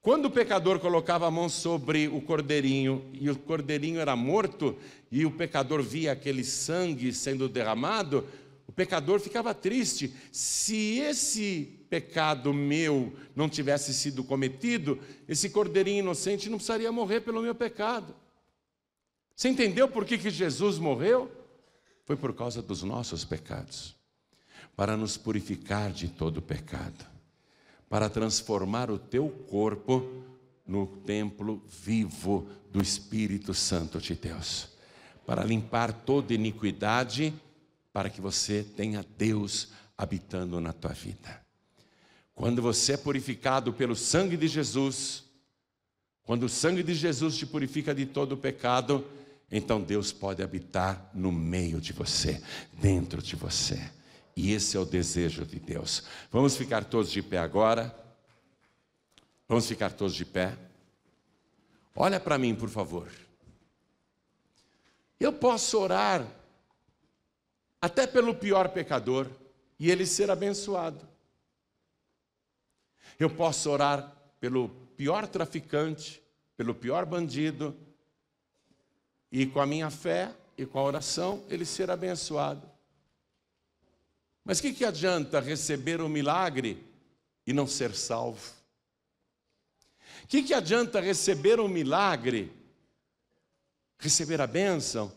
Quando 0.00 0.26
o 0.26 0.30
pecador 0.30 0.80
colocava 0.80 1.26
a 1.26 1.30
mão 1.30 1.48
sobre 1.48 2.08
o 2.08 2.22
cordeirinho 2.22 3.10
e 3.12 3.28
o 3.28 3.36
cordeirinho 3.36 4.00
era 4.00 4.16
morto 4.16 4.78
e 5.10 5.26
o 5.26 5.30
pecador 5.30 5.82
via 5.82 6.12
aquele 6.12 6.42
sangue 6.42 7.12
sendo 7.12 7.48
derramado, 7.48 8.26
o 8.70 8.72
pecador 8.72 9.18
ficava 9.18 9.52
triste. 9.52 10.14
Se 10.30 11.00
esse 11.00 11.84
pecado 11.90 12.54
meu 12.54 13.12
não 13.34 13.48
tivesse 13.48 13.92
sido 13.92 14.22
cometido, 14.22 14.96
esse 15.26 15.50
cordeirinho 15.50 15.98
inocente 15.98 16.48
não 16.48 16.56
precisaria 16.56 16.92
morrer 16.92 17.22
pelo 17.22 17.42
meu 17.42 17.52
pecado. 17.52 18.14
Você 19.34 19.48
entendeu 19.48 19.88
por 19.88 20.04
que, 20.04 20.16
que 20.16 20.30
Jesus 20.30 20.78
morreu? 20.78 21.28
Foi 22.04 22.14
por 22.14 22.32
causa 22.32 22.62
dos 22.62 22.84
nossos 22.84 23.24
pecados 23.24 23.96
para 24.76 24.96
nos 24.96 25.16
purificar 25.16 25.90
de 25.90 26.06
todo 26.06 26.40
pecado, 26.40 27.04
para 27.88 28.08
transformar 28.08 28.88
o 28.88 29.00
teu 29.00 29.28
corpo 29.50 30.08
no 30.64 30.86
templo 30.86 31.60
vivo 31.66 32.48
do 32.70 32.80
Espírito 32.80 33.52
Santo 33.52 33.98
de 33.98 34.14
Deus, 34.14 34.68
para 35.26 35.42
limpar 35.42 35.92
toda 35.92 36.32
iniquidade, 36.32 37.34
para 37.92 38.10
que 38.10 38.20
você 38.20 38.64
tenha 38.76 39.04
Deus 39.18 39.68
habitando 39.96 40.60
na 40.60 40.72
tua 40.72 40.92
vida. 40.92 41.40
Quando 42.34 42.62
você 42.62 42.92
é 42.92 42.96
purificado 42.96 43.72
pelo 43.72 43.94
sangue 43.94 44.36
de 44.36 44.48
Jesus, 44.48 45.24
quando 46.24 46.44
o 46.44 46.48
sangue 46.48 46.82
de 46.82 46.94
Jesus 46.94 47.36
te 47.36 47.44
purifica 47.44 47.94
de 47.94 48.06
todo 48.06 48.32
o 48.32 48.38
pecado, 48.38 49.04
então 49.50 49.80
Deus 49.80 50.12
pode 50.12 50.42
habitar 50.42 51.10
no 51.12 51.32
meio 51.32 51.80
de 51.80 51.92
você, 51.92 52.40
dentro 52.72 53.20
de 53.20 53.34
você. 53.36 53.90
E 54.36 54.52
esse 54.52 54.76
é 54.76 54.80
o 54.80 54.86
desejo 54.86 55.44
de 55.44 55.58
Deus. 55.58 56.04
Vamos 56.30 56.56
ficar 56.56 56.84
todos 56.84 57.10
de 57.10 57.20
pé 57.20 57.38
agora. 57.38 57.94
Vamos 59.48 59.66
ficar 59.66 59.92
todos 59.92 60.14
de 60.14 60.24
pé. 60.24 60.56
Olha 61.94 62.20
para 62.20 62.38
mim, 62.38 62.54
por 62.54 62.70
favor. 62.70 63.10
Eu 65.18 65.32
posso 65.32 65.78
orar 65.78 66.26
até 67.80 68.06
pelo 68.06 68.34
pior 68.34 68.68
pecador 68.68 69.28
e 69.78 69.90
ele 69.90 70.04
ser 70.04 70.30
abençoado. 70.30 71.08
Eu 73.18 73.30
posso 73.30 73.70
orar 73.70 74.14
pelo 74.38 74.68
pior 74.96 75.26
traficante, 75.26 76.22
pelo 76.56 76.74
pior 76.74 77.06
bandido, 77.06 77.76
e 79.32 79.46
com 79.46 79.60
a 79.60 79.66
minha 79.66 79.90
fé 79.90 80.34
e 80.58 80.66
com 80.66 80.78
a 80.78 80.82
oração 80.82 81.44
ele 81.48 81.64
ser 81.64 81.90
abençoado. 81.90 82.68
Mas 84.44 84.58
o 84.58 84.62
que, 84.62 84.72
que 84.72 84.84
adianta 84.84 85.40
receber 85.40 86.00
o 86.00 86.06
um 86.06 86.08
milagre 86.08 86.84
e 87.46 87.52
não 87.52 87.66
ser 87.66 87.94
salvo? 87.94 88.52
O 90.24 90.26
que, 90.26 90.42
que 90.42 90.54
adianta 90.54 91.00
receber 91.00 91.60
um 91.60 91.68
milagre, 91.68 92.52
receber 93.98 94.40
a 94.40 94.46
bênção 94.46 95.12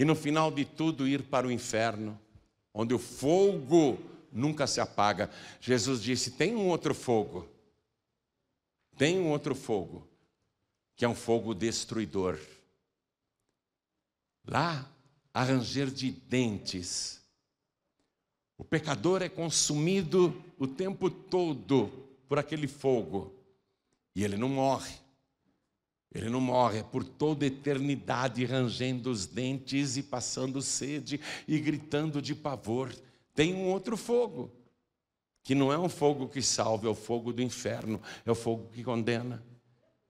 e 0.00 0.04
no 0.06 0.14
final 0.14 0.50
de 0.50 0.64
tudo 0.64 1.06
ir 1.06 1.24
para 1.24 1.46
o 1.46 1.50
inferno, 1.50 2.18
onde 2.72 2.94
o 2.94 2.98
fogo 2.98 3.98
nunca 4.32 4.66
se 4.66 4.80
apaga? 4.80 5.28
Jesus 5.60 6.02
disse: 6.02 6.30
tem 6.30 6.56
um 6.56 6.68
outro 6.68 6.94
fogo, 6.94 7.46
tem 8.96 9.20
um 9.20 9.28
outro 9.28 9.54
fogo, 9.54 10.08
que 10.96 11.04
é 11.04 11.08
um 11.08 11.14
fogo 11.14 11.52
destruidor. 11.52 12.40
Lá, 14.46 14.90
a 15.34 15.44
ranger 15.44 15.90
de 15.90 16.10
dentes. 16.10 17.20
O 18.56 18.64
pecador 18.64 19.20
é 19.20 19.28
consumido 19.28 20.42
o 20.58 20.66
tempo 20.66 21.10
todo 21.10 21.88
por 22.26 22.38
aquele 22.38 22.66
fogo. 22.66 23.34
E 24.16 24.24
ele 24.24 24.38
não 24.38 24.48
morre. 24.48 24.94
Ele 26.12 26.28
não 26.28 26.40
morre, 26.40 26.80
é 26.80 26.82
por 26.82 27.04
toda 27.04 27.46
eternidade 27.46 28.44
rangendo 28.44 29.10
os 29.10 29.26
dentes 29.26 29.96
e 29.96 30.02
passando 30.02 30.60
sede 30.60 31.20
e 31.46 31.58
gritando 31.60 32.20
de 32.20 32.34
pavor. 32.34 32.92
Tem 33.32 33.54
um 33.54 33.68
outro 33.68 33.96
fogo, 33.96 34.50
que 35.42 35.54
não 35.54 35.72
é 35.72 35.78
um 35.78 35.88
fogo 35.88 36.28
que 36.28 36.42
salva, 36.42 36.88
é 36.88 36.90
o 36.90 36.94
fogo 36.94 37.32
do 37.32 37.40
inferno, 37.40 38.00
é 38.26 38.30
o 38.30 38.34
fogo 38.34 38.68
que 38.72 38.82
condena. 38.82 39.42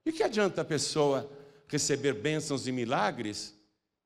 E 0.03 0.11
que 0.11 0.23
adianta 0.23 0.61
a 0.61 0.65
pessoa 0.65 1.31
receber 1.67 2.13
bênçãos 2.13 2.67
e 2.67 2.71
milagres 2.71 3.55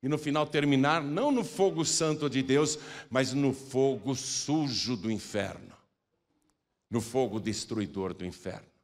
e 0.02 0.08
no 0.08 0.18
final 0.18 0.46
terminar 0.46 1.02
não 1.02 1.32
no 1.32 1.42
fogo 1.42 1.84
santo 1.84 2.28
de 2.28 2.42
Deus, 2.42 2.78
mas 3.08 3.32
no 3.32 3.54
fogo 3.54 4.14
sujo 4.14 4.96
do 4.96 5.10
inferno, 5.10 5.74
no 6.90 7.00
fogo 7.00 7.40
destruidor 7.40 8.12
do 8.12 8.24
inferno? 8.24 8.75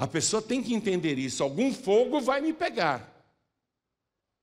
A 0.00 0.06
pessoa 0.06 0.40
tem 0.40 0.62
que 0.62 0.72
entender 0.72 1.18
isso. 1.18 1.42
Algum 1.42 1.74
fogo 1.74 2.22
vai 2.22 2.40
me 2.40 2.54
pegar. 2.54 3.22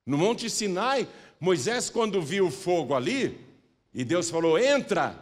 No 0.05 0.15
Monte 0.15 0.51
Sinai, 0.51 1.09
Moisés, 1.39 1.89
quando 1.89 2.21
viu 2.21 2.45
o 2.45 2.51
fogo 2.51 2.93
ali, 2.93 3.43
e 3.91 4.05
Deus 4.05 4.29
falou: 4.29 4.59
entra. 4.59 5.17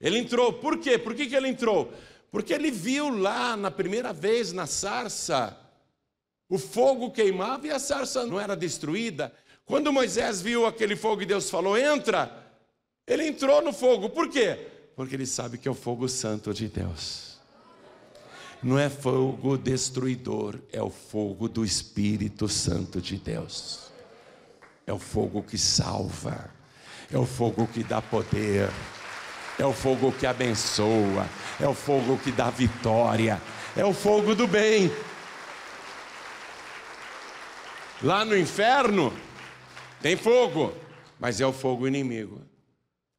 Ele 0.00 0.16
entrou. 0.16 0.54
Por 0.54 0.78
quê? 0.78 0.96
Por 0.96 1.14
que, 1.14 1.26
que 1.26 1.36
ele 1.36 1.48
entrou? 1.48 1.92
Porque 2.30 2.54
ele 2.54 2.70
viu 2.70 3.10
lá 3.10 3.58
na 3.58 3.70
primeira 3.70 4.10
vez 4.10 4.54
na 4.54 4.66
sarça, 4.66 5.54
o 6.48 6.56
fogo 6.56 7.10
queimava 7.10 7.66
e 7.66 7.70
a 7.70 7.78
sarça 7.78 8.24
não 8.24 8.40
era 8.40 8.56
destruída. 8.56 9.34
Quando 9.66 9.92
Moisés 9.92 10.40
viu 10.40 10.64
aquele 10.64 10.96
fogo 10.96 11.20
e 11.20 11.26
Deus 11.26 11.50
falou: 11.50 11.76
entra, 11.76 12.34
ele 13.06 13.26
entrou 13.26 13.60
no 13.60 13.70
fogo. 13.70 14.08
Por 14.08 14.30
quê? 14.30 14.66
Porque 14.96 15.14
ele 15.14 15.26
sabe 15.26 15.58
que 15.58 15.68
é 15.68 15.70
o 15.70 15.74
fogo 15.74 16.08
santo 16.08 16.54
de 16.54 16.68
Deus 16.68 17.33
não 18.64 18.78
é 18.78 18.88
fogo 18.88 19.58
destruidor, 19.58 20.58
é 20.72 20.82
o 20.82 20.88
fogo 20.88 21.50
do 21.50 21.62
Espírito 21.62 22.48
Santo 22.48 22.98
de 22.98 23.18
Deus. 23.18 23.92
É 24.86 24.92
o 24.92 24.98
fogo 24.98 25.42
que 25.42 25.58
salva, 25.58 26.50
é 27.12 27.18
o 27.18 27.26
fogo 27.26 27.66
que 27.66 27.84
dá 27.84 28.00
poder, 28.00 28.70
é 29.58 29.66
o 29.66 29.72
fogo 29.72 30.10
que 30.12 30.26
abençoa, 30.26 31.28
é 31.60 31.68
o 31.68 31.74
fogo 31.74 32.16
que 32.16 32.32
dá 32.32 32.48
vitória, 32.48 33.40
é 33.76 33.84
o 33.84 33.92
fogo 33.92 34.34
do 34.34 34.46
bem. 34.46 34.90
Lá 38.02 38.24
no 38.24 38.36
inferno 38.36 39.12
tem 40.00 40.16
fogo, 40.16 40.72
mas 41.20 41.38
é 41.38 41.46
o 41.46 41.52
fogo 41.52 41.86
inimigo. 41.86 42.40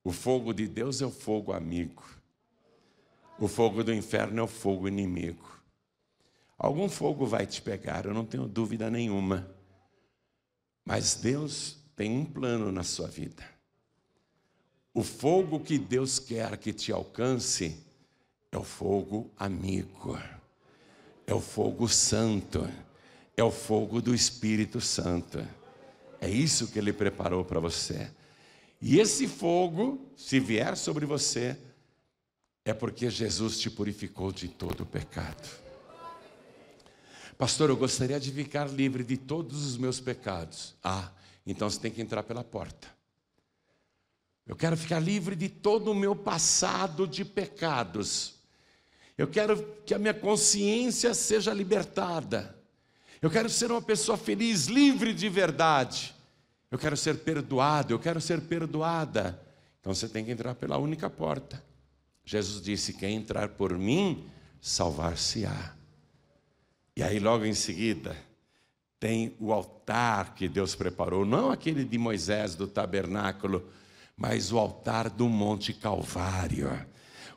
O 0.03 0.11
fogo 0.11 0.53
de 0.53 0.67
Deus 0.67 1.03
é 1.03 1.05
o 1.05 1.11
fogo 1.11 1.53
amigo. 1.53 2.14
O 3.39 3.47
fogo 3.47 3.83
do 3.83 3.93
inferno 3.93 4.39
é 4.39 4.43
o 4.43 4.47
fogo 4.47 4.87
inimigo. 4.87 5.55
Algum 6.57 6.87
fogo 6.87 7.25
vai 7.25 7.45
te 7.45 7.61
pegar, 7.61 8.05
eu 8.05 8.13
não 8.13 8.25
tenho 8.25 8.47
dúvida 8.47 8.89
nenhuma. 8.89 9.53
Mas 10.85 11.15
Deus 11.15 11.77
tem 11.95 12.11
um 12.11 12.25
plano 12.25 12.71
na 12.71 12.83
sua 12.83 13.07
vida. 13.07 13.43
O 14.93 15.03
fogo 15.03 15.59
que 15.59 15.77
Deus 15.77 16.19
quer 16.19 16.55
que 16.57 16.71
te 16.71 16.91
alcance 16.93 17.83
é 18.51 18.57
o 18.57 18.63
fogo 18.63 19.29
amigo, 19.37 20.17
é 21.27 21.33
o 21.33 21.41
fogo 21.41 21.89
santo, 21.89 22.65
é 23.35 23.43
o 23.43 23.51
fogo 23.51 24.01
do 24.01 24.15
Espírito 24.15 24.79
Santo. 24.79 25.45
É 26.21 26.29
isso 26.29 26.69
que 26.69 26.79
Ele 26.79 26.93
preparou 26.93 27.43
para 27.43 27.59
você. 27.59 28.09
E 28.81 28.99
esse 28.99 29.27
fogo, 29.27 29.99
se 30.15 30.39
vier 30.39 30.77
sobre 30.77 31.05
você, 31.05 31.57
é 32.65 32.73
porque 32.73 33.11
Jesus 33.11 33.59
te 33.59 33.69
purificou 33.69 34.31
de 34.31 34.47
todo 34.47 34.81
o 34.81 34.85
pecado. 34.87 35.47
Pastor, 37.37 37.69
eu 37.69 37.77
gostaria 37.77 38.19
de 38.19 38.31
ficar 38.31 38.67
livre 38.67 39.03
de 39.03 39.17
todos 39.17 39.63
os 39.63 39.77
meus 39.77 39.99
pecados. 39.99 40.73
Ah, 40.83 41.11
então 41.45 41.69
você 41.69 41.79
tem 41.79 41.91
que 41.91 42.01
entrar 42.01 42.23
pela 42.23 42.43
porta. 42.43 42.87
Eu 44.47 44.55
quero 44.55 44.75
ficar 44.75 44.99
livre 44.99 45.35
de 45.35 45.47
todo 45.47 45.91
o 45.91 45.95
meu 45.95 46.15
passado 46.15 47.07
de 47.07 47.23
pecados. 47.23 48.33
Eu 49.15 49.27
quero 49.27 49.63
que 49.85 49.93
a 49.93 49.99
minha 49.99 50.13
consciência 50.13 51.13
seja 51.13 51.53
libertada. 51.53 52.55
Eu 53.21 53.29
quero 53.29 53.49
ser 53.49 53.69
uma 53.69 53.81
pessoa 53.81 54.17
feliz, 54.17 54.65
livre 54.65 55.13
de 55.13 55.29
verdade. 55.29 56.15
Eu 56.71 56.79
quero 56.79 56.97
ser 56.97 57.19
perdoado, 57.19 57.93
eu 57.93 57.99
quero 57.99 58.19
ser 58.19 58.41
perdoada. 58.41 59.39
Então 59.79 59.93
você 59.93 60.07
tem 60.07 60.25
que 60.25 60.31
entrar 60.31 60.55
pela 60.55 60.77
única 60.77 61.09
porta. 61.09 61.63
Jesus 62.25 62.61
disse: 62.61 62.93
Quem 62.93 63.15
entrar 63.15 63.49
por 63.49 63.77
mim, 63.77 64.25
salvar-se-á. 64.59 65.75
E 66.95 67.03
aí, 67.03 67.19
logo 67.19 67.45
em 67.45 67.53
seguida, 67.53 68.15
tem 68.99 69.35
o 69.39 69.53
altar 69.53 70.33
que 70.33 70.47
Deus 70.47 70.73
preparou, 70.73 71.25
não 71.25 71.51
aquele 71.51 71.83
de 71.83 71.97
Moisés 71.97 72.55
do 72.55 72.67
tabernáculo, 72.67 73.69
mas 74.17 74.51
o 74.51 74.57
altar 74.57 75.09
do 75.09 75.27
Monte 75.27 75.73
Calvário, 75.73 76.71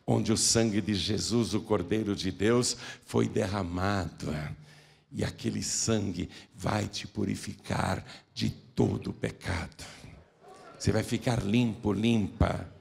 onde 0.07 0.33
o 0.33 0.37
sangue 0.37 0.81
de 0.81 0.95
Jesus, 0.95 1.53
o 1.53 1.61
Cordeiro 1.61 2.17
de 2.17 2.31
Deus, 2.31 2.77
foi 3.05 3.29
derramado. 3.29 4.33
E 5.11 5.25
aquele 5.25 5.63
sangue 5.63 6.31
vai 6.55 6.87
te 6.87 7.07
purificar 7.07 8.05
de 8.33 8.51
todo 8.51 9.11
o 9.11 9.13
pecado. 9.13 9.85
Você 10.79 10.93
vai 10.93 11.03
ficar 11.03 11.43
limpo, 11.43 11.93
limpa. 11.93 12.78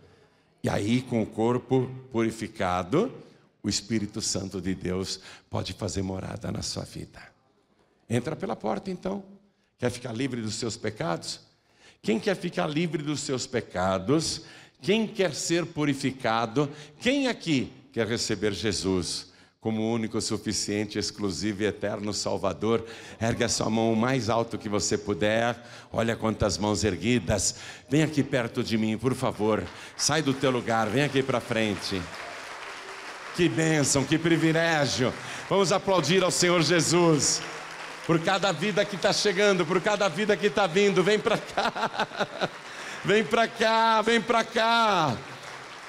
E 0.64 0.70
aí, 0.70 1.02
com 1.02 1.22
o 1.22 1.26
corpo 1.26 1.90
purificado, 2.12 3.12
o 3.62 3.70
Espírito 3.70 4.22
Santo 4.22 4.62
de 4.62 4.74
Deus 4.74 5.20
pode 5.50 5.74
fazer 5.74 6.02
morada 6.02 6.52
na 6.52 6.62
sua 6.62 6.84
vida. 6.84 7.22
Entra 8.10 8.36
pela 8.36 8.56
porta 8.56 8.90
então. 8.90 9.24
Quer 9.78 9.92
ficar 9.92 10.14
livre 10.14 10.42
dos 10.42 10.56
seus 10.56 10.78
pecados? 10.78 11.42
Quem 12.02 12.20
quer 12.20 12.36
ficar 12.36 12.68
livre 12.68 13.04
dos 13.04 13.20
seus 13.20 13.46
pecados? 13.46 14.44
Quem 14.82 15.08
quer 15.08 15.34
ser 15.34 15.66
purificado? 15.66 16.72
Quem 17.00 17.28
aqui 17.28 17.72
quer 17.92 18.08
receber 18.08 18.54
Jesus 18.54 19.28
como 19.68 19.92
único, 19.92 20.22
suficiente, 20.22 20.98
exclusivo 20.98 21.62
e 21.62 21.66
eterno 21.66 22.14
Salvador? 22.14 22.86
Ergue 23.20 23.44
a 23.44 23.50
sua 23.50 23.70
mão 23.70 23.92
o 23.92 23.98
mais 23.98 24.30
alto 24.30 24.58
que 24.58 24.70
você 24.70 24.98
puder. 24.98 25.62
Olha 25.92 26.16
quantas 26.16 26.58
mãos 26.58 26.86
erguidas. 26.86 27.56
Vem 27.90 28.02
aqui 28.02 28.24
perto 28.24 28.64
de 28.64 28.78
mim, 28.78 28.98
por 28.98 29.14
favor. 29.14 29.62
Sai 29.98 30.22
do 30.22 30.34
teu 30.34 30.52
lugar, 30.52 30.88
vem 30.88 31.04
aqui 31.04 31.22
para 31.22 31.42
frente. 31.42 32.02
Que 33.36 33.50
bênção, 33.50 34.06
que 34.06 34.18
privilégio. 34.18 35.14
Vamos 35.50 35.74
aplaudir 35.74 36.24
ao 36.24 36.32
Senhor 36.32 36.62
Jesus. 36.62 37.42
Por 38.06 38.22
cada 38.22 38.54
vida 38.54 38.86
que 38.86 38.96
está 38.96 39.12
chegando, 39.12 39.66
por 39.66 39.82
cada 39.82 40.08
vida 40.08 40.38
que 40.38 40.48
está 40.48 40.66
vindo, 40.66 41.04
vem 41.04 41.20
para 41.20 41.36
cá. 41.54 42.08
Vem 43.04 43.22
para 43.22 43.50
cá, 43.50 44.02
vem 44.02 44.22
para 44.22 44.46
cá. 44.46 45.18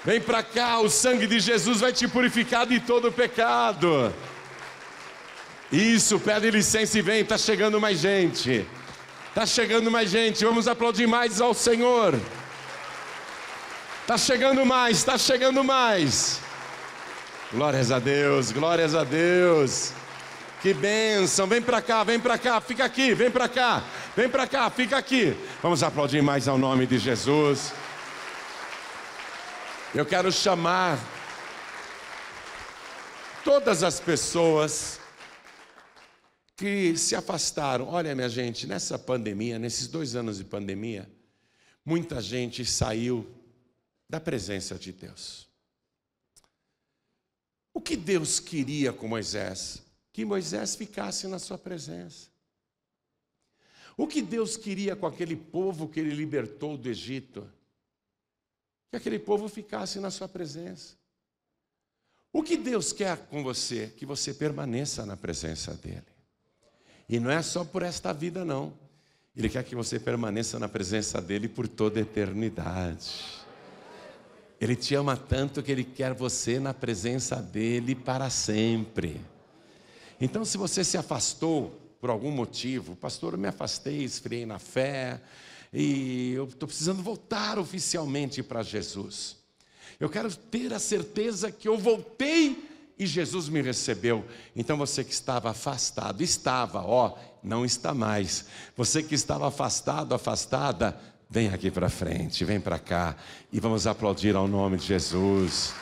Vem 0.08 0.22
para 0.22 0.42
cá, 0.42 0.80
o 0.80 0.88
sangue 0.88 1.26
de 1.26 1.38
Jesus 1.38 1.80
vai 1.80 1.92
te 1.92 2.08
purificar 2.08 2.66
de 2.66 2.80
todo 2.80 3.12
pecado. 3.12 4.10
Isso, 5.70 6.18
pede 6.18 6.50
licença 6.50 6.98
e 6.98 7.02
vem, 7.02 7.20
está 7.20 7.36
chegando 7.36 7.78
mais 7.78 7.98
gente. 7.98 8.66
Está 9.28 9.44
chegando 9.44 9.90
mais 9.90 10.08
gente, 10.08 10.42
vamos 10.46 10.66
aplaudir 10.66 11.06
mais 11.06 11.42
ao 11.42 11.52
Senhor. 11.52 12.18
Está 14.00 14.16
chegando 14.16 14.64
mais, 14.64 14.96
está 14.96 15.18
chegando 15.18 15.62
mais. 15.62 16.40
Glórias 17.52 17.92
a 17.92 17.98
Deus, 17.98 18.50
glórias 18.50 18.94
a 18.94 19.04
Deus. 19.04 19.92
Que 20.62 20.72
bênção, 20.72 21.46
vem 21.46 21.60
para 21.60 21.82
cá, 21.82 22.02
vem 22.02 22.18
para 22.18 22.38
cá, 22.38 22.62
fica 22.62 22.82
aqui, 22.82 23.12
vem 23.12 23.30
para 23.30 23.46
cá, 23.46 23.82
vem 24.16 24.26
para 24.26 24.46
cá, 24.46 24.70
fica 24.70 24.96
aqui. 24.96 25.36
Vamos 25.62 25.82
aplaudir 25.82 26.22
mais 26.22 26.48
ao 26.48 26.56
nome 26.56 26.86
de 26.86 26.98
Jesus. 26.98 27.74
Eu 29.94 30.04
quero 30.04 30.30
chamar 30.30 30.98
todas 33.42 33.82
as 33.82 33.98
pessoas 33.98 35.00
que 36.54 36.94
se 36.98 37.16
afastaram. 37.16 37.88
Olha, 37.88 38.14
minha 38.14 38.28
gente, 38.28 38.66
nessa 38.66 38.98
pandemia, 38.98 39.58
nesses 39.58 39.88
dois 39.88 40.14
anos 40.14 40.36
de 40.36 40.44
pandemia, 40.44 41.10
muita 41.86 42.20
gente 42.20 42.66
saiu 42.66 43.26
da 44.06 44.20
presença 44.20 44.74
de 44.74 44.92
Deus. 44.92 45.48
O 47.72 47.80
que 47.80 47.96
Deus 47.96 48.38
queria 48.38 48.92
com 48.92 49.08
Moisés? 49.08 49.82
Que 50.12 50.22
Moisés 50.22 50.76
ficasse 50.76 51.26
na 51.26 51.38
sua 51.38 51.56
presença. 51.56 52.28
O 53.96 54.06
que 54.06 54.20
Deus 54.20 54.54
queria 54.54 54.94
com 54.94 55.06
aquele 55.06 55.34
povo 55.34 55.88
que 55.88 55.98
ele 55.98 56.14
libertou 56.14 56.76
do 56.76 56.90
Egito? 56.90 57.50
Que 58.90 58.96
aquele 58.96 59.18
povo 59.18 59.48
ficasse 59.48 60.00
na 60.00 60.10
sua 60.10 60.28
presença. 60.28 60.94
O 62.32 62.42
que 62.42 62.56
Deus 62.56 62.92
quer 62.92 63.16
com 63.16 63.42
você? 63.42 63.92
Que 63.96 64.06
você 64.06 64.32
permaneça 64.34 65.04
na 65.04 65.16
presença 65.16 65.74
dEle. 65.74 66.02
E 67.08 67.18
não 67.18 67.30
é 67.30 67.40
só 67.42 67.64
por 67.64 67.82
esta 67.82 68.12
vida, 68.12 68.44
não. 68.44 68.72
Ele 69.34 69.48
quer 69.48 69.64
que 69.64 69.74
você 69.74 69.98
permaneça 69.98 70.58
na 70.58 70.68
presença 70.68 71.22
dEle 71.22 71.48
por 71.48 71.66
toda 71.66 71.98
a 71.98 72.02
eternidade. 72.02 73.24
Ele 74.60 74.74
te 74.74 74.94
ama 74.94 75.16
tanto 75.16 75.62
que 75.62 75.70
ele 75.70 75.84
quer 75.84 76.12
você 76.12 76.58
na 76.58 76.74
presença 76.74 77.36
dele 77.36 77.94
para 77.94 78.28
sempre. 78.28 79.20
Então, 80.20 80.44
se 80.44 80.58
você 80.58 80.82
se 80.82 80.98
afastou 80.98 81.70
por 82.00 82.10
algum 82.10 82.30
motivo, 82.30 82.96
pastor, 82.96 83.34
eu 83.34 83.38
me 83.38 83.46
afastei, 83.46 84.02
esfriei 84.02 84.44
na 84.44 84.58
fé, 84.58 85.20
e 85.72 86.32
eu 86.32 86.44
estou 86.44 86.66
precisando 86.66 87.02
voltar 87.02 87.58
oficialmente 87.58 88.42
para 88.42 88.62
Jesus. 88.62 89.36
Eu 90.00 90.08
quero 90.08 90.34
ter 90.34 90.72
a 90.72 90.78
certeza 90.78 91.50
que 91.50 91.68
eu 91.68 91.76
voltei 91.76 92.68
e 92.98 93.06
Jesus 93.06 93.48
me 93.48 93.60
recebeu. 93.60 94.24
Então 94.54 94.76
você 94.76 95.04
que 95.04 95.12
estava 95.12 95.50
afastado, 95.50 96.22
estava, 96.22 96.82
ó, 96.82 97.16
não 97.42 97.64
está 97.64 97.92
mais. 97.94 98.46
Você 98.76 99.02
que 99.02 99.14
estava 99.14 99.48
afastado, 99.48 100.14
afastada, 100.14 100.98
Vem 101.30 101.48
aqui 101.48 101.70
para 101.70 101.90
frente, 101.90 102.42
vem 102.42 102.58
para 102.58 102.78
cá 102.78 103.14
e 103.52 103.60
vamos 103.60 103.86
aplaudir 103.86 104.34
ao 104.34 104.48
nome 104.48 104.78
de 104.78 104.86
Jesus. 104.86 105.74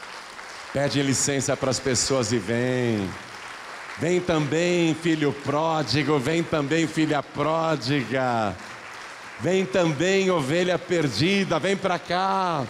Pede 0.73 1.01
licença 1.01 1.57
para 1.57 1.71
as 1.71 1.79
pessoas 1.79 2.33
e 2.33 2.39
vem. 2.39 3.09
Vem 4.01 4.21
também, 4.21 4.93
filho 4.93 5.33
pródigo, 5.33 6.19
vem 6.19 6.43
também, 6.43 6.89
filha 6.89 7.23
pródiga. 7.23 8.57
Vem 9.41 9.67
também, 9.67 10.31
ovelha 10.31 10.79
perdida, 10.79 11.59
vem 11.59 11.77
para 11.77 11.99
cá. 11.99 12.67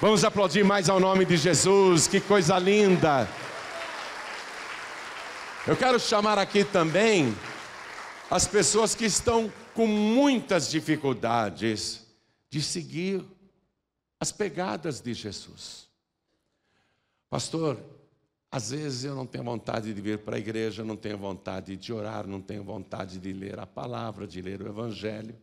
Vamos 0.00 0.24
aplaudir 0.24 0.64
mais 0.64 0.88
ao 0.88 1.00
nome 1.00 1.24
de 1.24 1.36
Jesus, 1.36 2.06
que 2.06 2.20
coisa 2.20 2.58
linda. 2.58 3.28
Eu 5.66 5.76
quero 5.76 5.98
chamar 5.98 6.38
aqui 6.38 6.64
também 6.64 7.36
as 8.30 8.46
pessoas 8.46 8.94
que 8.94 9.04
estão 9.04 9.52
com 9.74 9.86
muitas 9.86 10.70
dificuldades 10.70 12.06
de 12.48 12.62
seguir 12.62 13.24
as 14.20 14.30
pegadas 14.30 15.00
de 15.00 15.12
Jesus. 15.14 15.88
Pastor, 17.28 17.78
às 18.50 18.70
vezes 18.70 19.04
eu 19.04 19.16
não 19.16 19.26
tenho 19.26 19.42
vontade 19.42 19.92
de 19.92 20.00
vir 20.00 20.18
para 20.18 20.36
a 20.36 20.38
igreja, 20.38 20.84
não 20.84 20.96
tenho 20.96 21.18
vontade 21.18 21.76
de 21.76 21.92
orar, 21.92 22.26
não 22.26 22.40
tenho 22.40 22.62
vontade 22.62 23.18
de 23.18 23.32
ler 23.32 23.58
a 23.58 23.66
palavra, 23.66 24.26
de 24.26 24.40
ler 24.40 24.62
o 24.62 24.68
evangelho. 24.68 25.34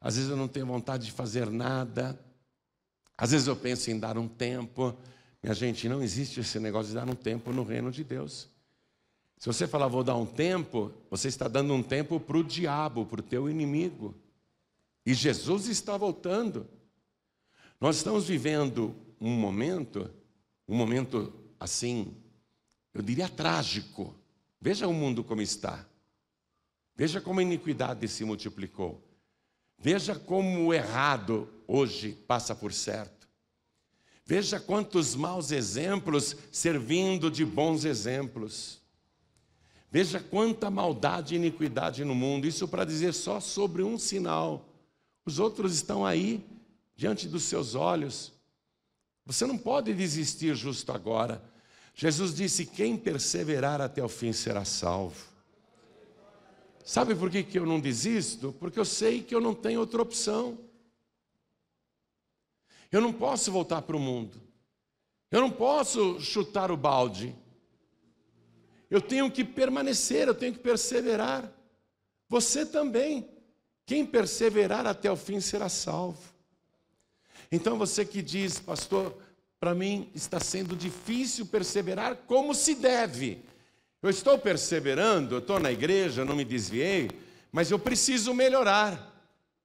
Às 0.00 0.16
vezes 0.16 0.30
eu 0.30 0.36
não 0.36 0.48
tenho 0.48 0.66
vontade 0.66 1.06
de 1.06 1.12
fazer 1.12 1.50
nada. 1.50 2.18
Às 3.16 3.32
vezes 3.32 3.46
eu 3.46 3.56
penso 3.56 3.90
em 3.90 3.98
dar 3.98 4.16
um 4.16 4.28
tempo. 4.28 4.96
Minha 5.42 5.54
gente, 5.54 5.88
não 5.88 6.02
existe 6.02 6.40
esse 6.40 6.60
negócio 6.60 6.88
de 6.88 6.94
dar 6.94 7.08
um 7.08 7.14
tempo 7.14 7.52
no 7.52 7.64
reino 7.64 7.90
de 7.90 8.04
Deus. 8.04 8.48
Se 9.38 9.46
você 9.46 9.66
falar, 9.68 9.86
vou 9.86 10.02
dar 10.02 10.16
um 10.16 10.26
tempo, 10.26 10.92
você 11.10 11.28
está 11.28 11.46
dando 11.46 11.72
um 11.72 11.82
tempo 11.82 12.18
para 12.18 12.36
o 12.36 12.44
diabo, 12.44 13.06
para 13.06 13.20
o 13.20 13.22
teu 13.22 13.48
inimigo. 13.48 14.14
E 15.06 15.14
Jesus 15.14 15.68
está 15.68 15.96
voltando. 15.96 16.66
Nós 17.80 17.96
estamos 17.96 18.26
vivendo 18.26 18.94
um 19.20 19.30
momento, 19.30 20.10
um 20.66 20.76
momento 20.76 21.32
assim, 21.58 22.16
eu 22.92 23.00
diria 23.02 23.28
trágico. 23.28 24.14
Veja 24.60 24.88
o 24.88 24.92
mundo 24.92 25.22
como 25.22 25.40
está. 25.40 25.86
Veja 26.96 27.20
como 27.20 27.38
a 27.38 27.42
iniquidade 27.44 28.08
se 28.08 28.24
multiplicou. 28.24 29.07
Veja 29.78 30.14
como 30.14 30.66
o 30.66 30.74
errado 30.74 31.48
hoje 31.66 32.12
passa 32.26 32.54
por 32.54 32.72
certo. 32.72 33.28
Veja 34.24 34.60
quantos 34.60 35.14
maus 35.14 35.52
exemplos 35.52 36.36
servindo 36.50 37.30
de 37.30 37.44
bons 37.44 37.84
exemplos. 37.84 38.80
Veja 39.90 40.20
quanta 40.20 40.68
maldade 40.68 41.34
e 41.34 41.38
iniquidade 41.38 42.04
no 42.04 42.14
mundo. 42.14 42.46
Isso 42.46 42.68
para 42.68 42.84
dizer 42.84 43.14
só 43.14 43.40
sobre 43.40 43.82
um 43.82 43.98
sinal. 43.98 44.68
Os 45.24 45.38
outros 45.38 45.74
estão 45.74 46.04
aí, 46.04 46.44
diante 46.94 47.26
dos 47.26 47.44
seus 47.44 47.74
olhos. 47.74 48.32
Você 49.24 49.46
não 49.46 49.56
pode 49.56 49.94
desistir 49.94 50.54
justo 50.54 50.92
agora. 50.92 51.42
Jesus 51.94 52.34
disse: 52.34 52.66
Quem 52.66 52.96
perseverar 52.96 53.80
até 53.80 54.02
o 54.02 54.08
fim 54.08 54.32
será 54.32 54.64
salvo. 54.64 55.24
Sabe 56.88 57.14
por 57.14 57.30
que, 57.30 57.42
que 57.42 57.58
eu 57.58 57.66
não 57.66 57.78
desisto? 57.78 58.50
Porque 58.58 58.80
eu 58.80 58.84
sei 58.84 59.22
que 59.22 59.34
eu 59.34 59.42
não 59.42 59.54
tenho 59.54 59.78
outra 59.78 60.00
opção. 60.00 60.58
Eu 62.90 63.02
não 63.02 63.12
posso 63.12 63.52
voltar 63.52 63.82
para 63.82 63.94
o 63.94 64.00
mundo. 64.00 64.40
Eu 65.30 65.42
não 65.42 65.50
posso 65.50 66.18
chutar 66.18 66.70
o 66.70 66.78
balde. 66.78 67.36
Eu 68.90 69.02
tenho 69.02 69.30
que 69.30 69.44
permanecer, 69.44 70.28
eu 70.28 70.34
tenho 70.34 70.54
que 70.54 70.60
perseverar. 70.60 71.52
Você 72.26 72.64
também. 72.64 73.28
Quem 73.84 74.06
perseverar 74.06 74.86
até 74.86 75.12
o 75.12 75.16
fim 75.16 75.40
será 75.40 75.68
salvo. 75.68 76.32
Então 77.52 77.76
você 77.76 78.02
que 78.02 78.22
diz, 78.22 78.58
pastor, 78.58 79.14
para 79.60 79.74
mim 79.74 80.10
está 80.14 80.40
sendo 80.40 80.74
difícil 80.74 81.44
perseverar 81.44 82.16
como 82.26 82.54
se 82.54 82.74
deve. 82.74 83.44
Eu 84.02 84.10
estou 84.10 84.38
perseverando, 84.38 85.34
eu 85.34 85.38
estou 85.38 85.58
na 85.58 85.72
igreja, 85.72 86.24
não 86.24 86.36
me 86.36 86.44
desviei, 86.44 87.10
mas 87.50 87.70
eu 87.70 87.78
preciso 87.78 88.32
melhorar. 88.32 89.14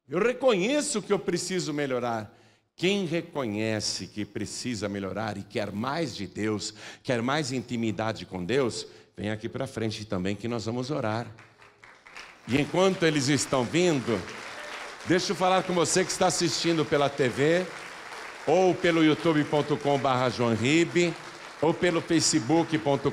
Eu 0.09 0.19
reconheço 0.19 1.01
que 1.01 1.13
eu 1.13 1.19
preciso 1.19 1.73
melhorar. 1.73 2.33
Quem 2.75 3.05
reconhece 3.05 4.07
que 4.07 4.25
precisa 4.25 4.89
melhorar 4.89 5.37
e 5.37 5.43
quer 5.43 5.71
mais 5.71 6.15
de 6.15 6.25
Deus, 6.25 6.73
quer 7.03 7.21
mais 7.21 7.51
intimidade 7.51 8.25
com 8.25 8.43
Deus, 8.43 8.87
Vem 9.15 9.29
aqui 9.29 9.47
para 9.47 9.67
frente 9.67 10.05
também 10.05 10.35
que 10.35 10.47
nós 10.47 10.65
vamos 10.65 10.89
orar. 10.89 11.27
E 12.47 12.59
enquanto 12.59 13.03
eles 13.05 13.27
estão 13.27 13.63
vindo, 13.63 14.19
deixa 15.05 15.33
eu 15.33 15.35
falar 15.35 15.61
com 15.63 15.73
você 15.73 16.03
que 16.03 16.11
está 16.11 16.25
assistindo 16.27 16.83
pela 16.83 17.07
TV, 17.09 17.63
ou 18.47 18.73
pelo 18.73 19.03
youtube.com.br 19.03 19.73
ou 21.63 21.73
pelo 21.73 22.01
facebook.com.br 22.01 23.07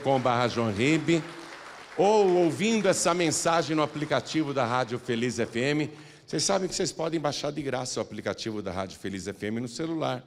ou 1.97 2.35
ouvindo 2.39 2.89
essa 2.89 3.15
mensagem 3.15 3.77
no 3.77 3.83
aplicativo 3.83 4.53
da 4.53 4.67
Rádio 4.67 4.99
Feliz 4.99 5.37
FM. 5.37 5.89
Vocês 6.27 6.43
sabem 6.43 6.69
que 6.69 6.75
vocês 6.75 6.91
podem 6.91 7.21
baixar 7.21 7.53
de 7.53 7.63
graça 7.63 8.01
o 8.01 8.03
aplicativo 8.03 8.61
da 8.61 8.73
Rádio 8.73 8.99
Feliz 8.99 9.27
FM 9.27 9.61
no 9.61 9.69
celular. 9.69 10.25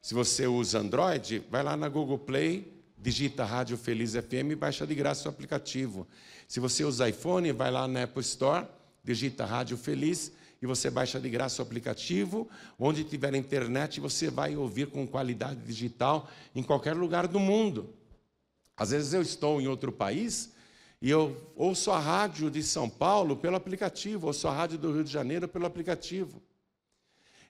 Se 0.00 0.14
você 0.14 0.46
usa 0.46 0.78
Android, 0.78 1.42
vai 1.50 1.64
lá 1.64 1.76
na 1.76 1.88
Google 1.88 2.20
Play 2.20 2.72
digita 2.96 3.44
Rádio 3.44 3.76
Feliz 3.76 4.12
FM 4.12 4.52
e 4.52 4.54
baixa 4.54 4.86
de 4.86 4.94
graça 4.94 5.28
o 5.28 5.32
aplicativo. 5.32 6.06
Se 6.46 6.60
você 6.60 6.84
usa 6.84 7.08
iPhone, 7.08 7.50
vai 7.50 7.72
lá 7.72 7.88
na 7.88 8.04
Apple 8.04 8.22
Store, 8.22 8.64
digita 9.02 9.44
Rádio 9.44 9.76
Feliz 9.76 10.30
e 10.60 10.66
você 10.66 10.90
baixa 10.90 11.20
de 11.20 11.28
graça 11.28 11.62
o 11.62 11.64
aplicativo. 11.64 12.48
Onde 12.78 13.04
tiver 13.04 13.34
internet, 13.34 14.00
você 14.00 14.30
vai 14.30 14.56
ouvir 14.56 14.88
com 14.88 15.06
qualidade 15.06 15.60
digital 15.60 16.28
em 16.54 16.62
qualquer 16.62 16.94
lugar 16.94 17.26
do 17.26 17.38
mundo. 17.38 17.94
Às 18.76 18.90
vezes 18.90 19.12
eu 19.12 19.22
estou 19.22 19.60
em 19.60 19.68
outro 19.68 19.92
país 19.92 20.52
e 21.00 21.10
eu 21.10 21.36
ouço 21.54 21.90
a 21.90 21.98
rádio 21.98 22.50
de 22.50 22.62
São 22.62 22.88
Paulo 22.88 23.36
pelo 23.36 23.56
aplicativo, 23.56 24.26
ouço 24.26 24.48
a 24.48 24.52
rádio 24.52 24.78
do 24.78 24.92
Rio 24.92 25.04
de 25.04 25.10
Janeiro 25.10 25.46
pelo 25.46 25.66
aplicativo. 25.66 26.42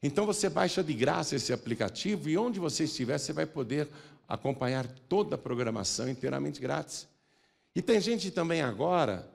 Então 0.02 0.26
você 0.26 0.48
baixa 0.48 0.84
de 0.84 0.94
graça 0.94 1.36
esse 1.36 1.52
aplicativo 1.52 2.28
e 2.28 2.36
onde 2.36 2.60
você 2.60 2.84
estiver, 2.84 3.18
você 3.18 3.32
vai 3.32 3.46
poder 3.46 3.88
acompanhar 4.28 4.86
toda 5.08 5.36
a 5.36 5.38
programação 5.38 6.08
inteiramente 6.08 6.60
grátis. 6.60 7.08
E 7.74 7.82
tem 7.82 8.00
gente 8.00 8.30
também 8.30 8.62
agora 8.62 9.28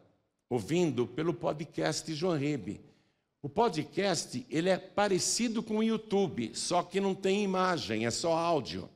ouvindo 0.50 1.08
pelo 1.08 1.34
podcast 1.34 2.14
João 2.14 2.38
Rebe. 2.38 2.82
O 3.44 3.50
podcast, 3.50 4.46
ele 4.52 4.70
é 4.70 4.78
parecido 4.78 5.64
com 5.64 5.78
o 5.78 5.84
YouTube, 5.84 6.52
só 6.54 6.84
que 6.84 7.02
não 7.02 7.16
tem 7.16 7.44
imagem, 7.44 8.06
é 8.06 8.12
só 8.12 8.34
áudio. 8.34 8.88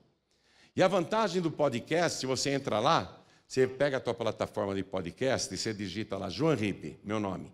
E 0.76 0.84
a 0.84 0.88
vantagem 0.88 1.42
do 1.42 1.50
podcast, 1.50 2.20
se 2.20 2.28
você 2.28 2.52
entra 2.52 2.80
lá, 2.80 3.24
você 3.48 3.66
pega 3.66 3.98
a 3.98 4.00
tua 4.00 4.14
plataforma 4.14 4.76
de 4.76 4.84
podcast 4.84 5.52
e 5.52 5.58
você 5.58 5.74
digita 5.74 6.18
lá 6.18 6.30
João 6.30 6.56
Ribe, 6.56 7.00
meu 7.04 7.20
nome. 7.20 7.52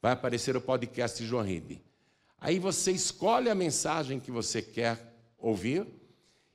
Vai 0.00 0.12
aparecer 0.12 0.56
o 0.56 0.60
podcast 0.60 1.24
João 1.24 1.42
Ribe. 1.42 1.82
Aí 2.40 2.58
você 2.58 2.92
escolhe 2.92 3.50
a 3.50 3.54
mensagem 3.54 4.20
que 4.20 4.30
você 4.30 4.62
quer 4.62 5.14
ouvir. 5.38 5.86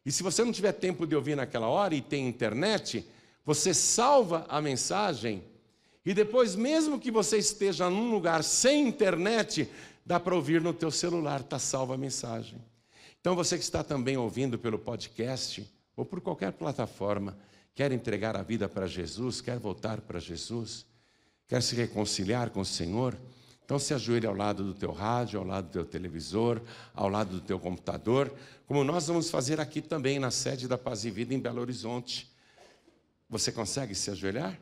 E 0.06 0.12
se 0.12 0.24
você 0.24 0.46
não 0.46 0.52
tiver 0.54 0.74
tempo 0.74 1.06
de 1.06 1.16
ouvir 1.16 1.36
naquela 1.36 1.68
hora 1.68 1.94
e 1.94 2.02
tem 2.02 2.28
internet, 2.28 3.06
você 3.44 3.74
salva 3.74 4.46
a 4.48 4.62
mensagem 4.62 5.44
e 6.08 6.14
depois, 6.14 6.56
mesmo 6.56 6.98
que 6.98 7.12
você 7.12 7.38
esteja 7.38 7.90
num 7.90 8.10
lugar 8.10 8.42
sem 8.42 8.88
internet, 8.88 9.70
dá 10.06 10.18
para 10.18 10.34
ouvir 10.34 10.62
no 10.62 10.74
teu 10.74 10.90
celular, 10.90 11.42
está 11.42 11.60
salva 11.60 11.96
a 11.96 11.98
mensagem. 11.98 12.64
Então 13.20 13.36
você 13.36 13.58
que 13.58 13.64
está 13.66 13.84
também 13.84 14.16
ouvindo 14.16 14.58
pelo 14.58 14.80
podcast 14.80 15.70
ou 15.98 16.06
por 16.06 16.22
qualquer 16.22 16.54
plataforma, 16.54 17.38
quer 17.76 17.92
entregar 17.92 18.38
a 18.38 18.42
vida 18.42 18.70
para 18.70 18.88
Jesus, 18.88 19.42
quer 19.42 19.60
voltar 19.60 20.00
para 20.00 20.18
Jesus, 20.18 20.86
quer 21.46 21.62
se 21.62 21.76
reconciliar 21.76 22.52
com 22.52 22.62
o 22.62 22.66
Senhor, 22.66 23.18
então 23.66 23.78
se 23.78 23.94
ajoelhe 23.94 24.26
ao 24.26 24.34
lado 24.34 24.64
do 24.64 24.74
teu 24.74 24.94
rádio, 24.94 25.42
ao 25.42 25.46
lado 25.46 25.66
do 25.66 25.74
teu 25.74 25.84
televisor, 25.84 26.62
ao 26.94 27.10
lado 27.10 27.32
do 27.32 27.42
teu 27.42 27.60
computador, 27.60 28.34
como 28.66 28.82
nós 28.82 29.08
vamos 29.08 29.30
fazer 29.30 29.60
aqui 29.60 29.82
também 29.82 30.20
na 30.20 30.32
sede 30.32 30.70
da 30.70 30.78
Paz 30.78 31.04
e 31.04 31.12
Vida 31.12 31.34
em 31.34 31.40
Belo 31.40 31.60
Horizonte. 31.60 32.32
Você 33.30 33.52
consegue 33.52 33.94
se 33.94 34.10
ajoelhar? 34.10 34.58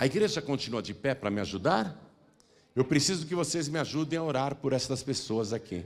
A 0.00 0.06
igreja 0.06 0.40
continua 0.40 0.80
de 0.80 0.94
pé 0.94 1.14
para 1.14 1.30
me 1.30 1.42
ajudar? 1.42 1.94
Eu 2.74 2.86
preciso 2.86 3.26
que 3.26 3.34
vocês 3.34 3.68
me 3.68 3.78
ajudem 3.78 4.18
a 4.18 4.22
orar 4.22 4.54
por 4.54 4.72
essas 4.72 5.02
pessoas 5.02 5.52
aqui. 5.52 5.84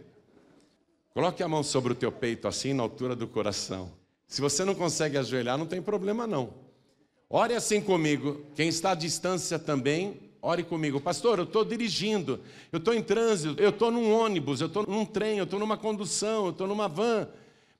Coloque 1.12 1.42
a 1.42 1.48
mão 1.48 1.64
sobre 1.64 1.94
o 1.94 1.96
teu 1.96 2.12
peito, 2.12 2.46
assim, 2.46 2.72
na 2.72 2.84
altura 2.84 3.16
do 3.16 3.26
coração. 3.26 3.90
Se 4.28 4.40
você 4.40 4.64
não 4.64 4.72
consegue 4.72 5.18
ajoelhar, 5.18 5.58
não 5.58 5.66
tem 5.66 5.82
problema 5.82 6.28
não. 6.28 6.54
Ore 7.28 7.54
assim 7.54 7.80
comigo. 7.80 8.40
Quem 8.54 8.68
está 8.68 8.92
à 8.92 8.94
distância 8.94 9.58
também, 9.58 10.20
ore 10.40 10.62
comigo. 10.62 11.00
Pastor, 11.00 11.40
eu 11.40 11.44
estou 11.44 11.64
dirigindo, 11.64 12.38
eu 12.70 12.78
estou 12.78 12.94
em 12.94 13.02
trânsito, 13.02 13.60
eu 13.60 13.70
estou 13.70 13.90
num 13.90 14.12
ônibus, 14.12 14.60
eu 14.60 14.68
estou 14.68 14.86
num 14.86 15.04
trem, 15.04 15.38
eu 15.38 15.44
estou 15.44 15.58
numa 15.58 15.76
condução, 15.76 16.44
eu 16.44 16.50
estou 16.52 16.68
numa 16.68 16.86
van, 16.86 17.26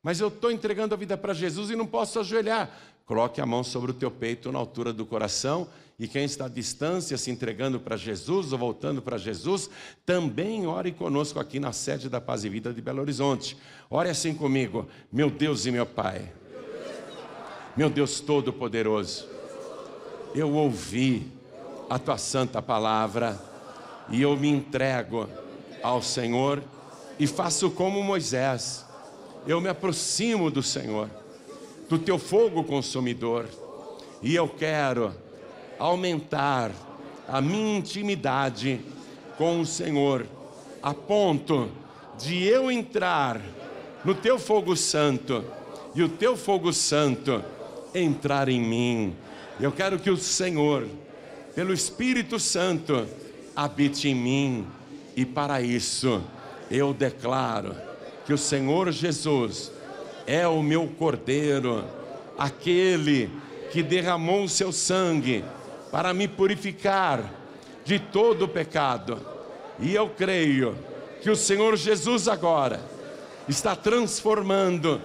mas 0.03 0.19
eu 0.19 0.27
estou 0.27 0.51
entregando 0.51 0.97
a 0.97 0.99
vida 0.99 1.17
para 1.17 1.33
Jesus 1.33 1.71
e 1.71 1.77
não 1.77 1.87
posso 1.87 2.19
ajoelhar. 2.19 2.77
Coloque 3.07 3.41
a 3.41 3.47
mão 3.47 3.63
sobre 3.63 3.91
o 3.91 3.95
teu 3.95 4.11
peito, 4.11 4.51
na 4.51 4.59
altura 4.59 4.93
do 4.93 5.05
coração 5.05 5.69
e 5.99 6.09
quem 6.09 6.25
está 6.25 6.47
à 6.47 6.49
distância 6.49 7.17
se 7.17 7.31
entregando 7.31 7.79
para 7.79 7.97
Jesus 7.97 8.53
ou 8.53 8.59
voltando 8.59 9.01
para 9.01 9.17
Jesus, 9.17 9.71
também 10.05 10.67
ore 10.67 10.91
conosco 10.91 11.39
aqui 11.39 11.61
na 11.61 11.73
sede 11.73 12.09
da 12.09 12.21
Paz 12.21 12.45
e 12.45 12.49
Vida 12.49 12.73
de 12.73 12.83
Belo 12.83 13.01
Horizonte. 13.01 13.57
Ore 13.89 14.09
assim 14.09 14.35
comigo, 14.35 14.89
meu 15.13 15.31
Deus 15.31 15.67
e 15.67 15.71
meu 15.71 15.87
Pai, 15.87 16.33
meu 17.77 17.89
Deus 17.89 18.21
Todo-Poderoso, 18.21 19.29
eu 20.35 20.53
ouvi 20.53 21.31
a 21.89 21.99
tua 21.99 22.19
santa 22.19 22.61
palavra 22.61 23.39
e 24.11 24.21
eu 24.21 24.37
me 24.37 24.49
entrego 24.49 25.29
ao 25.81 26.03
Senhor 26.03 26.61
e 27.21 27.27
faço 27.27 27.71
como 27.71 28.03
Moisés, 28.03 28.85
eu 29.47 29.61
me 29.61 29.69
aproximo 29.69 30.51
do 30.51 30.63
Senhor, 30.63 31.09
do 31.89 31.99
teu 31.99 32.19
fogo 32.19 32.65
consumidor, 32.65 33.47
e 34.23 34.35
eu 34.35 34.49
quero 34.49 35.15
aumentar 35.79 36.71
a 37.29 37.41
minha 37.41 37.79
intimidade 37.79 38.81
com 39.37 39.61
o 39.61 39.67
Senhor, 39.67 40.27
a 40.83 40.95
ponto 40.95 41.69
de 42.19 42.45
eu 42.45 42.71
entrar 42.71 43.41
no 44.05 44.15
teu 44.15 44.39
fogo 44.39 44.77
santo 44.77 45.45
e 45.95 46.03
o 46.03 46.09
teu 46.09 46.37
fogo 46.37 46.73
santo 46.73 47.43
entrar 47.95 48.49
em 48.49 48.61
mim. 48.61 49.15
Eu 49.61 49.73
quero 49.73 49.99
que 49.99 50.11
o 50.11 50.17
Senhor, 50.17 50.87
pelo 51.55 51.73
Espírito 51.73 52.39
Santo, 52.39 53.07
habite 53.55 54.09
em 54.09 54.15
mim, 54.15 54.67
e 55.17 55.25
para 55.25 55.63
isso 55.63 56.23
eu 56.71 56.93
declaro 56.93 57.75
que 58.27 58.33
o 58.33 58.39
Senhor 58.39 58.91
Jesus 58.91 59.71
é 60.27 60.47
o 60.47 60.63
meu 60.63 60.87
cordeiro, 60.99 61.85
aquele 62.39 63.31
que 63.71 63.83
derramou 63.83 64.45
o 64.45 64.49
seu 64.49 64.73
sangue 64.73 65.45
para 65.91 66.15
me 66.15 66.27
purificar 66.27 67.33
de 67.85 67.99
todo 67.99 68.43
o 68.43 68.49
pecado. 68.49 69.21
E 69.79 69.95
eu 69.95 70.09
creio 70.09 70.77
que 71.23 71.31
o 71.31 71.37
Senhor 71.37 71.77
Jesus 71.77 72.29
agora 72.29 72.81
está 73.49 73.77
transformando 73.77 75.01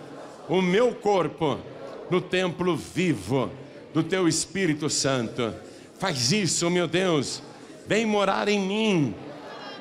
o 0.47 0.61
meu 0.61 0.93
corpo 0.93 1.59
no 2.09 2.21
templo 2.21 2.75
vivo 2.75 3.51
do 3.93 4.03
teu 4.03 4.27
Espírito 4.27 4.89
Santo. 4.89 5.53
Faz 5.97 6.31
isso, 6.31 6.69
meu 6.69 6.87
Deus. 6.87 7.41
Vem 7.85 8.05
morar 8.05 8.47
em 8.47 8.59
mim 8.59 9.15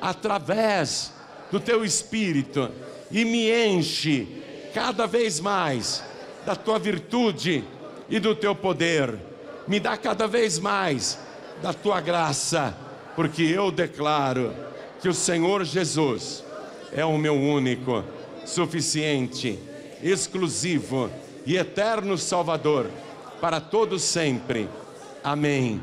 através 0.01 1.13
do 1.51 1.59
teu 1.59 1.83
espírito 1.83 2.69
e 3.11 3.25
me 3.25 3.51
enche 3.51 4.38
cada 4.73 5.05
vez 5.07 5.39
mais 5.39 6.03
da 6.45 6.55
tua 6.55 6.79
virtude 6.79 7.63
e 8.09 8.19
do 8.19 8.35
teu 8.35 8.55
poder 8.55 9.17
me 9.67 9.79
dá 9.79 9.95
cada 9.95 10.27
vez 10.27 10.57
mais 10.57 11.19
da 11.61 11.73
tua 11.73 12.01
graça, 12.01 12.75
porque 13.15 13.43
eu 13.43 13.71
declaro 13.71 14.53
que 14.99 15.07
o 15.07 15.13
Senhor 15.13 15.63
Jesus 15.63 16.43
é 16.91 17.05
o 17.05 17.17
meu 17.17 17.35
único, 17.35 18.03
suficiente, 18.45 19.59
exclusivo 20.01 21.09
e 21.45 21.55
eterno 21.55 22.17
Salvador 22.17 22.87
para 23.39 23.61
todos 23.61 24.01
sempre. 24.01 24.67
Amém. 25.23 25.81